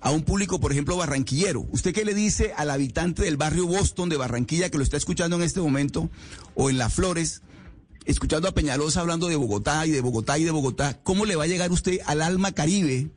a 0.01 0.11
un 0.11 0.23
público, 0.23 0.61
por 0.61 0.73
ejemplo, 0.73 0.97
barranquillero? 0.97 1.67
¿Usted 1.71 1.93
qué 1.93 2.05
le 2.05 2.15
dice 2.15 2.53
al 2.57 2.71
habitante 2.71 3.23
del 3.23 3.37
barrio 3.37 3.67
Boston 3.67 4.09
de 4.09 4.17
Barranquilla 4.17 4.71
que 4.71 4.79
lo 4.79 4.85
está 4.85 4.97
escuchando 4.97 5.37
en 5.37 5.43
este 5.43 5.61
momento, 5.61 6.11
o 6.55 6.71
en 6.71 6.79
Las 6.79 6.95
Flores? 6.95 7.43
Escuchando 8.05 8.49
a 8.49 8.53
Peñalosa 8.53 9.01
hablando 9.01 9.29
de 9.29 9.37
Bogotá 9.37 9.87
y 9.87 9.90
de 9.90 10.01
Bogotá 10.01 10.38
y 10.38 10.45
de 10.45 10.51
Bogotá, 10.51 10.99
¿cómo 11.03 11.25
le 11.25 11.37
va 11.37 11.45
a 11.45 11.49
llegar 11.49 11.71
usted 11.73 11.99
al 12.07 12.23
alma 12.23 12.53
caribe, 12.53 13.09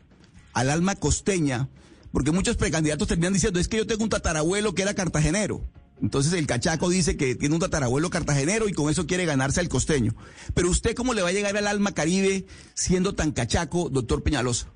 al 0.53 0.69
alma 0.69 0.95
costeña? 0.95 1.69
Porque 2.11 2.31
muchos 2.31 2.57
precandidatos 2.57 3.07
terminan 3.07 3.33
diciendo, 3.33 3.59
es 3.59 3.67
que 3.67 3.77
yo 3.77 3.87
tengo 3.87 4.03
un 4.03 4.09
tatarabuelo 4.09 4.73
que 4.73 4.81
era 4.81 4.93
cartagenero. 4.93 5.61
Entonces 6.01 6.33
el 6.33 6.45
cachaco 6.45 6.89
dice 6.89 7.17
que 7.17 7.35
tiene 7.35 7.55
un 7.55 7.61
tatarabuelo 7.61 8.09
cartagenero 8.09 8.67
y 8.67 8.73
con 8.73 8.89
eso 8.89 9.07
quiere 9.07 9.25
ganarse 9.25 9.59
al 9.59 9.69
costeño. 9.69 10.13
Pero 10.53 10.69
usted, 10.69 10.95
¿cómo 10.95 11.13
le 11.13 11.21
va 11.21 11.29
a 11.29 11.33
llegar 11.33 11.57
al 11.57 11.67
alma 11.67 11.93
caribe 11.93 12.45
siendo 12.73 13.15
tan 13.15 13.31
cachaco, 13.31 13.89
doctor 13.89 14.23
Peñalosa? 14.23 14.67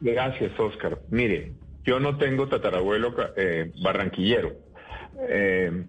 Gracias, 0.00 0.52
Oscar. 0.58 1.00
Mire, 1.10 1.52
yo 1.84 1.98
no 1.98 2.18
tengo 2.18 2.48
tatarabuelo 2.48 3.14
eh, 3.36 3.72
barranquillero, 3.82 4.54
eh, 5.28 5.86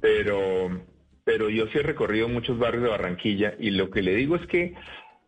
pero, 0.00 0.82
pero 1.28 1.50
yo 1.50 1.66
sí 1.66 1.76
he 1.76 1.82
recorrido 1.82 2.26
muchos 2.26 2.58
barrios 2.58 2.84
de 2.84 2.88
Barranquilla 2.88 3.54
y 3.58 3.68
lo 3.72 3.90
que 3.90 4.00
le 4.00 4.14
digo 4.14 4.36
es 4.36 4.46
que 4.46 4.72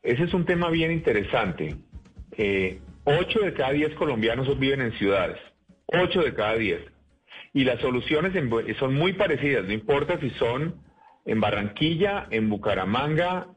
ese 0.03 0.23
es 0.23 0.33
un 0.33 0.47
tema 0.47 0.71
bien 0.71 0.93
interesante. 0.93 1.77
Eh, 2.39 2.81
ocho 3.05 3.41
de 3.41 3.53
cada 3.53 3.73
diez 3.73 3.93
colombianos 3.97 4.59
viven 4.59 4.81
en 4.81 4.93
ciudades, 4.93 5.37
ocho 5.85 6.23
de 6.23 6.33
cada 6.33 6.55
diez. 6.55 6.81
Y 7.53 7.65
las 7.65 7.81
soluciones 7.81 8.33
son 8.79 8.95
muy 8.95 9.13
parecidas, 9.13 9.67
no 9.67 9.75
importa 9.75 10.19
si 10.21 10.31
son 10.31 10.77
en 11.27 11.39
Barranquilla, 11.39 12.29
en 12.31 12.49
Bucaramanga 12.49 13.49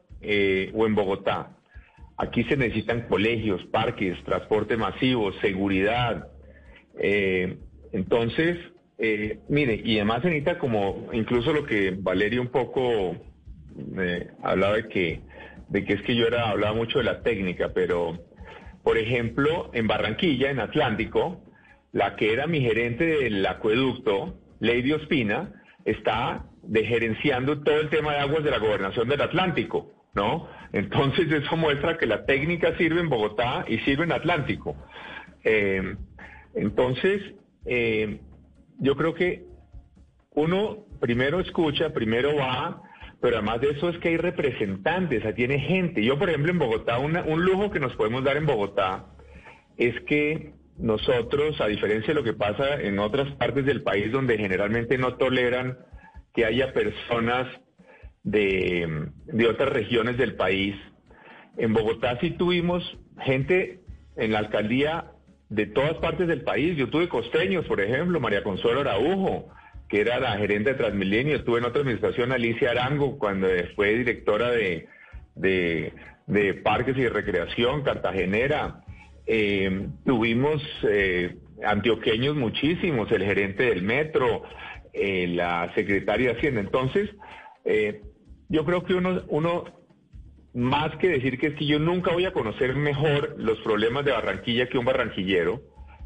o 0.74 0.86
en 0.86 0.94
Bogotá. 0.94 1.56
Aquí 2.18 2.44
se 2.44 2.58
necesitan 2.58 3.08
colegios, 3.08 3.64
parques, 3.72 4.22
transporte 4.24 4.76
masivo, 4.76 5.32
seguridad. 5.40 6.28
Eh, 6.98 7.56
entonces, 7.92 8.58
eh, 8.98 9.40
mire, 9.48 9.80
y 9.84 9.96
además 9.96 10.24
necesita 10.24 10.58
como 10.58 11.08
incluso 11.12 11.52
lo 11.52 11.64
que 11.64 11.96
Valeria 11.98 12.40
un 12.40 12.48
poco 12.48 13.16
eh, 13.98 14.28
hablaba 14.42 14.76
de 14.76 14.88
que, 14.88 15.20
de 15.68 15.84
que 15.84 15.94
es 15.94 16.02
que 16.02 16.14
yo 16.14 16.26
era, 16.26 16.50
hablaba 16.50 16.74
mucho 16.74 16.98
de 16.98 17.04
la 17.04 17.22
técnica, 17.22 17.72
pero 17.74 18.18
por 18.82 18.98
ejemplo, 18.98 19.70
en 19.72 19.86
Barranquilla, 19.86 20.50
en 20.50 20.60
Atlántico, 20.60 21.42
la 21.92 22.16
que 22.16 22.32
era 22.32 22.46
mi 22.46 22.60
gerente 22.60 23.04
del 23.04 23.44
acueducto, 23.46 24.38
Lady 24.60 24.92
Ospina, 24.92 25.52
está 25.84 26.44
gerenciando 26.72 27.62
todo 27.62 27.80
el 27.80 27.88
tema 27.88 28.12
de 28.12 28.20
aguas 28.20 28.44
de 28.44 28.50
la 28.50 28.58
gobernación 28.58 29.08
del 29.08 29.22
Atlántico, 29.22 29.90
¿no? 30.14 30.48
Entonces 30.72 31.30
eso 31.30 31.56
muestra 31.56 31.96
que 31.96 32.06
la 32.06 32.26
técnica 32.26 32.76
sirve 32.76 33.00
en 33.00 33.08
Bogotá 33.08 33.64
y 33.68 33.78
sirve 33.78 34.04
en 34.04 34.12
Atlántico. 34.12 34.76
Eh, 35.44 35.96
entonces, 36.54 37.22
eh, 37.64 38.20
yo 38.78 38.96
creo 38.96 39.14
que 39.14 39.46
uno 40.30 40.84
primero 41.00 41.40
escucha, 41.40 41.92
primero 41.92 42.36
va, 42.36 42.82
pero 43.20 43.36
además 43.36 43.60
de 43.60 43.70
eso 43.70 43.88
es 43.88 43.98
que 43.98 44.08
hay 44.08 44.16
representantes, 44.16 45.22
tiene 45.34 45.58
gente. 45.58 46.04
Yo, 46.04 46.18
por 46.18 46.28
ejemplo, 46.28 46.52
en 46.52 46.58
Bogotá, 46.58 46.98
un 46.98 47.44
lujo 47.44 47.70
que 47.70 47.80
nos 47.80 47.94
podemos 47.96 48.24
dar 48.24 48.36
en 48.36 48.46
Bogotá 48.46 49.06
es 49.76 49.98
que 50.02 50.52
nosotros, 50.78 51.60
a 51.60 51.66
diferencia 51.66 52.08
de 52.08 52.14
lo 52.14 52.24
que 52.24 52.32
pasa 52.32 52.80
en 52.80 52.98
otras 52.98 53.32
partes 53.36 53.64
del 53.64 53.82
país 53.82 54.10
donde 54.10 54.36
generalmente 54.36 54.98
no 54.98 55.14
toleran 55.14 55.78
que 56.34 56.44
haya 56.44 56.72
personas 56.72 57.46
de, 58.24 59.10
otras 59.48 59.68
regiones 59.68 60.16
del 60.16 60.34
país. 60.34 60.74
En 61.56 61.72
Bogotá 61.72 62.18
sí 62.20 62.32
tuvimos 62.32 62.82
gente 63.20 63.80
en 64.16 64.32
la 64.32 64.40
alcaldía 64.40 65.12
de 65.54 65.66
todas 65.66 65.94
partes 65.98 66.26
del 66.26 66.42
país. 66.42 66.76
Yo 66.76 66.88
tuve 66.88 67.08
costeños, 67.08 67.64
por 67.66 67.80
ejemplo, 67.80 68.18
María 68.18 68.42
Consuelo 68.42 68.80
Araujo, 68.80 69.48
que 69.88 70.00
era 70.00 70.18
la 70.18 70.36
gerente 70.36 70.70
de 70.70 70.78
Transmilenio. 70.78 71.36
Estuve 71.36 71.58
en 71.58 71.66
otra 71.66 71.82
administración, 71.82 72.32
Alicia 72.32 72.72
Arango, 72.72 73.18
cuando 73.18 73.46
fue 73.76 73.94
directora 73.94 74.50
de, 74.50 74.88
de, 75.36 76.54
Parques 76.64 76.96
y 76.96 77.06
Recreación, 77.06 77.82
Cartagenera. 77.82 78.82
Eh, 79.26 79.88
tuvimos 80.04 80.60
eh, 80.88 81.36
antioqueños 81.64 82.34
muchísimos, 82.34 83.10
el 83.12 83.22
gerente 83.22 83.62
del 83.64 83.82
metro, 83.82 84.42
eh, 84.92 85.28
la 85.28 85.72
secretaria 85.76 86.30
de 86.32 86.36
Hacienda. 86.36 86.60
Entonces, 86.60 87.10
yo 88.48 88.64
creo 88.64 88.84
que 88.84 88.94
uno, 88.94 89.64
más 90.54 90.96
que 90.96 91.08
decir 91.08 91.38
que 91.38 91.48
es 91.48 91.54
que 91.54 91.66
yo 91.66 91.78
nunca 91.78 92.12
voy 92.12 92.24
a 92.26 92.32
conocer 92.32 92.74
mejor 92.76 93.34
los 93.38 93.58
problemas 93.60 94.04
de 94.04 94.12
Barranquilla 94.12 94.68
que 94.68 94.78
un 94.78 94.84
barranquillero, 94.84 95.60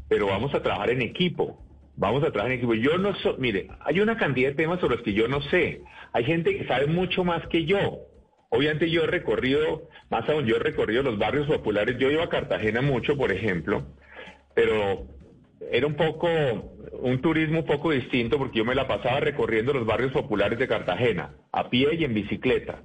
pero 0.07 0.25
vamos 0.27 0.53
a 0.55 0.63
trabajar 0.63 0.89
en 0.89 1.01
equipo. 1.03 1.63
Vamos 1.95 2.23
a 2.23 2.31
trabajar 2.31 2.51
en 2.51 2.57
equipo. 2.57 2.73
Yo 2.73 2.97
no 2.97 3.13
sé, 3.15 3.33
mire, 3.37 3.67
hay 3.81 3.99
una 3.99 4.17
cantidad 4.17 4.49
de 4.49 4.55
temas 4.55 4.79
sobre 4.79 4.95
los 4.95 5.03
que 5.03 5.13
yo 5.13 5.27
no 5.27 5.41
sé. 5.41 5.81
Hay 6.13 6.23
gente 6.23 6.57
que 6.57 6.65
sabe 6.65 6.87
mucho 6.87 7.23
más 7.23 7.45
que 7.47 7.65
yo. 7.65 7.99
Obviamente 8.49 8.89
yo 8.89 9.03
he 9.03 9.07
recorrido, 9.07 9.89
más 10.09 10.27
aún 10.27 10.45
yo 10.45 10.55
he 10.55 10.59
recorrido 10.59 11.03
los 11.03 11.19
barrios 11.19 11.45
populares. 11.45 11.97
Yo 11.99 12.09
iba 12.09 12.23
a 12.23 12.29
Cartagena 12.29 12.81
mucho, 12.81 13.15
por 13.15 13.31
ejemplo, 13.31 13.85
pero 14.55 15.05
era 15.71 15.85
un 15.85 15.95
poco, 15.95 16.27
un 16.93 17.21
turismo 17.21 17.59
un 17.59 17.65
poco 17.65 17.91
distinto 17.91 18.39
porque 18.39 18.59
yo 18.59 18.65
me 18.65 18.73
la 18.73 18.87
pasaba 18.87 19.19
recorriendo 19.19 19.73
los 19.73 19.85
barrios 19.85 20.11
populares 20.11 20.57
de 20.57 20.67
Cartagena, 20.67 21.35
a 21.51 21.69
pie 21.69 21.93
y 21.95 22.03
en 22.05 22.15
bicicleta. 22.15 22.81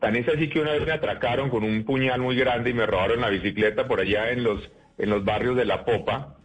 Tan 0.00 0.14
es 0.16 0.28
así 0.28 0.48
que 0.48 0.60
una 0.60 0.72
vez 0.72 0.86
me 0.86 0.92
atracaron 0.92 1.50
con 1.50 1.64
un 1.64 1.84
puñal 1.84 2.20
muy 2.20 2.36
grande 2.36 2.70
y 2.70 2.74
me 2.74 2.86
robaron 2.86 3.20
la 3.20 3.30
bicicleta 3.30 3.88
por 3.88 4.00
allá 4.00 4.30
en 4.30 4.44
los, 4.44 4.70
en 4.96 5.10
los 5.10 5.24
barrios 5.24 5.56
de 5.56 5.64
La 5.64 5.84
Popa. 5.84 6.36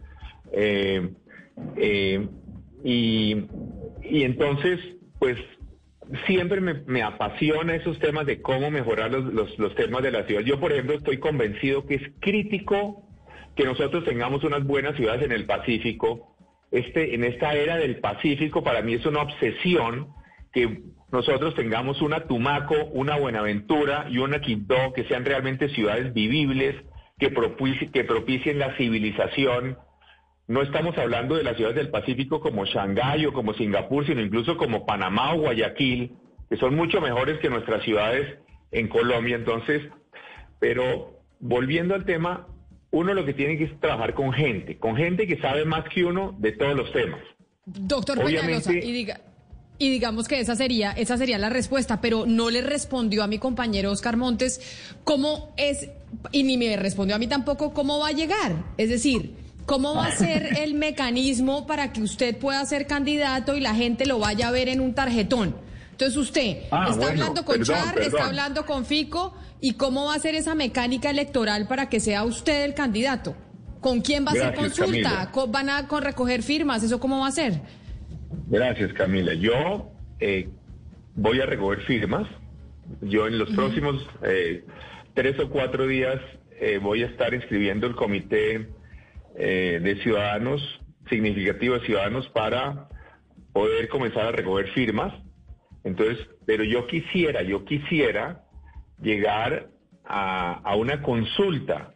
Eh, 0.52 1.10
eh, 1.76 2.28
y, 2.82 3.46
entonces, 4.02 4.80
pues 5.18 5.38
siempre 6.26 6.60
me, 6.60 7.02
apasiona 7.02 7.76
esos 7.76 7.98
temas 7.98 8.26
de 8.26 8.42
cómo 8.42 8.70
mejorar 8.70 9.10
los, 9.10 9.32
los, 9.32 9.58
los 9.58 9.74
temas 9.74 10.02
de 10.02 10.10
la 10.10 10.24
ciudad. 10.24 10.42
Yo, 10.42 10.58
por 10.58 10.72
ejemplo, 10.72 10.96
estoy 10.96 11.18
convencido 11.18 11.86
que 11.86 11.94
es 11.94 12.02
crítico 12.20 13.04
que 13.54 13.64
nosotros 13.64 14.04
tengamos 14.04 14.42
unas 14.44 14.64
buenas 14.64 14.96
ciudades 14.96 15.22
en 15.22 15.32
el 15.32 15.46
Pacífico. 15.46 16.36
Este, 16.70 17.14
en 17.14 17.22
esta 17.22 17.54
era 17.54 17.76
del 17.76 18.00
Pacífico, 18.00 18.64
para 18.64 18.82
mí 18.82 18.94
es 18.94 19.06
una 19.06 19.22
obsesión 19.22 20.08
que 20.52 20.82
nosotros 21.14 21.54
tengamos 21.54 22.02
una 22.02 22.26
Tumaco, 22.26 22.74
una 22.92 23.16
Buenaventura 23.16 24.08
y 24.10 24.18
una 24.18 24.40
Quibdó, 24.40 24.92
que 24.92 25.04
sean 25.04 25.24
realmente 25.24 25.68
ciudades 25.68 26.12
vivibles, 26.12 26.74
que, 27.20 27.32
que 27.92 28.02
propicien 28.02 28.58
la 28.58 28.76
civilización. 28.76 29.78
No 30.48 30.60
estamos 30.60 30.98
hablando 30.98 31.36
de 31.36 31.44
las 31.44 31.54
ciudades 31.54 31.76
del 31.76 31.90
Pacífico 31.90 32.40
como 32.40 32.64
Shanghái 32.64 33.26
o 33.26 33.32
como 33.32 33.54
Singapur, 33.54 34.04
sino 34.04 34.22
incluso 34.22 34.56
como 34.56 34.84
Panamá 34.86 35.34
o 35.34 35.38
Guayaquil, 35.38 36.16
que 36.50 36.56
son 36.56 36.74
mucho 36.74 37.00
mejores 37.00 37.38
que 37.38 37.48
nuestras 37.48 37.84
ciudades 37.84 38.40
en 38.72 38.88
Colombia. 38.88 39.36
Entonces, 39.36 39.82
pero 40.58 41.20
volviendo 41.38 41.94
al 41.94 42.04
tema, 42.06 42.48
uno 42.90 43.14
lo 43.14 43.24
que 43.24 43.34
tiene 43.34 43.56
que 43.56 43.64
es 43.64 43.78
trabajar 43.78 44.14
con 44.14 44.32
gente, 44.32 44.78
con 44.78 44.96
gente 44.96 45.28
que 45.28 45.38
sabe 45.38 45.64
más 45.64 45.84
que 45.84 46.04
uno 46.04 46.34
de 46.40 46.50
todos 46.50 46.74
los 46.74 46.92
temas. 46.92 47.20
Doctor 47.66 48.18
Peñalosa, 48.18 48.72
y 48.72 48.90
diga... 48.90 49.20
Y 49.78 49.90
digamos 49.90 50.28
que 50.28 50.38
esa 50.38 50.54
sería, 50.54 50.92
esa 50.92 51.18
sería 51.18 51.36
la 51.38 51.50
respuesta, 51.50 52.00
pero 52.00 52.26
no 52.26 52.50
le 52.50 52.62
respondió 52.62 53.24
a 53.24 53.26
mi 53.26 53.38
compañero 53.38 53.90
Oscar 53.90 54.16
Montes 54.16 54.60
cómo 55.02 55.52
es, 55.56 55.88
y 56.30 56.44
ni 56.44 56.56
me 56.56 56.76
respondió 56.76 57.16
a 57.16 57.18
mí 57.18 57.26
tampoco 57.26 57.72
cómo 57.72 57.98
va 57.98 58.08
a 58.08 58.12
llegar. 58.12 58.64
Es 58.78 58.88
decir, 58.88 59.34
cómo 59.66 59.94
va 59.94 60.06
a 60.06 60.16
ser 60.16 60.58
el 60.58 60.74
mecanismo 60.74 61.66
para 61.66 61.92
que 61.92 62.02
usted 62.02 62.36
pueda 62.36 62.64
ser 62.66 62.86
candidato 62.86 63.56
y 63.56 63.60
la 63.60 63.74
gente 63.74 64.06
lo 64.06 64.18
vaya 64.18 64.48
a 64.48 64.50
ver 64.52 64.68
en 64.68 64.80
un 64.80 64.94
tarjetón. 64.94 65.56
Entonces 65.90 66.16
usted 66.16 66.58
ah, 66.72 66.88
está 66.90 67.08
hablando 67.08 67.44
con 67.44 67.62
Char, 67.62 67.98
está 68.00 68.26
hablando 68.26 68.66
con 68.66 68.84
Fico, 68.84 69.32
¿Y 69.64 69.72
cómo 69.72 70.04
va 70.04 70.14
a 70.14 70.18
ser 70.18 70.34
esa 70.34 70.54
mecánica 70.54 71.08
electoral 71.08 71.66
para 71.66 71.88
que 71.88 71.98
sea 71.98 72.24
usted 72.24 72.64
el 72.64 72.74
candidato? 72.74 73.34
¿Con 73.80 74.02
quién 74.02 74.26
va 74.26 74.32
a 74.32 74.34
ser 74.34 74.54
consulta? 74.54 75.32
¿Van 75.48 75.70
a 75.70 75.86
recoger 76.00 76.42
firmas? 76.42 76.82
¿Eso 76.82 77.00
cómo 77.00 77.20
va 77.20 77.28
a 77.28 77.32
ser? 77.32 77.62
Gracias, 78.48 78.92
Camila. 78.92 79.34
Yo 79.34 79.90
eh, 80.20 80.48
voy 81.14 81.40
a 81.40 81.46
recoger 81.46 81.80
firmas. 81.82 82.26
Yo 83.00 83.26
en 83.26 83.38
los 83.38 83.50
próximos 83.50 84.06
eh, 84.22 84.64
tres 85.14 85.38
o 85.40 85.48
cuatro 85.48 85.86
días 85.86 86.20
eh, 86.60 86.78
voy 86.82 87.02
a 87.02 87.06
estar 87.06 87.32
inscribiendo 87.34 87.86
el 87.86 87.94
comité 87.94 88.68
de 89.36 89.98
ciudadanos, 90.04 90.62
significativo 91.10 91.74
de 91.74 91.84
ciudadanos, 91.86 92.28
para 92.28 92.88
poder 93.52 93.88
comenzar 93.88 94.26
a 94.26 94.30
recoger 94.30 94.68
firmas. 94.68 95.12
Entonces, 95.82 96.18
pero 96.46 96.62
yo 96.62 96.86
quisiera, 96.86 97.42
yo 97.42 97.64
quisiera 97.64 98.44
llegar 99.00 99.70
a, 100.04 100.74
una 100.76 101.02
consulta 101.02 101.94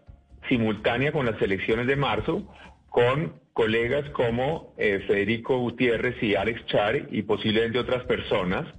simultánea 0.48 1.12
con 1.12 1.26
las 1.26 1.40
elecciones 1.42 1.86
de 1.86 1.96
marzo 1.96 2.46
con 2.88 3.37
colegas 3.58 4.08
como 4.10 4.72
eh, 4.78 5.02
Federico 5.08 5.58
Gutiérrez 5.58 6.22
y 6.22 6.36
Alex 6.36 6.64
Char 6.66 7.08
y 7.10 7.22
posiblemente 7.22 7.80
otras 7.80 8.04
personas, 8.04 8.72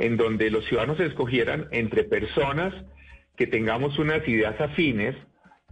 en 0.00 0.16
donde 0.16 0.50
los 0.50 0.64
ciudadanos 0.64 0.98
escogieran 0.98 1.68
entre 1.70 2.02
personas 2.02 2.74
que 3.36 3.46
tengamos 3.46 3.96
unas 3.96 4.26
ideas 4.26 4.60
afines 4.60 5.14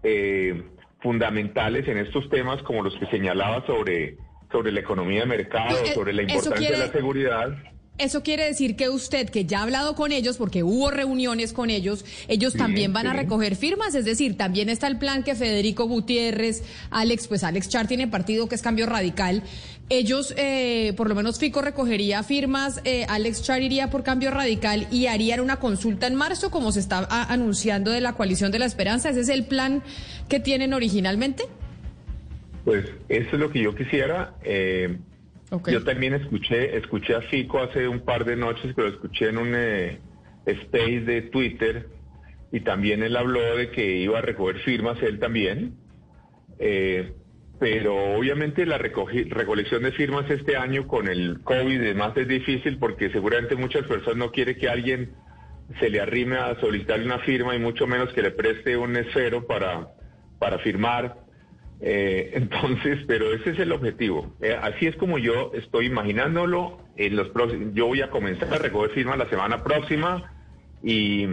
eh, 0.04 0.62
fundamentales 1.00 1.88
en 1.88 1.98
estos 1.98 2.30
temas 2.30 2.62
como 2.62 2.84
los 2.84 2.96
que 2.98 3.06
señalaba 3.06 3.66
sobre, 3.66 4.16
sobre 4.52 4.70
la 4.70 4.78
economía 4.78 5.22
de 5.22 5.26
mercado, 5.26 5.76
eh, 5.84 5.92
sobre 5.92 6.12
la 6.12 6.22
importancia 6.22 6.70
de 6.70 6.78
la 6.78 6.92
seguridad. 6.92 7.48
Eso 7.98 8.22
quiere 8.22 8.44
decir 8.44 8.76
que 8.76 8.90
usted, 8.90 9.30
que 9.30 9.46
ya 9.46 9.60
ha 9.60 9.62
hablado 9.62 9.94
con 9.94 10.12
ellos, 10.12 10.36
porque 10.36 10.62
hubo 10.62 10.90
reuniones 10.90 11.54
con 11.54 11.70
ellos, 11.70 12.04
ellos 12.28 12.52
también 12.52 12.92
van 12.92 13.06
a 13.06 13.14
recoger 13.14 13.56
firmas, 13.56 13.94
es 13.94 14.04
decir, 14.04 14.36
también 14.36 14.68
está 14.68 14.86
el 14.86 14.98
plan 14.98 15.22
que 15.22 15.34
Federico 15.34 15.86
Gutiérrez, 15.86 16.62
Alex, 16.90 17.26
pues 17.26 17.42
Alex 17.42 17.70
Char 17.70 17.88
tiene 17.88 18.06
partido 18.06 18.48
que 18.48 18.54
es 18.54 18.60
Cambio 18.60 18.84
Radical. 18.84 19.42
Ellos, 19.88 20.34
eh, 20.36 20.92
por 20.96 21.08
lo 21.08 21.14
menos 21.14 21.38
Fico 21.38 21.62
recogería 21.62 22.22
firmas, 22.22 22.82
eh, 22.84 23.06
Alex 23.08 23.42
Char 23.42 23.62
iría 23.62 23.88
por 23.88 24.02
Cambio 24.02 24.30
Radical 24.30 24.86
y 24.90 25.06
harían 25.06 25.40
una 25.40 25.56
consulta 25.56 26.06
en 26.06 26.16
marzo, 26.16 26.50
como 26.50 26.72
se 26.72 26.80
está 26.80 27.06
anunciando 27.30 27.92
de 27.92 28.02
la 28.02 28.12
coalición 28.12 28.52
de 28.52 28.58
la 28.58 28.66
esperanza. 28.66 29.08
¿Ese 29.08 29.20
es 29.20 29.28
el 29.30 29.46
plan 29.46 29.82
que 30.28 30.38
tienen 30.38 30.74
originalmente? 30.74 31.44
Pues 32.66 32.84
eso 33.08 33.28
es 33.32 33.38
lo 33.38 33.50
que 33.50 33.62
yo 33.62 33.74
quisiera. 33.74 34.34
Eh, 34.42 34.98
Yo 35.66 35.84
también 35.84 36.14
escuché, 36.14 36.76
escuché 36.76 37.14
a 37.14 37.22
Fico 37.22 37.60
hace 37.60 37.88
un 37.88 38.00
par 38.00 38.24
de 38.24 38.36
noches, 38.36 38.72
pero 38.74 38.88
escuché 38.88 39.28
en 39.28 39.38
un 39.38 39.52
eh, 39.54 40.00
space 40.44 41.00
de 41.00 41.22
Twitter 41.22 41.88
y 42.52 42.60
también 42.60 43.02
él 43.02 43.16
habló 43.16 43.56
de 43.56 43.70
que 43.70 43.96
iba 43.96 44.18
a 44.18 44.22
recoger 44.22 44.58
firmas 44.60 45.00
él 45.02 45.18
también. 45.18 45.74
Eh, 46.58 47.12
pero 47.58 48.16
obviamente 48.16 48.66
la 48.66 48.76
recolección 48.76 49.82
de 49.82 49.92
firmas 49.92 50.30
este 50.30 50.56
año 50.56 50.86
con 50.86 51.08
el 51.08 51.40
COVID 51.42 51.80
además 51.80 52.16
es 52.16 52.28
difícil 52.28 52.78
porque 52.78 53.10
seguramente 53.10 53.56
muchas 53.56 53.86
personas 53.86 54.16
no 54.16 54.30
quieren 54.30 54.58
que 54.58 54.68
alguien 54.68 55.14
se 55.80 55.88
le 55.88 56.00
arrime 56.00 56.36
a 56.36 56.58
solicitarle 56.60 57.06
una 57.06 57.18
firma 57.20 57.56
y 57.56 57.58
mucho 57.58 57.86
menos 57.86 58.12
que 58.12 58.22
le 58.22 58.30
preste 58.30 58.76
un 58.76 58.94
esfero 58.96 59.46
para, 59.46 59.88
para 60.38 60.58
firmar. 60.58 61.25
Eh, 61.80 62.30
entonces, 62.34 63.04
pero 63.06 63.32
ese 63.32 63.50
es 63.50 63.58
el 63.58 63.72
objetivo. 63.72 64.34
Eh, 64.40 64.56
así 64.60 64.86
es 64.86 64.96
como 64.96 65.18
yo 65.18 65.52
estoy 65.54 65.86
imaginándolo. 65.86 66.80
En 66.96 67.14
los 67.14 67.28
próximos, 67.28 67.74
yo 67.74 67.86
voy 67.86 68.00
a 68.00 68.10
comenzar 68.10 68.52
a 68.54 68.58
recoger 68.58 68.90
firmas 68.90 69.18
la 69.18 69.28
semana 69.28 69.62
próxima 69.62 70.32
y, 70.82 71.26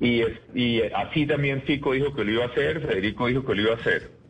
y, 0.00 0.24
y 0.54 0.82
así 0.82 1.24
también 1.26 1.62
Fico 1.62 1.92
dijo 1.92 2.12
que 2.14 2.24
lo 2.24 2.32
iba 2.32 2.44
a 2.44 2.48
hacer, 2.48 2.80
Federico 2.80 3.28
dijo 3.28 3.44
que 3.44 3.54
lo 3.54 3.62
iba 3.62 3.72
a 3.72 3.76
hacer. 3.76 4.21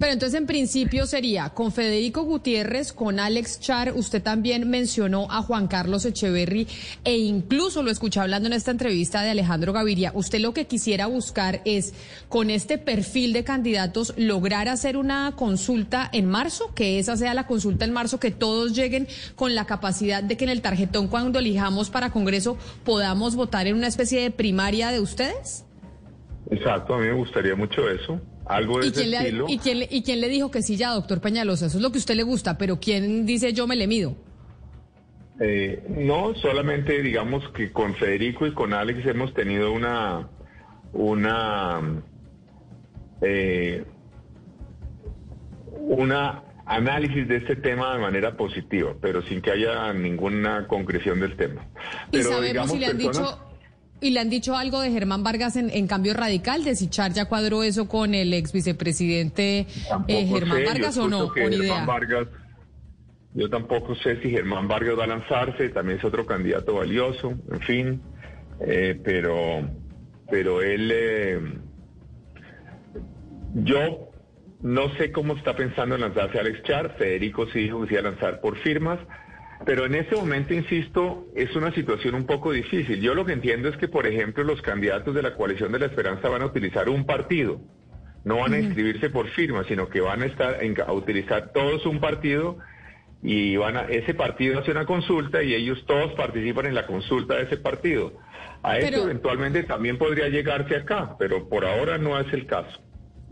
Pero 0.00 0.12
entonces 0.12 0.38
en 0.40 0.46
principio 0.46 1.06
sería 1.06 1.50
con 1.50 1.72
Federico 1.72 2.22
Gutiérrez, 2.22 2.92
con 2.92 3.20
Alex 3.20 3.60
Char, 3.60 3.92
usted 3.94 4.22
también 4.22 4.68
mencionó 4.68 5.30
a 5.30 5.42
Juan 5.42 5.68
Carlos 5.68 6.06
Echeverry 6.06 6.66
e 7.04 7.18
incluso 7.18 7.82
lo 7.82 7.90
escuché 7.90 8.20
hablando 8.20 8.46
en 8.46 8.54
esta 8.54 8.70
entrevista 8.70 9.20
de 9.20 9.30
Alejandro 9.30 9.74
Gaviria. 9.74 10.12
Usted 10.14 10.40
lo 10.40 10.54
que 10.54 10.66
quisiera 10.66 11.06
buscar 11.06 11.60
es 11.66 11.92
con 12.30 12.48
este 12.48 12.78
perfil 12.78 13.34
de 13.34 13.44
candidatos 13.44 14.14
lograr 14.16 14.68
hacer 14.68 14.96
una 14.96 15.34
consulta 15.36 16.08
en 16.12 16.24
marzo, 16.26 16.72
que 16.74 16.98
esa 16.98 17.18
sea 17.18 17.34
la 17.34 17.46
consulta 17.46 17.84
en 17.84 17.92
marzo, 17.92 18.18
que 18.18 18.30
todos 18.30 18.74
lleguen 18.74 19.06
con 19.36 19.54
la 19.54 19.66
capacidad 19.66 20.22
de 20.22 20.38
que 20.38 20.44
en 20.44 20.50
el 20.50 20.62
tarjetón 20.62 21.08
cuando 21.08 21.40
elijamos 21.40 21.90
para 21.90 22.10
Congreso 22.10 22.56
podamos 22.84 23.36
votar 23.36 23.66
en 23.66 23.76
una 23.76 23.86
especie 23.86 24.22
de 24.22 24.30
primaria 24.30 24.92
de 24.92 25.00
ustedes. 25.00 25.66
Exacto, 26.50 26.94
a 26.94 26.98
mí 26.98 27.06
me 27.06 27.12
gustaría 27.12 27.54
mucho 27.54 27.88
eso. 27.90 28.20
Algo 28.50 28.80
de 28.80 28.86
¿Y 28.86 28.88
ese 28.90 29.00
quién, 29.02 29.10
le, 29.10 29.44
y, 29.52 29.58
quién 29.58 29.78
le, 29.78 29.88
¿Y 29.90 30.02
quién 30.02 30.20
le 30.20 30.28
dijo 30.28 30.50
que 30.50 30.62
sí 30.62 30.76
ya, 30.76 30.90
doctor 30.90 31.20
Peñalosa? 31.20 31.66
Eso 31.66 31.78
es 31.78 31.82
lo 31.82 31.90
que 31.92 31.98
a 31.98 32.00
usted 32.00 32.14
le 32.16 32.24
gusta, 32.24 32.58
pero 32.58 32.80
¿quién 32.80 33.24
dice 33.26 33.52
yo 33.52 33.66
me 33.66 33.76
le 33.76 33.86
mido? 33.86 34.16
Eh, 35.40 35.82
no, 35.88 36.34
solamente 36.34 37.00
digamos 37.00 37.48
que 37.50 37.72
con 37.72 37.94
Federico 37.94 38.46
y 38.46 38.52
con 38.52 38.74
Alex 38.74 39.06
hemos 39.06 39.32
tenido 39.32 39.72
una 39.72 40.28
una 40.92 41.80
eh, 43.22 43.84
una 45.78 46.42
análisis 46.66 47.26
de 47.26 47.36
este 47.36 47.56
tema 47.56 47.94
de 47.94 48.00
manera 48.00 48.36
positiva, 48.36 48.94
pero 49.00 49.22
sin 49.22 49.40
que 49.40 49.50
haya 49.50 49.92
ninguna 49.92 50.66
concreción 50.68 51.20
del 51.20 51.36
tema. 51.36 51.66
Y 52.12 52.22
sabemos 52.22 52.44
digamos, 52.46 52.70
si 52.72 52.78
le 52.78 52.86
han 52.86 52.98
personas- 52.98 53.30
dicho... 53.38 53.49
¿Y 54.00 54.10
le 54.10 54.20
han 54.20 54.30
dicho 54.30 54.56
algo 54.56 54.80
de 54.80 54.90
Germán 54.90 55.22
Vargas 55.22 55.56
en, 55.56 55.70
en 55.70 55.86
cambio 55.86 56.14
radical? 56.14 56.64
¿De 56.64 56.74
si 56.74 56.88
Char 56.88 57.12
ya 57.12 57.26
cuadró 57.26 57.62
eso 57.62 57.86
con 57.88 58.14
el 58.14 58.32
ex 58.32 58.52
vicepresidente 58.52 59.66
eh, 60.08 60.26
Germán 60.26 60.58
sé, 60.58 60.64
Vargas 60.64 60.96
o 60.98 61.08
no? 61.08 61.24
escucho 61.24 61.34
que 61.34 61.42
Con 61.42 61.50
Germán 61.52 61.66
idea. 61.66 61.84
Vargas, 61.84 62.28
yo 63.34 63.50
tampoco 63.50 63.94
sé 63.96 64.20
si 64.22 64.30
Germán 64.30 64.68
Vargas 64.68 64.98
va 64.98 65.04
a 65.04 65.08
lanzarse, 65.08 65.68
también 65.68 65.98
es 65.98 66.04
otro 66.04 66.26
candidato 66.26 66.74
valioso, 66.74 67.34
en 67.50 67.60
fin, 67.60 68.02
eh, 68.60 68.98
pero, 69.04 69.68
pero 70.30 70.62
él, 70.62 70.90
eh, 70.92 71.40
yo 73.54 74.10
no 74.62 74.94
sé 74.96 75.12
cómo 75.12 75.34
está 75.34 75.54
pensando 75.54 75.94
en 75.94 76.00
lanzarse 76.02 76.38
Alex 76.38 76.62
Char, 76.64 76.96
Federico 76.98 77.46
sí 77.52 77.60
dijo 77.60 77.82
que 77.82 77.88
se 77.88 77.94
iba 77.94 78.00
a 78.08 78.10
lanzar 78.10 78.40
por 78.40 78.56
firmas, 78.58 78.98
pero 79.66 79.84
en 79.86 79.94
este 79.94 80.16
momento, 80.16 80.54
insisto, 80.54 81.26
es 81.36 81.54
una 81.54 81.72
situación 81.74 82.14
un 82.14 82.26
poco 82.26 82.52
difícil. 82.52 83.00
Yo 83.00 83.14
lo 83.14 83.24
que 83.24 83.32
entiendo 83.32 83.68
es 83.68 83.76
que, 83.76 83.88
por 83.88 84.06
ejemplo, 84.06 84.42
los 84.44 84.62
candidatos 84.62 85.14
de 85.14 85.22
la 85.22 85.34
coalición 85.34 85.70
de 85.72 85.78
la 85.80 85.86
esperanza 85.86 86.28
van 86.28 86.42
a 86.42 86.46
utilizar 86.46 86.88
un 86.88 87.04
partido 87.06 87.60
no 88.22 88.36
van 88.36 88.52
a 88.52 88.58
inscribirse 88.58 89.08
por 89.08 89.28
firma, 89.28 89.64
sino 89.64 89.88
que 89.88 90.02
van 90.02 90.22
a 90.22 90.26
estar 90.26 90.62
en- 90.62 90.78
a 90.86 90.92
utilizar 90.92 91.52
todos 91.54 91.86
un 91.86 92.00
partido 92.00 92.58
y 93.22 93.56
van 93.56 93.78
a 93.78 93.82
ese 93.84 94.12
partido 94.12 94.58
hace 94.60 94.72
una 94.72 94.84
consulta 94.84 95.42
y 95.42 95.54
ellos 95.54 95.84
todos 95.86 96.12
participan 96.12 96.66
en 96.66 96.74
la 96.74 96.86
consulta 96.86 97.36
de 97.36 97.44
ese 97.44 97.56
partido. 97.56 98.12
A 98.62 98.76
eso 98.76 98.88
Pero- 98.90 99.02
eventualmente 99.04 99.62
también 99.62 99.96
podría 99.96 100.28
llegarse 100.28 100.76
acá, 100.76 101.16
pero 101.18 101.48
por 101.48 101.64
ahora 101.64 101.96
no 101.96 102.18
es 102.20 102.30
el 102.34 102.44
caso. 102.46 102.78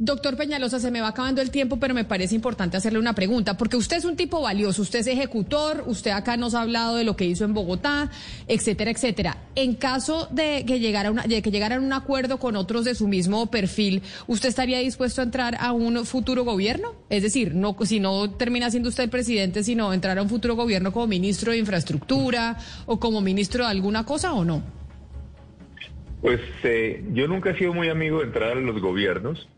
Doctor 0.00 0.36
Peñalosa, 0.36 0.78
se 0.78 0.92
me 0.92 1.00
va 1.00 1.08
acabando 1.08 1.42
el 1.42 1.50
tiempo, 1.50 1.80
pero 1.80 1.92
me 1.92 2.04
parece 2.04 2.36
importante 2.36 2.76
hacerle 2.76 3.00
una 3.00 3.14
pregunta, 3.14 3.56
porque 3.56 3.76
usted 3.76 3.96
es 3.96 4.04
un 4.04 4.14
tipo 4.14 4.40
valioso, 4.40 4.82
usted 4.82 5.00
es 5.00 5.08
ejecutor, 5.08 5.82
usted 5.88 6.12
acá 6.12 6.36
nos 6.36 6.54
ha 6.54 6.62
hablado 6.62 6.94
de 6.94 7.02
lo 7.02 7.16
que 7.16 7.24
hizo 7.24 7.44
en 7.44 7.52
Bogotá, 7.52 8.08
etcétera, 8.46 8.92
etcétera. 8.92 9.38
En 9.56 9.74
caso 9.74 10.28
de 10.30 10.64
que 10.64 10.78
llegara, 10.78 11.10
una, 11.10 11.24
de 11.24 11.42
que 11.42 11.50
llegaran 11.50 11.82
a 11.82 11.84
un 11.84 11.92
acuerdo 11.92 12.38
con 12.38 12.54
otros 12.54 12.84
de 12.84 12.94
su 12.94 13.08
mismo 13.08 13.50
perfil, 13.50 14.02
¿usted 14.28 14.50
estaría 14.50 14.78
dispuesto 14.78 15.20
a 15.20 15.24
entrar 15.24 15.56
a 15.58 15.72
un 15.72 16.06
futuro 16.06 16.44
gobierno? 16.44 16.94
Es 17.10 17.24
decir, 17.24 17.56
no, 17.56 17.76
si 17.82 17.98
no 17.98 18.30
termina 18.30 18.70
siendo 18.70 18.90
usted 18.90 19.10
presidente, 19.10 19.64
sino 19.64 19.92
entrar 19.92 20.16
a 20.16 20.22
un 20.22 20.28
futuro 20.28 20.54
gobierno 20.54 20.92
como 20.92 21.08
ministro 21.08 21.50
de 21.50 21.58
infraestructura 21.58 22.56
o 22.86 23.00
como 23.00 23.20
ministro 23.20 23.64
de 23.64 23.72
alguna 23.72 24.06
cosa 24.06 24.32
o 24.34 24.44
no? 24.44 24.62
Pues 26.20 26.40
eh, 26.62 27.04
yo 27.14 27.26
nunca 27.26 27.50
he 27.50 27.58
sido 27.58 27.74
muy 27.74 27.88
amigo 27.88 28.20
de 28.20 28.26
entrar 28.26 28.52
a 28.52 28.60
los 28.60 28.80
gobiernos. 28.80 29.48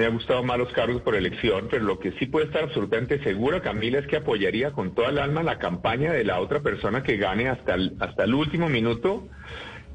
Me 0.00 0.06
ha 0.06 0.08
gustado 0.08 0.42
más 0.42 0.56
los 0.56 0.72
cargos 0.72 1.02
por 1.02 1.14
elección, 1.14 1.68
pero 1.70 1.84
lo 1.84 1.98
que 1.98 2.12
sí 2.12 2.24
puede 2.24 2.46
estar 2.46 2.64
absolutamente 2.64 3.22
segura, 3.22 3.60
Camila, 3.60 3.98
es 3.98 4.06
que 4.06 4.16
apoyaría 4.16 4.70
con 4.72 4.94
toda 4.94 5.10
el 5.10 5.18
alma 5.18 5.42
la 5.42 5.58
campaña 5.58 6.10
de 6.10 6.24
la 6.24 6.40
otra 6.40 6.60
persona 6.60 7.02
que 7.02 7.18
gane 7.18 7.50
hasta 7.50 7.74
el, 7.74 7.96
hasta 8.00 8.24
el 8.24 8.32
último 8.32 8.70
minuto 8.70 9.28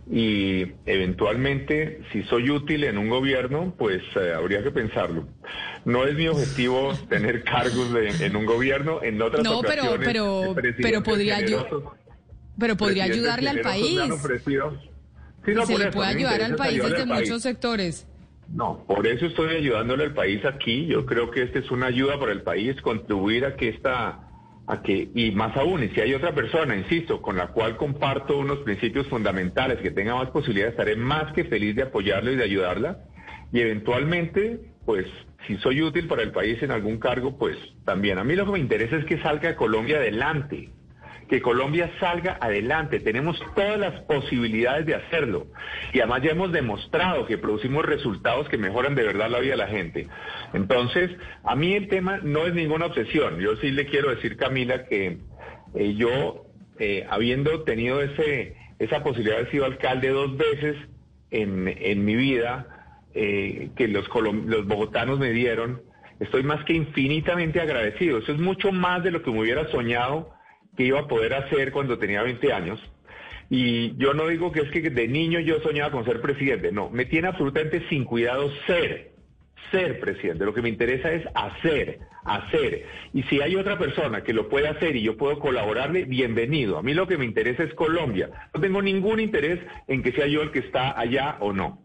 y 0.08 0.74
eventualmente, 0.86 2.02
si 2.14 2.22
soy 2.22 2.52
útil 2.52 2.84
en 2.84 3.00
un 3.00 3.10
gobierno, 3.10 3.74
pues 3.80 4.04
eh, 4.16 4.32
habría 4.36 4.62
que 4.62 4.70
pensarlo. 4.70 5.28
No 5.86 6.06
es 6.06 6.14
mi 6.14 6.28
objetivo 6.28 6.94
tener 7.10 7.44
cargos 7.44 7.92
de- 7.92 8.28
en 8.28 8.36
un 8.36 8.46
gobierno, 8.46 9.02
en 9.02 9.20
otras 9.20 9.44
No, 9.44 9.62
pero- 9.64 9.82
ocasiones. 9.86 10.08
pero- 10.08 10.44
eh, 10.44 10.54
presidentes 10.54 10.86
pero 10.86 11.02
podría 11.02 11.40
generosos- 11.40 11.84
Pero 12.60 12.78
podría 12.78 13.06
ayudarle 13.06 13.50
al 13.50 13.62
país. 13.62 14.00
Sí, 14.46 15.52
no, 15.56 15.66
se 15.66 15.80
le 15.80 15.92
puede 15.92 16.10
ayudar 16.10 16.44
al 16.44 16.56
país 16.56 16.84
desde 16.84 17.02
al 17.02 17.08
país. 17.10 17.28
muchos 17.28 17.42
sectores. 17.42 18.08
No, 18.50 18.84
por 18.88 19.06
eso 19.08 19.26
estoy 19.26 19.56
ayudándole 19.56 20.06
al 20.06 20.14
país 20.14 20.44
aquí. 20.46 20.86
Yo 20.86 21.06
creo 21.06 21.32
que 21.32 21.44
esta 21.44 21.60
es 21.60 21.72
una 21.72 21.88
ayuda 21.88 22.20
para 22.20 22.32
el 22.32 22.42
país, 22.42 22.80
contribuir 22.82 23.46
a 23.46 23.56
que 23.56 23.70
esta, 23.70 24.30
a 24.68 24.82
que, 24.82 25.10
y 25.14 25.32
más 25.32 25.56
aún, 25.58 25.84
y 25.84 25.90
si 25.90 26.02
hay 26.02 26.14
otra 26.14 26.34
persona, 26.34 26.76
insisto, 26.76 27.22
con 27.22 27.38
la 27.38 27.48
cual 27.48 27.78
comparto 27.78 28.38
unos 28.38 28.60
principios 28.60 29.08
fundamentales, 29.08 29.80
que 29.80 29.92
tenga 29.92 30.16
más 30.16 30.30
posibilidades, 30.30 30.74
estaré 30.74 30.96
más 30.96 31.34
que 31.34 31.46
feliz 31.46 31.76
de 31.76 31.84
apoyarla 31.84 32.32
y 32.32 32.36
de 32.36 32.44
ayudarla. 32.44 33.00
Y 33.52 33.60
eventualmente, 33.60 34.60
pues, 34.86 35.06
si 35.48 35.58
soy 35.58 35.82
útil 35.82 36.08
para 36.08 36.24
el 36.24 36.32
país 36.32 36.62
en 36.64 36.72
algún 36.72 36.98
cargo, 36.98 37.38
pues 37.38 37.58
también. 37.84 38.18
A 38.18 38.24
mí 38.24 38.36
lo 38.36 38.46
que 38.46 38.52
me 38.54 38.60
interesa 38.60 38.98
es 38.98 39.06
que 39.06 39.22
salga 39.22 39.56
Colombia 39.56 39.98
adelante 39.98 40.70
que 41.28 41.42
Colombia 41.42 41.92
salga 42.00 42.38
adelante. 42.40 43.00
Tenemos 43.00 43.40
todas 43.56 43.80
las 43.80 44.02
posibilidades 44.02 44.86
de 44.86 44.96
hacerlo. 44.96 45.48
Y 45.94 46.00
además 46.00 46.22
ya 46.24 46.32
hemos 46.32 46.52
demostrado 46.52 47.26
que 47.26 47.38
producimos 47.38 47.86
resultados 47.86 48.48
que 48.50 48.58
mejoran 48.58 48.96
de 48.96 49.04
verdad 49.04 49.30
la 49.30 49.40
vida 49.40 49.52
de 49.52 49.58
la 49.58 49.68
gente. 49.68 50.08
Entonces, 50.54 51.12
a 51.44 51.56
mí 51.56 51.74
el 51.74 51.88
tema 51.88 52.20
no 52.22 52.46
es 52.46 52.54
ninguna 52.54 52.88
obsesión. 52.88 53.40
Yo 53.40 53.56
sí 53.58 53.72
le 53.72 53.86
quiero 53.86 54.10
decir, 54.10 54.38
Camila, 54.38 54.86
que 54.86 55.18
eh, 55.74 55.96
yo, 55.96 56.46
eh, 56.80 57.06
habiendo 57.10 57.64
tenido 57.64 58.02
ese, 58.02 58.56
esa 58.80 59.04
posibilidad 59.04 59.36
de 59.36 59.42
haber 59.42 59.52
sido 59.52 59.66
alcalde 59.66 60.10
dos 60.10 60.38
veces 60.38 60.78
en, 61.32 61.68
en 61.68 62.06
mi 62.06 62.16
vida, 62.16 62.68
eh, 63.16 63.70
que 63.76 63.88
los, 63.88 64.08
los 64.14 64.68
bogotanos 64.68 65.18
me 65.18 65.32
dieron, 65.32 65.82
estoy 66.20 66.44
más 66.44 66.64
que 66.66 66.74
infinitamente 66.74 67.60
agradecido. 67.62 68.20
Eso 68.20 68.32
es 68.32 68.40
mucho 68.40 68.72
más 68.72 69.04
de 69.04 69.12
lo 69.12 69.24
que 69.24 69.32
me 69.32 69.40
hubiera 69.40 69.68
soñado 69.72 70.35
que 70.76 70.84
iba 70.84 71.00
a 71.00 71.08
poder 71.08 71.34
hacer 71.34 71.72
cuando 71.72 71.98
tenía 71.98 72.24
20 72.24 72.54
años. 72.54 72.80
Y 73.50 73.96
yo 73.98 74.14
no 74.14 74.28
digo 74.28 74.52
que 74.52 74.62
es 74.62 74.72
que 74.72 74.82
de 74.90 75.08
niño 75.08 75.40
yo 75.40 75.60
soñaba 75.62 75.92
con 75.92 76.06
ser 76.06 76.22
presidente, 76.22 76.72
no, 76.72 76.90
me 76.90 77.06
tiene 77.06 77.28
absolutamente 77.28 77.88
sin 77.90 78.04
cuidado 78.04 78.52
ser, 78.66 79.12
ser 79.72 80.00
presidente. 80.00 80.46
Lo 80.46 80.54
que 80.54 80.64
me 80.64 80.70
interesa 80.70 81.12
es 81.12 81.26
hacer, 81.36 82.00
hacer. 82.24 82.86
Y 83.14 83.24
si 83.24 83.42
hay 83.42 83.56
otra 83.56 83.78
persona 83.78 84.24
que 84.24 84.34
lo 84.34 84.50
puede 84.50 84.68
hacer 84.68 84.96
y 84.96 85.04
yo 85.04 85.16
puedo 85.16 85.40
colaborarle, 85.40 86.06
bienvenido. 86.06 86.78
A 86.78 86.84
mí 86.84 86.94
lo 86.94 87.08
que 87.08 87.18
me 87.18 87.26
interesa 87.26 87.64
es 87.64 87.74
Colombia. 87.76 88.30
No 88.54 88.62
tengo 88.62 88.82
ningún 88.82 89.20
interés 89.20 89.60
en 89.88 90.02
que 90.02 90.12
sea 90.12 90.26
yo 90.26 90.42
el 90.42 90.52
que 90.52 90.60
está 90.60 91.00
allá 91.00 91.38
o 91.40 91.54
no. 91.54 91.85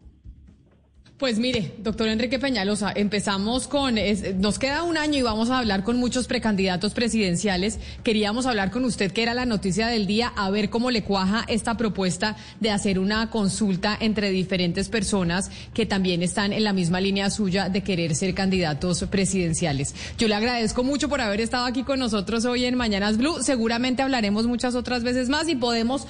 Pues 1.21 1.37
mire, 1.37 1.71
doctor 1.77 2.07
Enrique 2.07 2.39
Peñalosa, 2.39 2.91
empezamos 2.95 3.67
con, 3.67 3.93
nos 4.37 4.57
queda 4.57 4.81
un 4.81 4.97
año 4.97 5.19
y 5.19 5.21
vamos 5.21 5.51
a 5.51 5.59
hablar 5.59 5.83
con 5.83 5.97
muchos 5.97 6.25
precandidatos 6.25 6.95
presidenciales. 6.95 7.77
Queríamos 8.03 8.47
hablar 8.47 8.71
con 8.71 8.85
usted, 8.85 9.11
que 9.11 9.21
era 9.21 9.35
la 9.35 9.45
noticia 9.45 9.85
del 9.85 10.07
día, 10.07 10.33
a 10.35 10.49
ver 10.49 10.71
cómo 10.71 10.89
le 10.89 11.03
cuaja 11.03 11.45
esta 11.47 11.77
propuesta 11.77 12.37
de 12.59 12.71
hacer 12.71 12.97
una 12.97 13.29
consulta 13.29 13.95
entre 13.99 14.31
diferentes 14.31 14.89
personas 14.89 15.51
que 15.75 15.85
también 15.85 16.23
están 16.23 16.53
en 16.53 16.63
la 16.63 16.73
misma 16.73 16.99
línea 16.99 17.29
suya 17.29 17.69
de 17.69 17.83
querer 17.83 18.15
ser 18.15 18.33
candidatos 18.33 19.03
presidenciales. 19.03 19.93
Yo 20.17 20.27
le 20.27 20.33
agradezco 20.33 20.83
mucho 20.83 21.07
por 21.07 21.21
haber 21.21 21.41
estado 21.41 21.67
aquí 21.67 21.83
con 21.83 21.99
nosotros 21.99 22.45
hoy 22.45 22.65
en 22.65 22.73
Mañanas 22.73 23.17
Blue. 23.17 23.43
Seguramente 23.43 24.01
hablaremos 24.01 24.47
muchas 24.47 24.73
otras 24.73 25.03
veces 25.03 25.29
más 25.29 25.47
y 25.49 25.55
podemos 25.55 26.07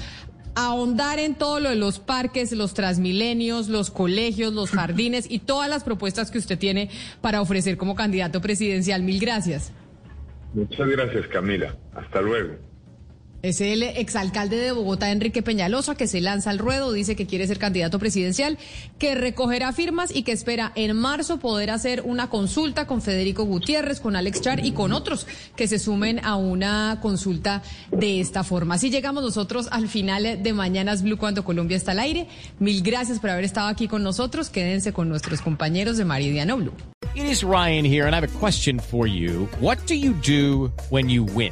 ahondar 0.56 1.20
en 1.20 1.36
todo 1.36 1.60
lo 1.60 1.70
de 1.70 1.76
los 1.76 2.00
parques, 2.00 2.52
los 2.52 2.74
transmilenios, 2.74 3.68
los 3.68 3.92
colegios, 3.92 4.54
los 4.54 4.72
jardines 4.72 5.26
y 5.30 5.40
todas 5.40 5.70
las 5.70 5.84
propuestas 5.84 6.32
que 6.32 6.38
usted 6.38 6.58
tiene 6.58 6.90
para 7.22 7.42
ofrecer 7.42 7.78
como 7.78 7.96
candidato 7.96 8.42
presidencial. 8.42 9.04
Mil 9.04 9.20
gracias. 9.20 9.72
Muchas 10.54 10.88
gracias, 10.88 11.28
Camila. 11.28 11.76
Hasta 11.96 12.22
luego. 12.22 12.71
Es 13.42 13.60
el 13.60 13.82
exalcalde 13.82 14.58
de 14.58 14.72
Bogotá, 14.72 15.10
Enrique 15.10 15.42
Peñalosa, 15.42 15.96
que 15.96 16.06
se 16.06 16.22
lanza 16.22 16.52
al 16.52 16.60
ruedo, 16.60 16.92
dice 16.92 17.16
que 17.16 17.26
quiere 17.26 17.48
ser 17.48 17.58
candidato 17.58 17.98
presidencial, 17.98 18.60
que 19.00 19.16
recogerá 19.16 19.74
firmas 19.74 20.16
y 20.16 20.22
que 20.22 20.32
espera 20.32 20.72
en 20.76 20.96
marzo 20.96 21.40
poder 21.40 21.72
hacer 21.72 22.04
una 22.06 22.30
consulta 22.30 22.86
con 22.86 23.02
Federico 23.02 23.44
Gutiérrez, 23.46 24.00
con 24.00 24.16
Alex 24.16 24.42
Char 24.42 24.64
y 24.64 24.74
con 24.74 24.94
otros 24.94 25.26
que 25.56 25.68
se 25.68 25.80
sumen 25.80 26.24
a 26.24 26.36
una 26.36 27.00
consulta 27.02 27.64
de 27.92 28.20
esta 28.20 28.44
forma. 28.44 28.76
Así 28.76 28.92
llegamos 28.92 29.24
nosotros 29.24 29.68
al 29.72 29.88
final 29.88 30.44
de 30.44 30.54
Mañanas 30.54 31.02
Blue 31.02 31.18
cuando 31.18 31.44
Colombia 31.44 31.78
está 31.78 31.94
al 31.94 32.00
aire. 32.00 32.28
Mil 32.60 32.84
gracias 32.84 33.20
por 33.20 33.32
haber 33.32 33.46
estado 33.46 33.70
aquí 33.70 33.88
con 33.88 34.04
nosotros. 34.04 34.52
Quédense 34.52 34.94
con 34.94 35.10
nuestros 35.10 35.42
compañeros 35.42 35.98
de 35.98 36.06
Maridiano 36.06 36.58
Blue. 36.58 36.74
It 37.16 37.26
is 37.26 37.44
Ryan 37.44 37.84
here, 37.84 38.06
and 38.06 38.14
I 38.14 38.20
have 38.20 38.24
a 38.24 38.40
question 38.40 38.80
for 38.80 39.08
you. 39.08 39.50
What 39.60 39.80
do 39.88 39.96
you 39.96 40.14
do 40.14 40.72
when 40.90 41.10
you 41.10 41.24
win? 41.24 41.52